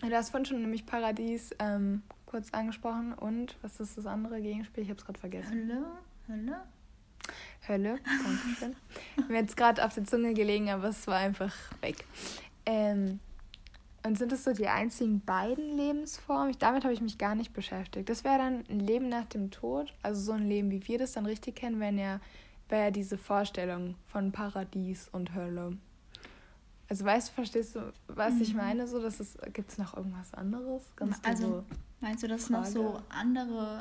du 0.00 0.12
hast 0.12 0.30
vorhin 0.30 0.46
schon 0.46 0.60
nämlich 0.60 0.86
Paradies 0.86 1.50
ähm, 1.58 2.02
kurz 2.26 2.50
angesprochen 2.52 3.12
und 3.12 3.56
was 3.62 3.80
ist 3.80 3.96
das 3.96 4.06
andere 4.06 4.40
Gegenspiel? 4.40 4.82
Ich 4.82 4.90
habe 4.90 4.98
es 4.98 5.04
gerade 5.04 5.18
vergessen. 5.18 5.52
Hölle? 5.52 5.84
Hölle? 6.28 6.62
Hölle, 7.68 7.98
danke 8.04 8.56
schön. 8.58 8.76
Mir 9.28 9.40
jetzt 9.40 9.56
gerade 9.56 9.84
auf 9.84 9.94
der 9.94 10.04
Zunge 10.04 10.34
gelegen, 10.34 10.70
aber 10.70 10.88
es 10.88 11.06
war 11.06 11.18
einfach 11.18 11.54
weg. 11.80 12.04
Ähm, 12.64 13.20
und 14.06 14.16
sind 14.16 14.32
es 14.32 14.44
so 14.44 14.52
die 14.52 14.68
einzigen 14.68 15.20
beiden 15.20 15.76
Lebensformen? 15.76 16.50
Ich, 16.50 16.58
damit 16.58 16.84
habe 16.84 16.94
ich 16.94 17.00
mich 17.00 17.18
gar 17.18 17.34
nicht 17.34 17.52
beschäftigt. 17.52 18.08
Das 18.08 18.24
wäre 18.24 18.38
dann 18.38 18.64
ein 18.68 18.80
Leben 18.80 19.08
nach 19.08 19.24
dem 19.24 19.50
Tod, 19.50 19.92
also 20.02 20.20
so 20.20 20.32
ein 20.32 20.48
Leben, 20.48 20.70
wie 20.70 20.86
wir 20.86 20.98
das 20.98 21.12
dann 21.12 21.26
richtig 21.26 21.56
kennen, 21.56 21.80
wäre 21.80 21.94
ja, 21.94 22.20
wär 22.68 22.84
ja 22.84 22.90
diese 22.90 23.18
Vorstellung 23.18 23.96
von 24.06 24.32
Paradies 24.32 25.08
und 25.10 25.34
Hölle. 25.34 25.76
Also 26.88 27.04
weißt 27.04 27.30
du, 27.30 27.32
verstehst 27.32 27.74
du, 27.74 27.92
was 28.06 28.34
mhm. 28.34 28.42
ich 28.42 28.54
meine? 28.54 28.86
So, 28.86 29.00
dass 29.00 29.18
es 29.18 29.36
gibt 29.52 29.72
es 29.72 29.78
noch 29.78 29.96
irgendwas 29.96 30.32
anderes? 30.34 30.84
Ganz 30.94 31.18
also 31.24 31.64
meinst 32.00 32.22
du, 32.22 32.28
dass 32.28 32.42
es 32.42 32.50
noch 32.50 32.64
so 32.64 33.00
andere 33.08 33.78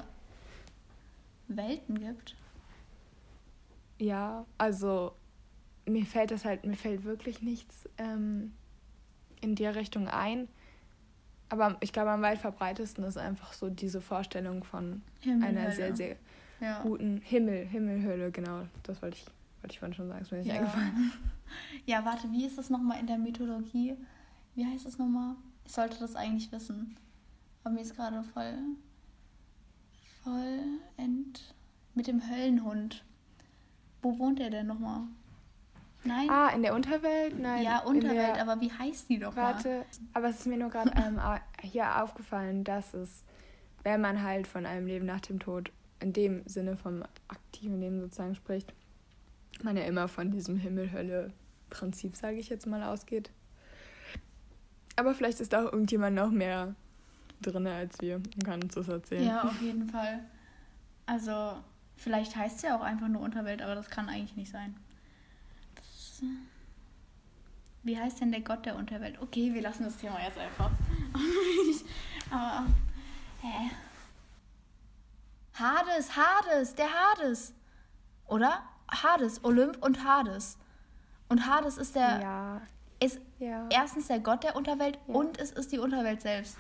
Welten 1.48 2.00
gibt? 2.00 2.36
Ja, 4.00 4.46
also 4.58 5.14
mir 5.86 6.06
fällt 6.06 6.32
das 6.32 6.46
halt, 6.46 6.66
mir 6.66 6.76
fällt 6.76 7.04
wirklich 7.04 7.44
nichts 7.44 7.88
ähm, 8.00 8.54
in 9.46 9.56
der 9.56 9.76
Richtung 9.76 10.08
ein. 10.08 10.48
Aber 11.50 11.78
ich 11.80 11.94
glaube, 11.94 12.12
am 12.12 12.22
weit 12.22 12.40
verbreitesten 12.40 13.04
ist 13.04 13.18
einfach 13.18 13.54
so 13.54 13.70
diese 13.70 14.02
Vorstellung 14.02 14.64
von 14.64 15.04
Himmel, 15.22 15.48
einer 15.48 15.72
sehr, 15.72 15.96
sehr 15.96 16.16
ja. 16.60 16.82
guten 16.82 17.22
Himmel, 17.24 17.66
Himmelhöhle, 17.66 18.32
genau. 18.32 18.64
Das 18.84 19.02
wollte 19.02 19.18
ich, 19.18 19.26
wollte 19.62 19.74
ich 19.74 19.80
vorhin 19.80 19.94
schon 19.96 20.08
sagen, 20.08 20.22
ist 20.22 20.32
mir 20.32 20.40
nicht 20.40 20.48
ja. 20.48 20.56
eingefallen. 20.56 21.12
Ja, 21.86 22.04
warte, 22.04 22.32
wie 22.32 22.44
ist 22.44 22.58
das 22.58 22.72
nochmal 22.72 23.00
in 23.00 23.06
der 23.06 23.20
Mythologie? 23.20 23.96
Wie 24.56 24.66
heißt 24.66 24.88
das 24.88 24.98
nochmal? 24.98 25.36
Ich 25.64 25.74
sollte 25.74 26.00
das 26.00 26.16
eigentlich 26.16 26.52
wissen. 26.52 26.98
Aber 27.64 27.76
mir 27.76 27.82
ist 27.82 27.96
gerade 27.96 28.24
voll. 28.24 28.58
voll 30.24 30.60
ent. 30.98 31.54
mit 31.94 32.08
dem 32.08 32.28
Höllenhund. 32.28 33.04
Wo 34.02 34.18
wohnt 34.18 34.40
er 34.40 34.50
denn 34.50 34.66
nochmal? 34.66 35.02
Nein. 36.06 36.30
Ah, 36.30 36.50
in 36.50 36.62
der 36.62 36.76
Unterwelt? 36.76 37.40
Nein. 37.40 37.64
Ja, 37.64 37.80
Unterwelt, 37.80 38.40
aber 38.40 38.62
wie 38.62 38.72
heißt 38.72 39.10
die 39.10 39.20
doch 39.20 39.36
Warte, 39.36 39.70
mal? 39.70 39.86
aber 40.14 40.30
es 40.30 40.40
ist 40.40 40.48
mir 40.48 40.58
nur 40.58 40.70
gerade 40.70 40.92
ähm, 40.96 41.20
hier 41.62 42.04
aufgefallen, 42.04 42.64
dass 42.64 42.94
es, 42.94 43.24
wenn 43.84 44.02
man 44.02 44.22
halt 44.22 44.48
von 44.48 44.66
einem 44.66 44.88
Leben 44.88 45.06
nach 45.06 45.22
dem 45.22 45.40
Tod 45.40 45.72
in 46.00 46.14
dem 46.14 46.48
Sinne 46.48 46.78
vom 46.78 47.04
aktiven 47.28 47.80
Leben 47.80 48.00
sozusagen 48.02 48.36
spricht, 48.36 48.74
man 49.64 49.78
ja 49.78 49.84
immer 49.84 50.08
von 50.08 50.32
diesem 50.32 50.58
Himmel-Hölle-Prinzip, 50.58 52.16
sage 52.16 52.38
ich 52.38 52.50
jetzt 52.50 52.68
mal, 52.68 52.84
ausgeht. 52.84 53.32
Aber 54.96 55.14
vielleicht 55.14 55.40
ist 55.40 55.54
da 55.54 55.66
auch 55.66 55.72
irgendjemand 55.72 56.16
noch 56.16 56.32
mehr 56.32 56.76
drin 57.42 57.68
als 57.68 58.00
wir 58.00 58.16
und 58.16 58.46
kann 58.46 58.62
uns 58.62 58.76
das 58.76 58.88
erzählen. 58.88 59.26
Ja, 59.26 59.44
auf 59.44 59.62
jeden 59.62 59.90
Fall. 59.90 60.20
Also, 61.06 61.54
vielleicht 61.98 62.36
heißt 62.36 62.58
es 62.58 62.62
ja 62.64 62.78
auch 62.78 62.82
einfach 62.82 63.08
nur 63.08 63.22
Unterwelt, 63.22 63.62
aber 63.62 63.76
das 63.76 63.90
kann 63.90 64.10
eigentlich 64.10 64.36
nicht 64.36 64.52
sein. 64.52 64.76
Wie 67.84 67.98
heißt 67.98 68.22
denn 68.22 68.32
der 68.32 68.42
Gott 68.42 68.66
der 68.66 68.76
Unterwelt? 68.76 69.22
Okay, 69.22 69.54
wir 69.54 69.62
lassen 69.62 69.84
das 69.84 69.98
Thema 69.98 70.20
jetzt 70.24 70.38
einfach. 70.38 70.72
aber, 72.32 72.66
hä? 73.42 73.72
Hades, 75.54 76.16
Hades, 76.16 76.76
der 76.76 76.88
Hades. 76.88 77.54
Oder? 78.28 78.64
Hades, 78.90 79.44
Olymp 79.44 79.84
und 79.84 80.04
Hades. 80.04 80.58
Und 81.30 81.48
Hades 81.48 81.78
ist 81.78 81.96
der. 81.96 82.20
Ja. 82.22 82.62
Ist 83.00 83.20
ja. 83.40 83.68
erstens 83.70 84.08
der 84.08 84.20
Gott 84.20 84.44
der 84.44 84.56
Unterwelt 84.56 84.98
ja. 85.08 85.14
und 85.14 85.38
es 85.38 85.52
ist 85.52 85.72
die 85.72 85.80
Unterwelt 85.80 86.22
selbst. 86.22 86.58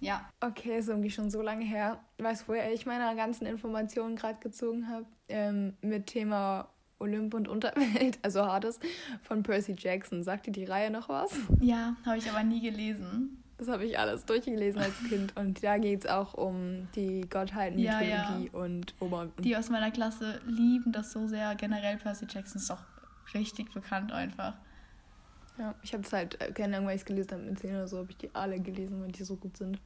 Ja. 0.00 0.28
Okay, 0.40 0.78
ist 0.78 0.88
irgendwie 0.88 1.10
schon 1.10 1.30
so 1.30 1.40
lange 1.40 1.64
her. 1.64 2.00
Weißt 2.18 2.42
du, 2.42 2.48
woher 2.48 2.72
ich 2.72 2.84
meine 2.84 3.14
ganzen 3.16 3.46
Informationen 3.46 4.16
gerade 4.16 4.38
gezogen 4.40 4.88
habe? 4.88 5.06
Ähm, 5.28 5.76
mit 5.80 6.08
Thema 6.08 6.68
Olymp 6.98 7.34
und 7.34 7.48
Unterwelt, 7.48 8.18
also 8.22 8.46
Hades, 8.46 8.78
von 9.22 9.42
Percy 9.42 9.74
Jackson. 9.76 10.22
Sagt 10.22 10.46
dir 10.46 10.52
die 10.52 10.64
Reihe 10.64 10.90
noch 10.90 11.08
was? 11.08 11.34
Ja, 11.60 11.96
habe 12.04 12.18
ich 12.18 12.30
aber 12.30 12.42
nie 12.42 12.60
gelesen. 12.60 13.42
Das 13.58 13.68
habe 13.68 13.86
ich 13.86 13.98
alles 13.98 14.26
durchgelesen 14.26 14.82
als 14.82 14.98
Kind. 15.08 15.34
Und 15.36 15.62
da 15.62 15.78
geht 15.78 16.04
es 16.04 16.10
auch 16.10 16.34
um 16.34 16.88
die 16.94 17.22
Gottheiten-Mythologie 17.22 18.10
ja, 18.10 18.38
ja. 18.40 18.52
und 18.52 18.94
Ober. 19.00 19.30
Die 19.38 19.56
aus 19.56 19.70
meiner 19.70 19.90
Klasse 19.90 20.40
lieben 20.46 20.92
das 20.92 21.12
so 21.12 21.26
sehr. 21.26 21.54
Generell 21.54 21.96
Percy 21.96 22.26
Jackson 22.28 22.60
ist 22.60 22.68
doch 22.68 22.84
richtig 23.32 23.72
bekannt 23.72 24.12
einfach. 24.12 24.54
Ja, 25.58 25.74
ich 25.82 25.94
habe 25.94 26.02
es 26.02 26.12
halt, 26.12 26.38
äh, 26.40 26.52
keine 26.52 26.76
Ahnung, 26.76 26.88
weil 26.88 26.96
ich 26.96 27.02
es 27.02 27.06
gelesen 27.06 27.30
habe 27.32 27.42
mit 27.44 27.58
10 27.58 27.70
oder 27.70 27.88
so, 27.88 27.98
habe 27.98 28.10
ich 28.10 28.18
die 28.18 28.34
alle 28.34 28.60
gelesen, 28.60 29.00
weil 29.00 29.12
die 29.12 29.24
so 29.24 29.36
gut 29.36 29.56
sind. 29.56 29.80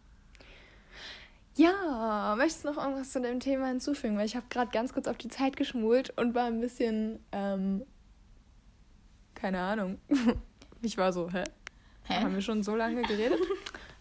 Ja, 1.61 2.35
möchtest 2.39 2.65
du 2.65 2.71
noch 2.71 2.83
irgendwas 2.83 3.11
zu 3.11 3.21
dem 3.21 3.39
Thema 3.39 3.67
hinzufügen? 3.67 4.17
Weil 4.17 4.25
ich 4.25 4.35
habe 4.35 4.47
gerade 4.49 4.71
ganz 4.71 4.95
kurz 4.95 5.07
auf 5.07 5.19
die 5.19 5.29
Zeit 5.29 5.59
geschmult 5.59 6.09
und 6.17 6.35
war 6.35 6.47
ein 6.47 6.59
bisschen, 6.59 7.19
ähm, 7.33 7.85
keine 9.35 9.61
Ahnung. 9.61 9.99
ich 10.81 10.97
war 10.97 11.13
so, 11.13 11.31
hä? 11.31 11.45
Hä? 12.05 12.15
Haben 12.15 12.35
wir 12.35 12.41
schon 12.41 12.63
so 12.63 12.75
lange 12.75 13.03
geredet? 13.03 13.39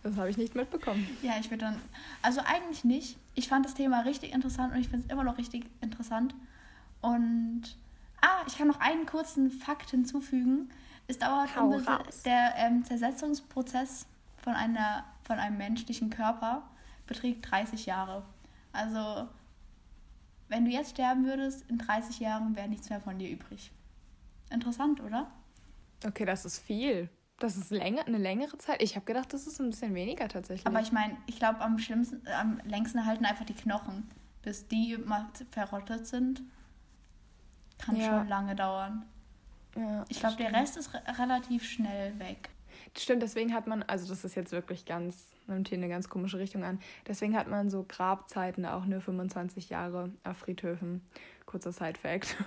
Das 0.01 0.15
habe 0.15 0.29
ich 0.29 0.37
nicht 0.37 0.55
mitbekommen. 0.55 1.05
Ja, 1.21 1.33
ich 1.41 1.51
würde 1.51 1.65
dann. 1.65 1.81
Also 2.21 2.39
eigentlich 2.45 2.85
nicht. 2.85 3.17
Ich 3.35 3.49
fand 3.49 3.65
das 3.65 3.73
Thema 3.73 3.99
richtig 3.99 4.31
interessant 4.31 4.73
und 4.73 4.79
ich 4.79 4.87
finde 4.87 5.05
es 5.05 5.11
immer 5.11 5.25
noch 5.25 5.37
richtig 5.37 5.65
interessant. 5.81 6.33
Und. 7.01 7.63
Ah, 8.21 8.45
ich 8.47 8.57
kann 8.57 8.69
noch 8.69 8.79
einen 8.79 9.05
kurzen 9.05 9.51
Fakt 9.51 9.89
hinzufügen. 9.89 10.69
Es 11.07 11.19
dauert 11.19 11.49
ungefähr 11.57 12.01
der 12.23 12.53
ähm, 12.55 12.85
Zersetzungsprozess 12.85 14.05
von, 14.37 14.53
einer, 14.53 15.03
von 15.23 15.37
einem 15.37 15.57
menschlichen 15.57 16.09
Körper 16.09 16.63
beträgt 17.09 17.51
30 17.51 17.87
Jahre. 17.87 18.23
Also, 18.71 19.27
wenn 20.47 20.63
du 20.63 20.71
jetzt 20.71 20.91
sterben 20.91 21.25
würdest, 21.25 21.69
in 21.69 21.77
30 21.77 22.19
Jahren 22.19 22.55
wäre 22.55 22.69
nichts 22.69 22.89
mehr 22.89 23.01
von 23.01 23.19
dir 23.19 23.29
übrig. 23.29 23.71
Interessant, 24.49 25.01
oder? 25.01 25.29
Okay, 26.05 26.23
das 26.23 26.45
ist 26.45 26.59
viel. 26.59 27.09
Das 27.39 27.57
ist 27.57 27.71
länger, 27.71 28.05
eine 28.05 28.17
längere 28.17 28.57
Zeit. 28.57 28.81
Ich 28.81 28.95
habe 28.95 29.05
gedacht, 29.05 29.33
das 29.33 29.47
ist 29.47 29.59
ein 29.59 29.69
bisschen 29.69 29.95
weniger 29.95 30.27
tatsächlich. 30.27 30.67
Aber 30.67 30.81
ich 30.81 30.91
meine, 30.91 31.17
ich 31.25 31.37
glaube, 31.37 31.61
am 31.61 31.79
schlimmsten, 31.79 32.21
am 32.27 32.61
längsten 32.63 33.05
halten 33.05 33.25
einfach 33.25 33.45
die 33.45 33.53
Knochen. 33.53 34.09
Bis 34.41 34.67
die 34.67 34.97
mal 34.97 35.27
verrottet 35.51 36.07
sind, 36.07 36.41
kann 37.77 37.95
ja. 37.95 38.05
schon 38.05 38.27
lange 38.27 38.55
dauern. 38.55 39.05
Ja, 39.75 40.05
ich 40.09 40.19
glaube, 40.19 40.37
der 40.37 40.53
Rest 40.53 40.77
ist 40.77 40.93
re 40.93 41.01
relativ 41.17 41.63
schnell 41.63 42.17
weg. 42.19 42.49
Stimmt, 42.97 43.21
deswegen 43.21 43.53
hat 43.53 43.67
man, 43.67 43.83
also 43.83 44.07
das 44.07 44.23
ist 44.23 44.35
jetzt 44.35 44.51
wirklich 44.51 44.85
ganz, 44.85 45.27
nimmt 45.47 45.69
hier 45.69 45.77
eine 45.77 45.89
ganz 45.89 46.09
komische 46.09 46.39
Richtung 46.39 46.63
an. 46.63 46.79
Deswegen 47.07 47.35
hat 47.35 47.47
man 47.47 47.69
so 47.69 47.85
Grabzeiten 47.87 48.65
auch 48.65 48.85
nur 48.85 49.01
25 49.01 49.69
Jahre 49.69 50.11
auf 50.23 50.37
Friedhöfen. 50.37 51.01
Kurzer 51.45 51.71
Side-Fact. 51.71 52.37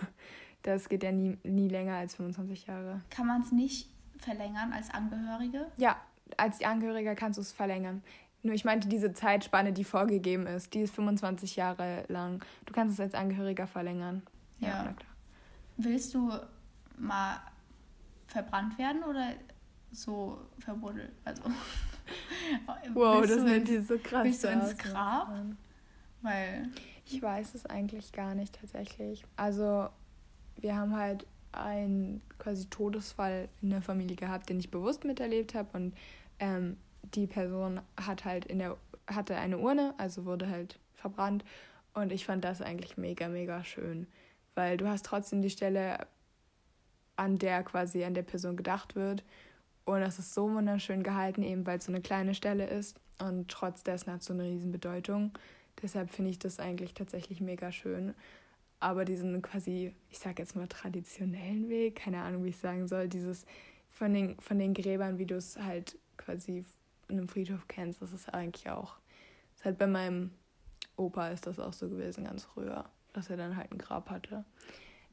Das 0.65 0.89
geht 0.89 1.03
ja 1.03 1.11
nie, 1.11 1.37
nie 1.43 1.67
länger 1.67 1.97
als 1.97 2.15
25 2.15 2.69
Jahre. 2.69 3.01
Kann 3.11 3.27
man 3.27 3.43
es 3.43 3.51
nicht 3.51 3.91
verlängern 4.19 4.73
als 4.73 4.91
Angehörige? 4.91 5.67
Ja, 5.77 5.97
als 6.37 6.63
Angehöriger 6.63 7.17
kannst 7.17 7.37
du 7.37 7.41
es 7.41 7.51
verlängern. 7.51 8.05
Nur 8.45 8.55
ich 8.55 8.65
meinte 8.65 8.89
diese 8.89 9.13
Zeitspanne, 9.13 9.73
die 9.73 9.85
vorgegeben 9.85 10.47
ist, 10.47 10.75
die 10.75 10.83
ist 10.83 10.95
25 10.95 11.57
Jahre 11.57 12.05
lang. 12.07 12.45
Du 12.65 12.73
kannst 12.73 12.95
es 12.95 13.01
als 13.01 13.15
Angehöriger 13.15 13.67
verlängern. 13.67 14.23
Ja. 14.61 14.69
ja 14.69 14.93
klar. 14.93 15.13
Willst 15.77 16.15
du 16.15 16.31
mal 16.97 17.41
verbrannt 18.27 18.79
werden 18.79 19.03
oder 19.05 19.35
so 19.93 20.39
verbuddelt? 20.59 21.13
Also. 21.25 21.43
wow, 22.95 23.25
das 23.27 23.43
nennt 23.43 23.69
ihr 23.69 23.83
so 23.83 23.99
krass. 23.99 24.25
Willst 24.25 24.45
du 24.45 24.49
ins 24.49 24.77
Grab? 24.79 25.33
Weil. 26.23 26.69
Ich 27.07 27.21
weiß 27.21 27.55
es 27.55 27.67
eigentlich 27.67 28.13
gar 28.13 28.35
nicht 28.35 28.59
tatsächlich. 28.59 29.25
Also, 29.37 29.89
wir 30.57 30.77
haben 30.77 30.97
halt 30.97 31.27
einen 31.53 32.23
quasi 32.39 32.67
Todesfall 32.67 33.49
in 33.61 33.71
der 33.71 33.83
Familie 33.83 34.17
gehabt, 34.17 34.49
den 34.49 34.59
ich 34.59 34.71
bewusst 34.71 35.05
miterlebt 35.05 35.55
habe 35.55 35.69
und 35.77 35.95
ähm, 36.39 36.79
die 37.15 37.27
Person 37.27 37.81
hat 38.01 38.25
halt 38.25 38.47
in 38.47 38.59
der 38.59 38.77
hatte 39.07 39.37
eine 39.37 39.59
Urne, 39.59 39.95
also 39.99 40.25
wurde 40.25 40.49
halt 40.49 40.79
verbrannt 40.95 41.45
und 41.93 42.13
ich 42.13 42.25
fand 42.25 42.45
das 42.45 42.63
eigentlich 42.63 42.97
mega 42.97 43.29
mega 43.29 43.65
schön, 43.65 44.07
weil 44.55 44.77
du 44.77 44.89
hast 44.89 45.05
trotzdem 45.05 45.43
die 45.43 45.51
Stelle 45.51 46.07
an 47.17 47.39
der 47.39 47.63
quasi 47.63 48.05
an 48.05 48.15
der 48.15 48.23
Person 48.23 48.57
gedacht 48.57 48.95
wird 48.97 49.23
und 49.85 50.01
das 50.01 50.19
ist 50.19 50.35
so 50.35 50.53
wunderschön 50.53 51.03
gehalten, 51.03 51.43
eben 51.43 51.67
weil 51.67 51.79
es 51.79 51.87
so 51.87 51.93
eine 51.93 52.03
kleine 52.03 52.35
Stelle 52.35 52.67
ist 52.67 52.99
und 53.19 53.49
trotz 53.49 53.83
dessen 53.83 54.13
hat 54.13 54.21
es 54.21 54.27
so 54.27 54.33
eine 54.33 54.45
Riesenbedeutung. 54.45 55.33
Deshalb 55.83 56.11
finde 56.11 56.31
ich 56.31 56.39
das 56.39 56.59
eigentlich 56.59 56.95
tatsächlich 56.95 57.41
mega 57.41 57.73
schön 57.73 58.15
aber 58.83 59.05
diesen 59.05 59.41
quasi, 59.43 59.95
ich 60.11 60.19
sag 60.19 60.39
jetzt 60.41 60.57
mal 60.57 60.67
traditionellen 60.67 61.69
Weg, 61.69 61.97
keine 61.97 62.21
Ahnung, 62.21 62.45
wie 62.45 62.49
ich 62.49 62.59
sagen 62.59 62.89
soll, 62.89 63.09
dieses 63.09 63.47
von 63.89 64.13
den, 64.13 64.39
von 64.41 64.59
den 64.59 64.75
Gräbern, 64.75 65.19
wie 65.19 65.27
du 65.27 65.37
es 65.37 65.57
halt 65.57 65.97
quasi 66.17 66.65
in 67.09 67.19
einem 67.19 67.29
Friedhof 67.29 67.69
kennst, 67.69 68.03
das 68.03 68.13
ist 68.13 68.35
eigentlich 68.35 68.69
auch, 68.71 68.97
das 69.53 69.61
ist 69.61 69.65
halt 69.67 69.79
bei 69.79 69.87
meinem 69.87 70.33
Opa 70.97 71.29
ist 71.29 71.47
das 71.47 71.61
auch 71.61 71.73
so 71.73 71.89
gewesen, 71.89 72.25
ganz 72.25 72.45
früher, 72.45 72.85
dass 73.13 73.31
er 73.31 73.37
dann 73.37 73.57
halt 73.57 73.71
ein 73.71 73.79
Grab 73.79 74.11
hatte. 74.11 74.45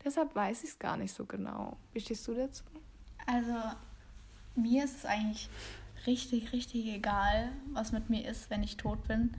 Deshalb 0.04 0.34
weiß 0.34 0.64
ich 0.64 0.72
es 0.72 0.80
gar 0.80 0.98
nicht 0.98 1.14
so 1.14 1.26
genau. 1.26 1.78
Wie 1.94 2.00
stehst 2.00 2.28
du 2.28 2.34
dazu? 2.34 2.64
Also, 3.28 3.54
mir 4.62 4.84
ist 4.84 4.98
es 4.98 5.06
eigentlich 5.06 5.50
richtig, 6.06 6.54
richtig 6.54 6.88
egal, 6.88 7.52
was 7.72 7.92
mit 7.92 8.10
mir 8.10 8.28
ist, 8.28 8.50
wenn 8.50 8.64
ich 8.64 8.78
tot 8.78 9.08
bin. 9.08 9.32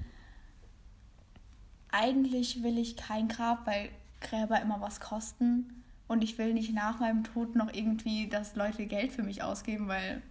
Eigentlich 1.90 2.62
will 2.62 2.78
ich 2.78 2.96
kein 2.96 3.28
Grab, 3.28 3.66
weil 3.66 3.90
Gräber 4.20 4.60
immer 4.60 4.80
was 4.80 5.00
kosten. 5.00 5.82
Und 6.06 6.24
ich 6.24 6.38
will 6.38 6.54
nicht 6.54 6.72
nach 6.74 7.00
meinem 7.00 7.24
Tod 7.24 7.54
noch 7.54 7.72
irgendwie, 7.72 8.28
dass 8.28 8.56
Leute 8.56 8.86
Geld 8.86 9.12
für 9.12 9.22
mich 9.22 9.42
ausgeben, 9.42 9.88
weil 9.88 10.22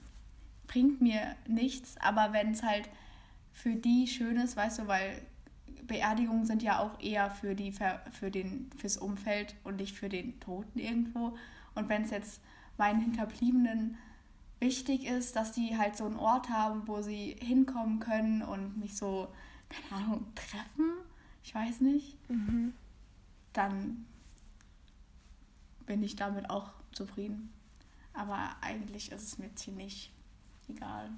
bringt 0.67 1.01
mir 1.01 1.35
nichts. 1.47 1.95
Aber 1.99 2.33
wenn 2.33 2.51
es 2.51 2.63
halt 2.63 2.89
für 3.51 3.75
die 3.75 4.07
schön 4.07 4.37
ist, 4.37 4.55
weißt 4.55 4.79
du, 4.79 4.87
weil 4.87 5.21
Beerdigungen 5.83 6.45
sind 6.45 6.63
ja 6.63 6.79
auch 6.79 6.99
eher 7.01 7.29
für 7.31 7.55
die 7.55 7.73
für 8.11 8.31
den 8.31 8.69
fürs 8.77 8.97
Umfeld 8.97 9.55
und 9.63 9.77
nicht 9.77 9.95
für 9.97 10.07
den 10.07 10.39
Toten 10.39 10.79
irgendwo. 10.79 11.35
Und 11.75 11.89
wenn 11.89 12.03
es 12.03 12.11
jetzt 12.11 12.41
meinen 12.77 13.01
Hinterbliebenen 13.01 13.97
wichtig 14.59 15.05
ist, 15.05 15.35
dass 15.35 15.51
die 15.51 15.77
halt 15.77 15.95
so 15.95 16.05
einen 16.05 16.17
Ort 16.17 16.49
haben, 16.49 16.87
wo 16.87 17.01
sie 17.01 17.35
hinkommen 17.39 17.99
können 17.99 18.41
und 18.41 18.77
mich 18.77 18.95
so, 18.95 19.27
keine 19.69 20.03
Ahnung, 20.03 20.25
treffen, 20.35 20.91
ich 21.43 21.55
weiß 21.55 21.81
nicht, 21.81 22.17
mhm 22.29 22.73
dann 23.53 24.05
bin 25.85 26.03
ich 26.03 26.15
damit 26.15 26.49
auch 26.49 26.69
zufrieden. 26.91 27.51
Aber 28.13 28.55
eigentlich 28.61 29.11
ist 29.11 29.23
es 29.23 29.37
mir 29.37 29.53
ziemlich 29.55 30.11
egal. 30.67 31.09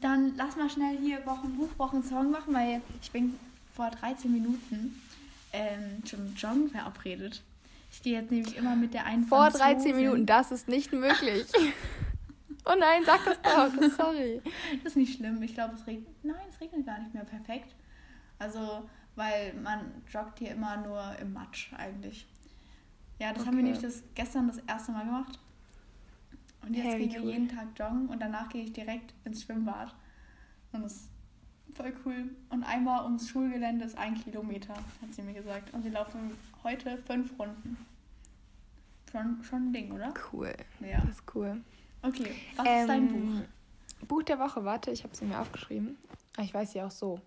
Dann 0.00 0.34
lass 0.36 0.56
mal 0.56 0.70
schnell 0.70 0.98
hier 0.98 1.24
Wochen, 1.26 1.56
Buchwochen 1.56 2.02
Song 2.02 2.30
machen, 2.30 2.54
weil 2.54 2.80
ich 3.02 3.10
bin 3.10 3.34
vor 3.74 3.90
13 3.90 4.32
Minuten 4.32 5.00
ähm, 5.52 6.04
zum 6.04 6.34
Joggen 6.36 6.70
verabredet. 6.70 7.42
Ich 7.92 8.02
gehe 8.02 8.20
jetzt 8.20 8.30
nämlich 8.30 8.56
immer 8.56 8.76
mit 8.76 8.94
der 8.94 9.04
einen 9.04 9.26
Vor 9.26 9.50
13 9.50 9.94
Minuten, 9.94 10.26
das 10.26 10.50
ist 10.50 10.68
nicht 10.68 10.92
möglich. 10.92 11.46
Oh 12.66 12.74
nein, 12.78 13.02
sag 13.04 13.24
das 13.24 13.40
doch. 13.42 13.90
Sorry. 13.96 14.40
Das 14.82 14.92
ist 14.92 14.96
nicht 14.96 15.16
schlimm. 15.16 15.42
Ich 15.42 15.54
glaube, 15.54 15.74
es 15.74 15.86
regnet. 15.86 16.08
Nein, 16.24 16.46
es 16.48 16.60
regnet 16.60 16.86
gar 16.86 16.98
nicht 16.98 17.12
mehr 17.12 17.24
perfekt. 17.24 17.74
Also, 18.38 18.88
weil 19.16 19.54
man 19.54 20.02
joggt 20.10 20.38
hier 20.38 20.52
immer 20.52 20.76
nur 20.78 21.16
im 21.20 21.32
Matsch 21.32 21.72
eigentlich. 21.74 22.26
Ja, 23.18 23.30
das 23.32 23.40
okay. 23.40 23.48
haben 23.48 23.56
wir 23.56 23.64
nämlich 23.64 23.82
das, 23.82 24.02
gestern 24.14 24.48
das 24.48 24.58
erste 24.66 24.92
Mal 24.92 25.04
gemacht. 25.04 25.38
Und 26.62 26.74
jetzt 26.74 26.86
hey, 26.86 26.98
gehen 27.00 27.12
wir 27.12 27.20
cool. 27.22 27.30
jeden 27.30 27.48
Tag 27.48 27.68
joggen 27.78 28.08
und 28.08 28.20
danach 28.20 28.48
gehe 28.48 28.64
ich 28.64 28.72
direkt 28.72 29.12
ins 29.24 29.42
Schwimmbad. 29.42 29.94
Und 30.72 30.82
das 30.82 30.94
ist 30.94 31.10
voll 31.74 31.92
cool. 32.04 32.30
Und 32.48 32.64
einmal 32.64 33.04
ums 33.04 33.28
Schulgelände 33.28 33.84
ist 33.84 33.98
ein 33.98 34.14
Kilometer, 34.14 34.74
hat 34.74 35.12
sie 35.12 35.22
mir 35.22 35.34
gesagt. 35.34 35.72
Und 35.74 35.84
wir 35.84 35.92
laufen 35.92 36.32
heute 36.62 36.96
fünf 36.98 37.38
Runden. 37.38 37.76
Schon, 39.12 39.44
schon 39.44 39.68
ein 39.68 39.72
Ding, 39.72 39.92
oder? 39.92 40.12
Cool. 40.32 40.54
Ja. 40.80 41.00
Das 41.02 41.16
ist 41.16 41.34
cool. 41.34 41.60
Okay, 42.06 42.34
was 42.56 42.66
ähm, 42.66 42.80
ist 42.80 42.88
dein 42.88 43.08
Buch? 43.08 44.08
Buch 44.08 44.22
der 44.22 44.38
Woche, 44.38 44.64
warte, 44.64 44.90
ich 44.90 45.02
habe 45.04 45.16
sie 45.16 45.24
mir 45.24 45.40
aufgeschrieben. 45.40 45.96
Ich 46.38 46.52
weiß 46.52 46.72
sie 46.72 46.82
auch 46.82 46.90
so. 46.90 47.20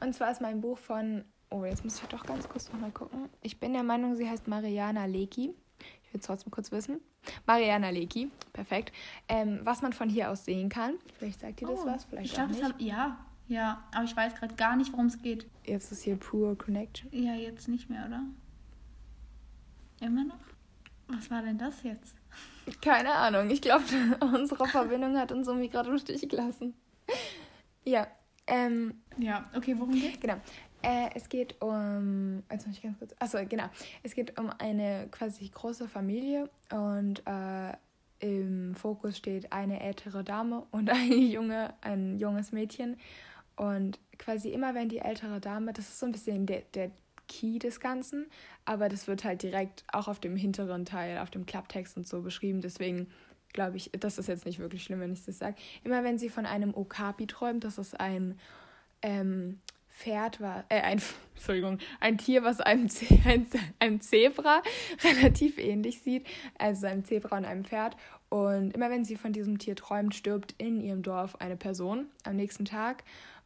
Und 0.00 0.14
zwar 0.14 0.30
ist 0.32 0.40
mein 0.40 0.60
Buch 0.60 0.78
von, 0.78 1.24
oh, 1.50 1.64
jetzt 1.64 1.84
muss 1.84 2.02
ich 2.02 2.08
doch 2.08 2.24
ganz 2.24 2.48
kurz 2.48 2.72
nochmal 2.72 2.90
gucken. 2.90 3.28
Ich 3.42 3.60
bin 3.60 3.72
der 3.72 3.82
Meinung, 3.82 4.16
sie 4.16 4.28
heißt 4.28 4.48
Mariana 4.48 5.04
Leki. 5.04 5.54
Ich 6.02 6.12
will 6.12 6.20
es 6.20 6.26
trotzdem 6.26 6.50
kurz 6.50 6.72
wissen. 6.72 7.00
Mariana 7.46 7.90
Leki, 7.90 8.30
perfekt. 8.52 8.92
Ähm, 9.28 9.60
was 9.62 9.82
man 9.82 9.92
von 9.92 10.08
hier 10.08 10.30
aus 10.30 10.44
sehen 10.44 10.68
kann. 10.68 10.94
Vielleicht 11.18 11.40
sagt 11.40 11.62
ihr 11.62 11.68
das 11.68 11.80
oh, 11.80 11.86
was, 11.86 12.04
vielleicht 12.04 12.26
ich 12.26 12.34
glaub, 12.34 12.46
auch 12.46 12.50
nicht. 12.50 12.64
Hab, 12.64 12.80
ja, 12.80 13.18
ja, 13.46 13.84
aber 13.94 14.04
ich 14.04 14.16
weiß 14.16 14.34
gerade 14.34 14.54
gar 14.54 14.76
nicht, 14.76 14.92
worum 14.92 15.06
es 15.06 15.20
geht. 15.20 15.46
Jetzt 15.64 15.92
ist 15.92 16.02
hier 16.02 16.16
Pure 16.16 16.56
Connection. 16.56 17.08
Ja, 17.12 17.34
jetzt 17.34 17.68
nicht 17.68 17.90
mehr, 17.90 18.06
oder? 18.06 18.22
Immer 20.00 20.24
noch? 20.24 20.40
Was 21.08 21.30
war 21.30 21.42
denn 21.42 21.58
das 21.58 21.82
jetzt? 21.82 22.16
Keine 22.80 23.12
Ahnung. 23.12 23.50
Ich 23.50 23.60
glaube, 23.60 23.84
unsere 24.20 24.66
Verbindung 24.66 25.16
hat 25.18 25.32
uns 25.32 25.46
irgendwie 25.48 25.68
gerade 25.68 25.90
im 25.90 25.98
Stich 25.98 26.28
gelassen. 26.28 26.74
Ja. 27.84 28.06
Ähm, 28.46 29.02
ja, 29.16 29.48
okay, 29.56 29.74
worum 29.78 29.94
geht's? 29.94 30.20
Genau. 30.20 30.36
Äh, 30.82 31.10
es 31.14 31.28
geht 31.28 31.60
um. 31.62 32.42
Jetzt 32.50 32.66
muss 32.66 32.76
ich 32.76 32.82
ganz 32.82 32.98
kurz. 32.98 33.14
Achso, 33.18 33.38
genau. 33.48 33.64
Es 34.02 34.14
geht 34.14 34.38
um 34.38 34.50
eine 34.58 35.08
quasi 35.10 35.48
große 35.48 35.88
Familie 35.88 36.50
und 36.70 37.22
äh, 37.26 37.72
im 38.20 38.74
Fokus 38.74 39.16
steht 39.16 39.52
eine 39.52 39.80
ältere 39.80 40.24
Dame 40.24 40.66
und 40.70 40.90
eine 40.90 41.14
junge, 41.14 41.74
ein 41.80 42.18
junges 42.18 42.52
Mädchen. 42.52 42.96
Und 43.56 43.98
quasi 44.18 44.50
immer, 44.50 44.74
wenn 44.74 44.88
die 44.88 44.98
ältere 44.98 45.40
Dame, 45.40 45.72
das 45.72 45.88
ist 45.88 46.00
so 46.00 46.06
ein 46.06 46.12
bisschen 46.12 46.44
der, 46.46 46.62
der 46.74 46.90
Key 47.28 47.58
des 47.58 47.80
Ganzen, 47.80 48.26
aber 48.64 48.88
das 48.88 49.06
wird 49.06 49.24
halt 49.24 49.42
direkt 49.42 49.84
auch 49.92 50.08
auf 50.08 50.20
dem 50.20 50.36
hinteren 50.36 50.84
Teil, 50.84 51.18
auf 51.18 51.30
dem 51.30 51.46
Klapptext 51.46 51.96
und 51.96 52.06
so 52.06 52.22
beschrieben. 52.22 52.60
Deswegen 52.60 53.08
glaube 53.52 53.76
ich, 53.76 53.90
das 53.98 54.18
ist 54.18 54.28
jetzt 54.28 54.46
nicht 54.46 54.58
wirklich 54.58 54.82
schlimm, 54.82 55.00
wenn 55.00 55.12
ich 55.12 55.24
das 55.24 55.38
sage. 55.38 55.56
Immer 55.84 56.04
wenn 56.04 56.18
sie 56.18 56.28
von 56.28 56.44
einem 56.44 56.74
Okapi 56.74 57.26
träumt, 57.26 57.64
das 57.64 57.78
ist 57.78 57.98
ein 57.98 58.38
ähm, 59.02 59.60
Pferd 59.88 60.40
war, 60.40 60.64
äh, 60.68 60.80
ein, 60.80 61.00
Entschuldigung, 61.34 61.78
ein 62.00 62.18
Tier, 62.18 62.42
was 62.42 62.60
einem, 62.60 62.88
ein, 63.24 63.46
einem 63.78 64.00
Zebra 64.00 64.62
relativ 65.04 65.58
ähnlich 65.58 66.00
sieht, 66.00 66.26
also 66.58 66.86
einem 66.86 67.04
Zebra 67.04 67.38
und 67.38 67.44
einem 67.44 67.64
Pferd. 67.64 67.96
Und 68.28 68.72
immer 68.72 68.90
wenn 68.90 69.04
sie 69.04 69.16
von 69.16 69.32
diesem 69.32 69.58
Tier 69.58 69.76
träumt, 69.76 70.14
stirbt 70.14 70.54
in 70.58 70.80
ihrem 70.80 71.02
Dorf 71.02 71.36
eine 71.40 71.56
Person 71.56 72.08
am 72.24 72.34
nächsten 72.36 72.64
Tag. 72.64 73.04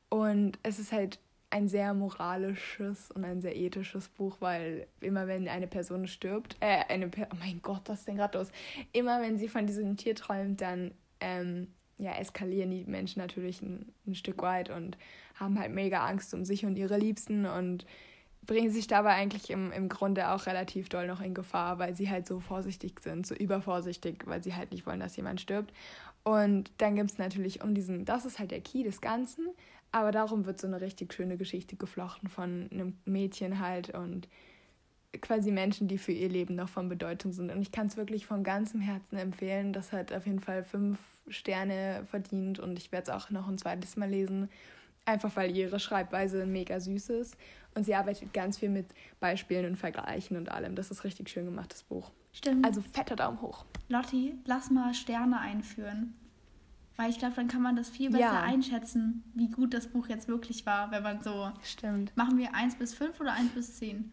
Und 0.09 0.59
es 0.63 0.79
ist 0.79 0.93
halt 0.93 1.19
ein 1.51 1.69
sehr 1.69 1.95
moralisches 1.95 3.11
und 3.11 3.25
ein 3.25 3.41
sehr 3.41 3.57
ethisches 3.57 4.09
Buch, 4.09 4.37
weil 4.41 4.87
immer 5.01 5.27
wenn 5.27 5.49
eine 5.49 5.67
Person 5.67 6.07
stirbt, 6.07 6.57
äh, 6.61 6.85
eine 6.89 7.09
per 7.09 7.29
oh 7.33 7.37
mein 7.41 7.63
Gott, 7.63 7.83
was 7.87 8.01
ist 8.01 8.09
denn 8.09 8.17
gerade 8.17 8.39
los? 8.39 8.49
Immer 8.93 9.23
wenn 9.23 9.39
sie 9.39 9.49
von 9.49 9.67
diesem 9.67 9.97
Tier 9.97 10.15
träumt, 10.15 10.61
dann 10.61 10.93
ähm, 11.21 11.69
ja, 11.97 12.13
eskalieren 12.13 12.71
die 12.71 12.85
Menschen 12.85 13.21
natürlich 13.21 13.63
ein, 13.63 13.93
ein 14.07 14.15
Stück 14.15 14.43
weit 14.43 14.71
und 14.71 14.97
haben 15.35 15.59
halt 15.59 15.73
mega 15.73 16.07
Angst 16.07 16.33
um 16.35 16.45
sich 16.45 16.65
und 16.65 16.77
ihre 16.77 16.99
Liebsten 16.99 17.47
und 17.47 17.87
bringen 18.47 18.71
sich 18.71 18.87
dabei 18.87 19.11
eigentlich 19.11 19.51
im, 19.51 19.73
im 19.73 19.89
Grunde 19.89 20.31
auch 20.31 20.47
relativ 20.47 20.89
doll 20.89 21.07
noch 21.07 21.21
in 21.21 21.35
Gefahr, 21.35 21.79
weil 21.79 21.95
sie 21.95 22.09
halt 22.09 22.27
so 22.27 22.41
vorsichtig 22.41 23.01
sind, 23.01 23.27
so 23.27 23.35
übervorsichtig, 23.35 24.23
weil 24.27 24.43
sie 24.43 24.55
halt 24.55 24.73
nicht 24.73 24.87
wollen, 24.87 25.01
dass 25.01 25.17
jemand 25.17 25.41
stirbt. 25.41 25.73
Und 26.25 26.71
dann 26.79 26.97
gibt 26.97 27.11
es 27.11 27.19
natürlich 27.19 27.63
um 27.63 27.75
diesen, 27.75 28.05
das 28.05 28.25
ist 28.25 28.39
halt 28.39 28.51
der 28.51 28.61
Key 28.61 28.83
des 28.83 29.01
Ganzen, 29.01 29.47
aber 29.93 30.13
darum 30.13 30.47
wird 30.47 30.61
so 30.61 30.67
eine 30.67 30.81
richtig 30.81 31.15
schöne 31.15 31.37
Geschichte 31.37 31.77
geflochten 31.77 32.29
von 32.29 32.69
einem 32.71 32.99
Mädchen 33.05 33.61
halt 33.61 33.91
und 33.95 34.29
quasi 35.21 35.51
Menschen, 35.51 35.89
die 35.89 35.99
für 35.99 36.13
ihr 36.13 36.29
Leben 36.29 36.55
noch 36.55 36.69
von 36.69 36.89
Bedeutung 36.89 37.33
sind. 37.33 37.51
Und 37.51 37.63
ich 37.63 37.73
kann 37.73 37.87
es 37.87 37.97
wirklich 37.97 38.27
von 38.27 38.45
ganzem 38.45 38.81
Herzen 38.81 39.17
empfehlen. 39.17 39.73
Das 39.73 39.93
hat 39.93 40.13
auf 40.13 40.27
jeden 40.27 40.41
Fall 40.41 40.65
fünf 40.65 40.99
Sterne 41.29 42.07
verdient 42.11 42.59
und 42.59 42.79
ich 42.79 42.93
werde 42.93 43.11
es 43.11 43.17
auch 43.17 43.31
noch 43.31 43.49
ein 43.49 43.59
zweites 43.59 43.97
Mal 43.97 44.11
lesen. 44.11 44.51
Einfach 45.07 45.35
weil 45.37 45.57
ihre 45.57 45.81
Schreibweise 45.81 46.45
mega 46.45 46.81
süß 46.81 47.09
ist. 47.11 47.37
Und 47.75 47.85
sie 47.85 47.95
arbeitet 47.95 48.35
ganz 48.35 48.59
viel 48.59 48.69
mit 48.69 48.87
Beispielen 49.21 49.65
und 49.65 49.77
Vergleichen 49.77 50.37
und 50.37 50.51
allem. 50.51 50.75
Das 50.75 50.91
ist 50.91 51.05
richtig 51.05 51.31
schön 51.31 51.47
gemacht, 51.47 51.73
das 51.73 51.83
Buch. 51.83 52.11
Stimmt. 52.33 52.67
Also 52.67 52.83
fetter 52.83 53.17
Daumen 53.17 53.41
hoch. 53.41 53.65
Lotti, 53.89 54.35
lass 54.45 54.71
mal 54.71 54.93
Sterne 54.93 55.41
einführen. 55.41 56.15
Weil 56.99 57.11
ich 57.11 57.19
glaube, 57.19 57.37
dann 57.37 57.47
kann 57.47 57.63
man 57.63 57.77
das 57.77 57.89
viel 57.89 58.11
besser 58.11 58.25
ja. 58.25 58.43
einschätzen, 58.43 59.23
wie 59.35 59.49
gut 59.49 59.73
das 59.73 59.87
Buch 59.87 60.09
jetzt 60.09 60.27
wirklich 60.27 60.67
war, 60.67 60.91
wenn 60.91 61.05
man 61.05 61.23
so. 61.23 61.53
Stimmt. 61.63 62.15
Machen 62.17 62.37
wir 62.39 62.57
1 62.57 62.75
bis 62.75 62.93
5 62.93 63.21
oder 63.21 63.35
1 63.35 63.53
bis 63.53 63.77
10? 63.77 64.13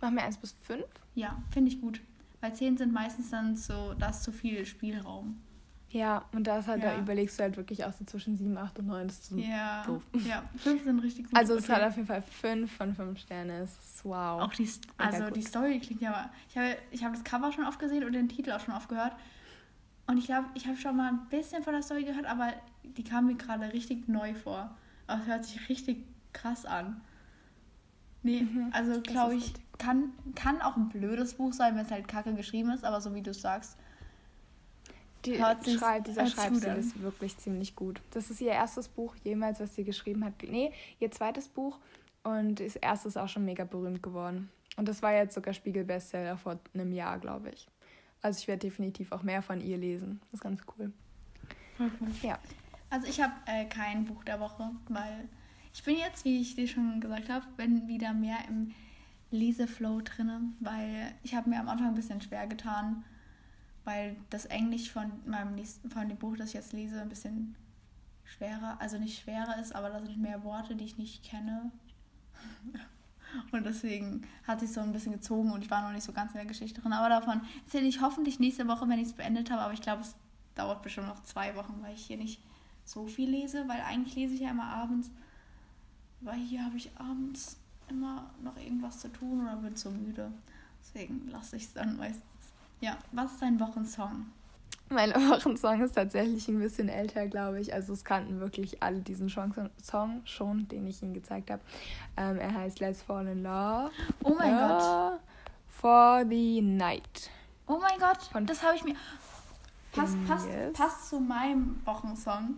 Machen 0.00 0.14
wir 0.14 0.22
1 0.22 0.36
bis 0.36 0.52
5? 0.62 0.84
Ja, 1.16 1.42
finde 1.50 1.72
ich 1.72 1.80
gut. 1.80 2.00
Weil 2.40 2.54
10 2.54 2.76
sind 2.76 2.92
meistens 2.92 3.30
dann 3.30 3.56
so, 3.56 3.92
da 3.98 4.10
ist 4.10 4.22
zu 4.22 4.30
viel 4.30 4.64
Spielraum. 4.64 5.42
Ja, 5.90 6.24
und 6.30 6.46
da 6.46 6.60
ist 6.60 6.68
halt, 6.68 6.80
ja. 6.80 6.94
da 6.94 7.00
überlegst 7.00 7.40
du 7.40 7.42
halt 7.42 7.56
wirklich 7.56 7.84
auch 7.84 7.92
so 7.92 8.04
zwischen 8.04 8.36
7, 8.36 8.56
8 8.56 8.78
und 8.78 8.86
9. 8.86 9.08
Das 9.08 9.18
ist 9.18 9.26
so 9.30 9.36
ja. 9.36 9.82
doof. 9.84 10.02
Ja, 10.24 10.44
5 10.58 10.84
sind 10.84 11.00
richtig 11.00 11.26
gut. 11.26 11.36
Also 11.36 11.56
es 11.56 11.64
okay. 11.64 11.72
hat 11.72 11.82
auf 11.82 11.96
jeden 11.96 12.06
Fall 12.06 12.22
5 12.22 12.70
von 12.70 12.94
5 12.94 13.18
Sterne. 13.18 13.58
Das 13.58 13.72
ist 13.72 14.04
wow. 14.04 14.42
Auch 14.42 14.54
die, 14.54 14.70
also 14.96 15.28
die 15.30 15.42
Story 15.42 15.80
klingt 15.80 16.02
ja. 16.02 16.30
Ich 16.48 16.56
habe 16.56 16.76
ich 16.92 17.02
hab 17.02 17.12
das 17.12 17.24
Cover 17.24 17.50
schon 17.50 17.66
oft 17.66 17.80
gesehen 17.80 18.04
und 18.04 18.12
den 18.12 18.28
Titel 18.28 18.52
auch 18.52 18.60
schon 18.60 18.74
oft 18.74 18.88
gehört. 18.88 19.16
Und 20.06 20.18
ich 20.18 20.26
glaube, 20.26 20.48
ich 20.54 20.66
habe 20.66 20.76
schon 20.76 20.96
mal 20.96 21.08
ein 21.08 21.28
bisschen 21.28 21.62
von 21.62 21.72
der 21.72 21.82
Story 21.82 22.04
gehört, 22.04 22.26
aber 22.26 22.52
die 22.84 23.04
kam 23.04 23.26
mir 23.26 23.36
gerade 23.36 23.72
richtig 23.72 24.08
neu 24.08 24.34
vor. 24.34 24.76
Aber 25.06 25.20
es 25.20 25.26
hört 25.26 25.44
sich 25.44 25.68
richtig 25.68 26.04
krass 26.32 26.64
an. 26.64 27.00
Nee, 28.22 28.42
mhm, 28.42 28.70
also 28.72 29.00
glaube 29.00 29.34
ich, 29.34 29.52
kann, 29.78 30.12
kann 30.34 30.60
auch 30.60 30.76
ein 30.76 30.88
blödes 30.88 31.34
Buch 31.34 31.52
sein, 31.52 31.76
wenn 31.76 31.84
es 31.84 31.90
halt 31.90 32.06
kacke 32.08 32.34
geschrieben 32.34 32.70
ist, 32.70 32.84
aber 32.84 33.00
so 33.00 33.14
wie 33.14 33.22
du 33.22 33.34
sagst. 33.34 33.76
Die 35.24 35.36
Schreib, 35.36 36.04
dieser 36.04 36.26
Schreibstil 36.26 36.74
ist 36.74 37.00
wirklich 37.00 37.36
ziemlich 37.38 37.76
gut. 37.76 38.00
Das 38.10 38.30
ist 38.30 38.40
ihr 38.40 38.50
erstes 38.50 38.88
Buch 38.88 39.14
jemals, 39.22 39.60
was 39.60 39.74
sie 39.74 39.84
geschrieben 39.84 40.24
hat. 40.24 40.34
Nee, 40.42 40.72
ihr 40.98 41.10
zweites 41.12 41.48
Buch 41.48 41.78
und 42.24 42.58
das 42.58 42.76
erste 42.76 43.08
ist 43.08 43.16
auch 43.16 43.28
schon 43.28 43.44
mega 43.44 43.64
berühmt 43.64 44.02
geworden. 44.02 44.50
Und 44.76 44.88
das 44.88 45.02
war 45.02 45.12
jetzt 45.12 45.34
sogar 45.34 45.54
Spiegel-Bestseller 45.54 46.36
vor 46.36 46.58
einem 46.74 46.92
Jahr, 46.92 47.18
glaube 47.18 47.50
ich. 47.50 47.68
Also 48.22 48.38
ich 48.38 48.48
werde 48.48 48.60
definitiv 48.60 49.12
auch 49.12 49.22
mehr 49.22 49.42
von 49.42 49.60
ihr 49.60 49.76
lesen. 49.76 50.20
Das 50.20 50.34
ist 50.34 50.40
ganz 50.40 50.60
cool. 50.76 50.92
Mhm. 51.78 52.14
Ja. 52.22 52.38
Also 52.88 53.06
ich 53.06 53.20
habe 53.20 53.32
äh, 53.46 53.64
kein 53.64 54.04
Buch 54.04 54.22
der 54.24 54.38
Woche, 54.38 54.70
weil 54.88 55.28
ich 55.74 55.82
bin 55.82 55.96
jetzt, 55.96 56.24
wie 56.24 56.40
ich 56.40 56.54
dir 56.54 56.68
schon 56.68 57.00
gesagt 57.00 57.28
habe, 57.28 57.46
bin 57.56 57.88
wieder 57.88 58.12
mehr 58.12 58.38
im 58.48 58.72
Leseflow 59.30 60.02
drin, 60.02 60.54
weil 60.60 61.14
ich 61.22 61.34
habe 61.34 61.48
mir 61.48 61.58
am 61.58 61.68
Anfang 61.68 61.88
ein 61.88 61.94
bisschen 61.94 62.20
schwer 62.20 62.46
getan, 62.46 63.04
weil 63.84 64.16
das 64.30 64.44
Englisch 64.44 64.90
von 64.90 65.10
meinem 65.24 65.54
nächsten, 65.54 65.90
von 65.90 66.08
dem 66.08 66.18
Buch, 66.18 66.36
das 66.36 66.48
ich 66.48 66.54
jetzt 66.54 66.72
lese, 66.72 67.00
ein 67.00 67.08
bisschen 67.08 67.56
schwerer, 68.24 68.76
also 68.80 68.98
nicht 68.98 69.22
schwerer 69.22 69.58
ist, 69.60 69.74
aber 69.74 69.88
da 69.88 70.04
sind 70.04 70.20
mehr 70.20 70.44
Worte, 70.44 70.76
die 70.76 70.84
ich 70.84 70.98
nicht 70.98 71.24
kenne. 71.24 71.72
Und 73.52 73.64
deswegen 73.66 74.22
hat 74.46 74.60
sich 74.60 74.72
so 74.72 74.80
ein 74.80 74.92
bisschen 74.92 75.12
gezogen 75.12 75.52
und 75.52 75.62
ich 75.62 75.70
war 75.70 75.82
noch 75.82 75.92
nicht 75.92 76.04
so 76.04 76.12
ganz 76.12 76.32
in 76.32 76.38
der 76.38 76.46
Geschichte 76.46 76.80
drin. 76.80 76.92
Aber 76.92 77.10
davon 77.10 77.42
erzähle 77.64 77.86
ich 77.86 78.00
hoffentlich 78.00 78.40
nächste 78.40 78.66
Woche, 78.66 78.88
wenn 78.88 78.98
ich 78.98 79.08
es 79.08 79.12
beendet 79.12 79.50
habe. 79.50 79.62
Aber 79.62 79.74
ich 79.74 79.82
glaube, 79.82 80.00
es 80.00 80.14
dauert 80.54 80.82
bestimmt 80.82 81.08
noch 81.08 81.22
zwei 81.22 81.54
Wochen, 81.54 81.78
weil 81.82 81.94
ich 81.94 82.06
hier 82.06 82.16
nicht 82.16 82.40
so 82.84 83.06
viel 83.06 83.30
lese, 83.30 83.68
weil 83.68 83.80
eigentlich 83.82 84.16
lese 84.16 84.34
ich 84.34 84.40
ja 84.40 84.50
immer 84.50 84.64
abends. 84.64 85.10
Weil 86.22 86.38
hier 86.38 86.64
habe 86.64 86.76
ich 86.76 86.90
abends 86.98 87.58
immer 87.88 88.30
noch 88.42 88.56
irgendwas 88.56 89.00
zu 89.00 89.12
tun 89.12 89.42
oder 89.42 89.56
bin 89.56 89.76
zu 89.76 89.90
müde. 89.90 90.32
Deswegen 90.80 91.28
lasse 91.28 91.56
ich 91.56 91.64
es 91.64 91.72
dann 91.74 91.96
meistens. 91.96 92.24
Ja, 92.80 92.96
was 93.12 93.32
ist 93.32 93.42
dein 93.42 93.60
Wochensong? 93.60 94.26
Mein 94.92 95.10
Wochensong 95.12 95.82
ist 95.82 95.94
tatsächlich 95.94 96.48
ein 96.48 96.58
bisschen 96.58 96.88
älter, 96.88 97.26
glaube 97.26 97.60
ich. 97.60 97.72
Also 97.72 97.92
es 97.92 98.04
kannten 98.04 98.40
wirklich 98.40 98.82
alle 98.82 99.00
diesen 99.00 99.28
Song 99.28 100.22
schon, 100.24 100.68
den 100.68 100.86
ich 100.86 101.02
ihnen 101.02 101.14
gezeigt 101.14 101.50
habe. 101.50 101.62
Ähm, 102.16 102.38
er 102.38 102.54
heißt 102.54 102.80
Let's 102.80 103.02
Fall 103.02 103.26
in 103.26 103.42
Love. 103.42 103.90
Oh 104.22 104.34
mein 104.38 104.54
uh, 104.54 104.58
Gott. 104.58 105.20
For 105.68 106.24
the 106.28 106.60
Night. 106.60 107.30
Oh 107.66 107.78
mein 107.80 107.98
Gott, 107.98 108.22
Von 108.30 108.46
das 108.46 108.62
habe 108.62 108.76
ich 108.76 108.84
mir... 108.84 108.94
Passt, 109.92 110.16
passt, 110.26 110.48
passt 110.72 111.10
zu 111.10 111.20
meinem 111.20 111.80
Wochensong. 111.84 112.56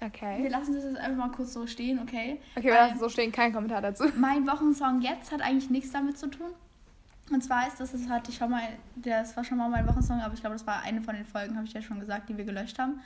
Okay. 0.00 0.42
Wir 0.42 0.50
lassen 0.50 0.74
das 0.74 0.84
jetzt 0.84 0.96
einfach 0.96 1.26
mal 1.26 1.32
kurz 1.32 1.52
so 1.52 1.66
stehen, 1.66 1.98
okay? 1.98 2.40
Okay, 2.56 2.66
wir 2.66 2.74
lassen 2.74 2.94
es 2.94 3.00
so 3.00 3.08
stehen, 3.08 3.32
kein 3.32 3.52
Kommentar 3.52 3.82
dazu. 3.82 4.04
Mein 4.16 4.46
Wochensong 4.46 5.00
jetzt 5.00 5.32
hat 5.32 5.40
eigentlich 5.42 5.70
nichts 5.70 5.90
damit 5.90 6.18
zu 6.18 6.28
tun. 6.28 6.50
Und 7.30 7.42
zwar 7.42 7.66
ist 7.68 7.78
das, 7.80 7.92
das 7.92 8.08
hatte 8.08 8.30
ich 8.30 8.36
schon 8.36 8.50
mal, 8.50 8.62
das 8.96 9.36
war 9.36 9.44
schon 9.44 9.58
mal 9.58 9.68
mein 9.68 9.86
Wochensong, 9.86 10.20
aber 10.20 10.34
ich 10.34 10.40
glaube, 10.40 10.56
das 10.56 10.66
war 10.66 10.82
eine 10.82 11.02
von 11.02 11.14
den 11.14 11.24
Folgen, 11.24 11.56
habe 11.56 11.66
ich 11.66 11.72
ja 11.72 11.82
schon 11.82 12.00
gesagt, 12.00 12.28
die 12.28 12.36
wir 12.36 12.44
gelöscht 12.44 12.78
haben. 12.78 13.00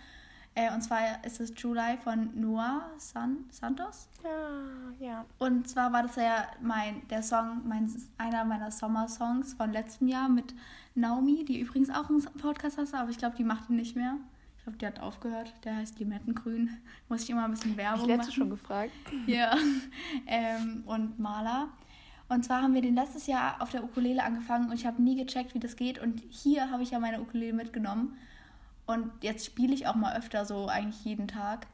Äh, 0.55 0.73
und 0.73 0.83
zwar 0.83 1.25
ist 1.25 1.41
es 1.41 1.53
July 1.57 1.97
von 1.97 2.29
Noah 2.39 2.91
San 2.99 3.39
Santos. 3.51 4.09
Ja, 4.23 5.07
ja. 5.07 5.25
Und 5.39 5.67
zwar 5.67 5.93
war 5.93 6.03
das 6.03 6.17
ja 6.17 6.47
mein, 6.61 7.07
der 7.09 7.23
Song, 7.23 7.63
mein, 7.67 7.91
einer 8.19 8.45
meiner 8.45 8.71
Sommersongs 8.71 9.55
von 9.55 9.73
letztem 9.73 10.09
Jahr 10.09 10.29
mit 10.29 10.55
Naomi, 10.95 11.45
die 11.45 11.61
übrigens 11.61 11.89
auch 11.89 12.11
einen 12.11 12.23
Podcast 12.39 12.77
hat, 12.77 12.93
aber 12.93 13.11
ich 13.11 13.19
glaube, 13.19 13.37
die 13.37 13.45
macht 13.45 13.71
ihn 13.71 13.77
nicht 13.77 13.97
mehr. 13.97 14.19
Ich 14.59 14.65
glaube, 14.65 14.79
die 14.79 14.87
hat 14.87 15.01
aufgehört. 15.01 15.53
Der 15.65 15.75
heißt 15.75 15.99
Limettengrün. 15.99 16.71
Muss 17.09 17.25
ich 17.25 17.31
immer 17.31 17.47
ein 17.47 17.51
bisschen 17.51 17.77
Werbung 17.77 18.09
ich 18.09 18.17
machen. 18.17 18.29
Ich 18.29 18.35
schon 18.37 18.51
gefragt. 18.51 18.93
Ja. 19.27 19.57
ähm, 20.27 20.85
und 20.87 21.19
Maler. 21.19 21.69
Und 22.33 22.47
zwar 22.47 22.63
haben 22.63 22.73
wir 22.73 22.81
den 22.81 22.95
letztes 22.95 23.27
Jahr 23.27 23.61
auf 23.61 23.71
der 23.71 23.85
Ukulele 23.85 24.23
angefangen 24.23 24.71
und 24.71 24.75
ich 24.75 24.87
habe 24.87 25.03
nie 25.03 25.17
gecheckt, 25.17 25.53
wie 25.55 25.59
das 25.59 25.77
geht. 25.77 25.99
Und 25.99 26.23
hier 26.31 26.71
habe 26.71 26.83
ich 26.83 26.93
ja 26.93 26.99
meine 26.99 27.21
Ukulele 27.21 27.53
mitgenommen. 27.53 28.17
Und 28.87 29.11
jetzt 29.21 29.45
spiele 29.45 29.75
ich 29.75 29.87
auch 29.87 29.97
mal 29.97 30.17
öfter 30.17 30.47
so, 30.47 30.67
eigentlich 30.67 31.05
jeden 31.05 31.29
Tag. 31.29 31.67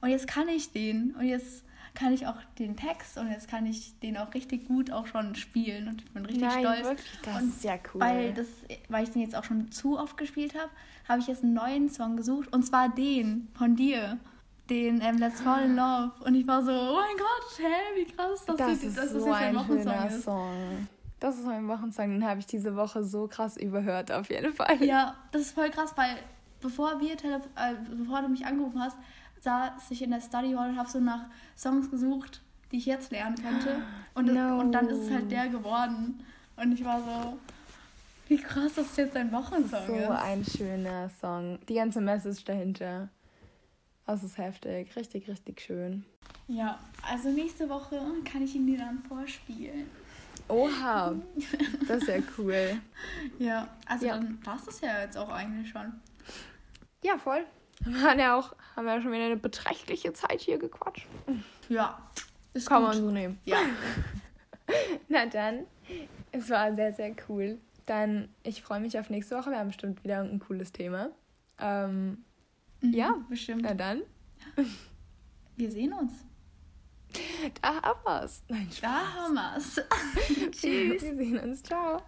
Und 0.00 0.10
jetzt 0.10 0.28
kann 0.28 0.48
ich 0.48 0.70
den. 0.70 1.16
Und 1.16 1.24
jetzt 1.24 1.64
kann 1.94 2.12
ich 2.12 2.28
auch 2.28 2.36
den 2.60 2.76
Text 2.76 3.18
und 3.18 3.28
jetzt 3.28 3.48
kann 3.48 3.66
ich 3.66 3.98
den 3.98 4.16
auch 4.16 4.32
richtig 4.34 4.68
gut 4.68 4.92
auch 4.92 5.08
schon 5.08 5.34
spielen. 5.34 5.88
Und 5.88 6.02
ich 6.02 6.10
bin 6.12 6.24
richtig 6.26 6.48
Nein, 6.48 6.60
stolz. 6.60 6.84
Wirklich? 6.84 7.20
Das 7.24 7.42
und 7.42 7.48
ist 7.48 7.64
ja 7.64 7.74
cool. 7.92 8.00
Weil, 8.00 8.34
das, 8.34 8.46
weil 8.88 9.02
ich 9.02 9.10
den 9.10 9.22
jetzt 9.22 9.34
auch 9.34 9.42
schon 9.42 9.72
zu 9.72 9.98
oft 9.98 10.16
gespielt 10.16 10.54
habe, 10.54 10.70
habe 11.08 11.20
ich 11.20 11.26
jetzt 11.26 11.42
einen 11.42 11.54
neuen 11.54 11.88
Song 11.90 12.16
gesucht. 12.16 12.52
Und 12.52 12.62
zwar 12.62 12.88
den 12.88 13.48
von 13.54 13.74
dir. 13.74 14.18
Den 14.70 15.00
ähm, 15.00 15.18
Let's 15.18 15.40
Fall 15.40 15.64
in 15.64 15.76
Love. 15.76 16.12
Und 16.24 16.34
ich 16.34 16.46
war 16.46 16.62
so, 16.62 16.70
oh 16.70 16.96
mein 16.96 17.16
Gott, 17.16 17.58
hä, 17.58 17.98
wie 18.00 18.04
krass, 18.04 18.44
dass 18.44 18.56
das, 18.56 18.80
du, 18.80 18.86
ist 18.86 18.98
dass 18.98 19.10
so 19.12 19.18
das 19.18 19.26
jetzt 19.26 19.34
ein 19.36 19.56
Wochensong 19.56 20.06
ist. 20.08 20.22
Song. 20.24 20.88
Das 21.20 21.36
ist 21.38 21.46
mein 21.46 21.66
Wochensong, 21.66 22.10
den 22.10 22.24
habe 22.24 22.38
ich 22.40 22.46
diese 22.46 22.76
Woche 22.76 23.02
so 23.02 23.26
krass 23.26 23.56
überhört, 23.56 24.12
auf 24.12 24.28
jeden 24.30 24.52
Fall. 24.52 24.82
Ja, 24.84 25.14
das 25.32 25.42
ist 25.42 25.50
voll 25.52 25.70
krass, 25.70 25.92
weil 25.96 26.16
bevor 26.60 27.00
wir 27.00 27.16
Tele 27.16 27.40
äh, 27.56 27.74
bevor 27.96 28.22
du 28.22 28.28
mich 28.28 28.44
angerufen 28.46 28.80
hast, 28.80 28.96
saß 29.40 29.90
ich 29.90 30.02
in 30.02 30.10
der 30.10 30.20
Study 30.20 30.52
Hall 30.52 30.70
und 30.70 30.78
habe 30.78 30.88
so 30.88 31.00
nach 31.00 31.22
Songs 31.56 31.90
gesucht, 31.90 32.42
die 32.70 32.76
ich 32.78 32.86
jetzt 32.86 33.10
lernen 33.10 33.36
könnte. 33.36 33.80
Und, 34.14 34.26
das, 34.26 34.34
No. 34.36 34.60
und 34.60 34.72
dann 34.72 34.86
ist 34.88 34.98
es 34.98 35.10
halt 35.10 35.30
der 35.30 35.48
geworden. 35.48 36.22
Und 36.56 36.72
ich 36.72 36.84
war 36.84 37.00
so, 37.00 37.38
wie 38.28 38.36
krass, 38.36 38.74
dass 38.74 38.86
es 38.90 38.96
jetzt 38.96 39.16
ein 39.16 39.32
Wochensong 39.32 39.86
So 39.86 39.94
ist. 39.94 40.08
ein 40.10 40.44
schöner 40.44 41.08
Song. 41.20 41.58
Die 41.68 41.74
ganze 41.74 42.00
Message 42.00 42.44
dahinter. 42.44 43.08
Das 44.08 44.22
ist 44.24 44.38
heftig. 44.38 44.96
Richtig, 44.96 45.28
richtig 45.28 45.60
schön. 45.60 46.02
Ja, 46.46 46.78
also 47.06 47.28
nächste 47.28 47.68
Woche 47.68 48.00
kann 48.24 48.40
ich 48.42 48.54
ihn 48.54 48.66
dir 48.66 48.78
dann 48.78 49.00
vorspielen. 49.06 49.86
Oha. 50.48 51.14
Das 51.86 51.98
ist 52.02 52.08
ja 52.08 52.16
cool. 52.38 52.80
Ja, 53.38 53.68
also 53.84 54.06
Ja. 54.06 54.14
dann 54.16 54.44
war 54.46 54.56
es 54.56 54.64
das 54.64 54.80
ja 54.80 55.02
jetzt 55.02 55.18
auch 55.18 55.28
eigentlich 55.28 55.68
schon. 55.68 55.92
Ja, 57.04 57.18
voll. 57.18 57.44
Wir 57.84 58.00
haben 58.00 58.18
ja 58.18 58.34
auch, 58.38 58.56
haben 58.76 58.86
ja 58.86 59.02
schon 59.02 59.12
wieder 59.12 59.26
eine 59.26 59.36
beträchtliche 59.36 60.14
Zeit 60.14 60.40
hier 60.40 60.56
gequatscht. 60.58 61.06
Ja, 61.68 61.98
ist 62.54 62.66
Kann 62.66 62.80
gut. 62.82 62.88
man 62.94 62.98
so 62.98 63.10
nehmen. 63.10 63.38
Ja, 63.44 63.58
Na 65.08 65.26
dann, 65.26 65.64
es 66.32 66.48
war 66.48 66.74
sehr, 66.74 66.94
sehr 66.94 67.14
cool. 67.28 67.58
Dann, 67.84 68.30
ich 68.42 68.62
freue 68.62 68.80
mich 68.80 68.98
auf 68.98 69.10
nächste 69.10 69.36
Woche. 69.36 69.50
Wir 69.50 69.58
haben 69.58 69.68
bestimmt 69.68 70.02
wieder 70.02 70.20
ein 70.22 70.38
cooles 70.38 70.72
Thema. 70.72 71.10
Ähm, 71.60 72.24
Mhm, 72.80 72.92
Ja. 72.94 73.14
bestimmt. 73.28 73.62
na 73.62 73.74
dann, 73.74 74.02
Wir 75.56 75.70
sehen 75.70 75.92
uns. 75.92 76.12
da 77.62 77.82
haben 77.82 78.00
wir's. 78.04 78.42
Nein, 78.48 78.68
Spaß. 78.70 78.80
Da 78.80 79.12
haben 79.14 79.34
wir's. 79.34 79.76
Wir 80.62 81.00
sehen 81.00 81.38
uns. 81.40 81.62
Ciao. 81.62 82.02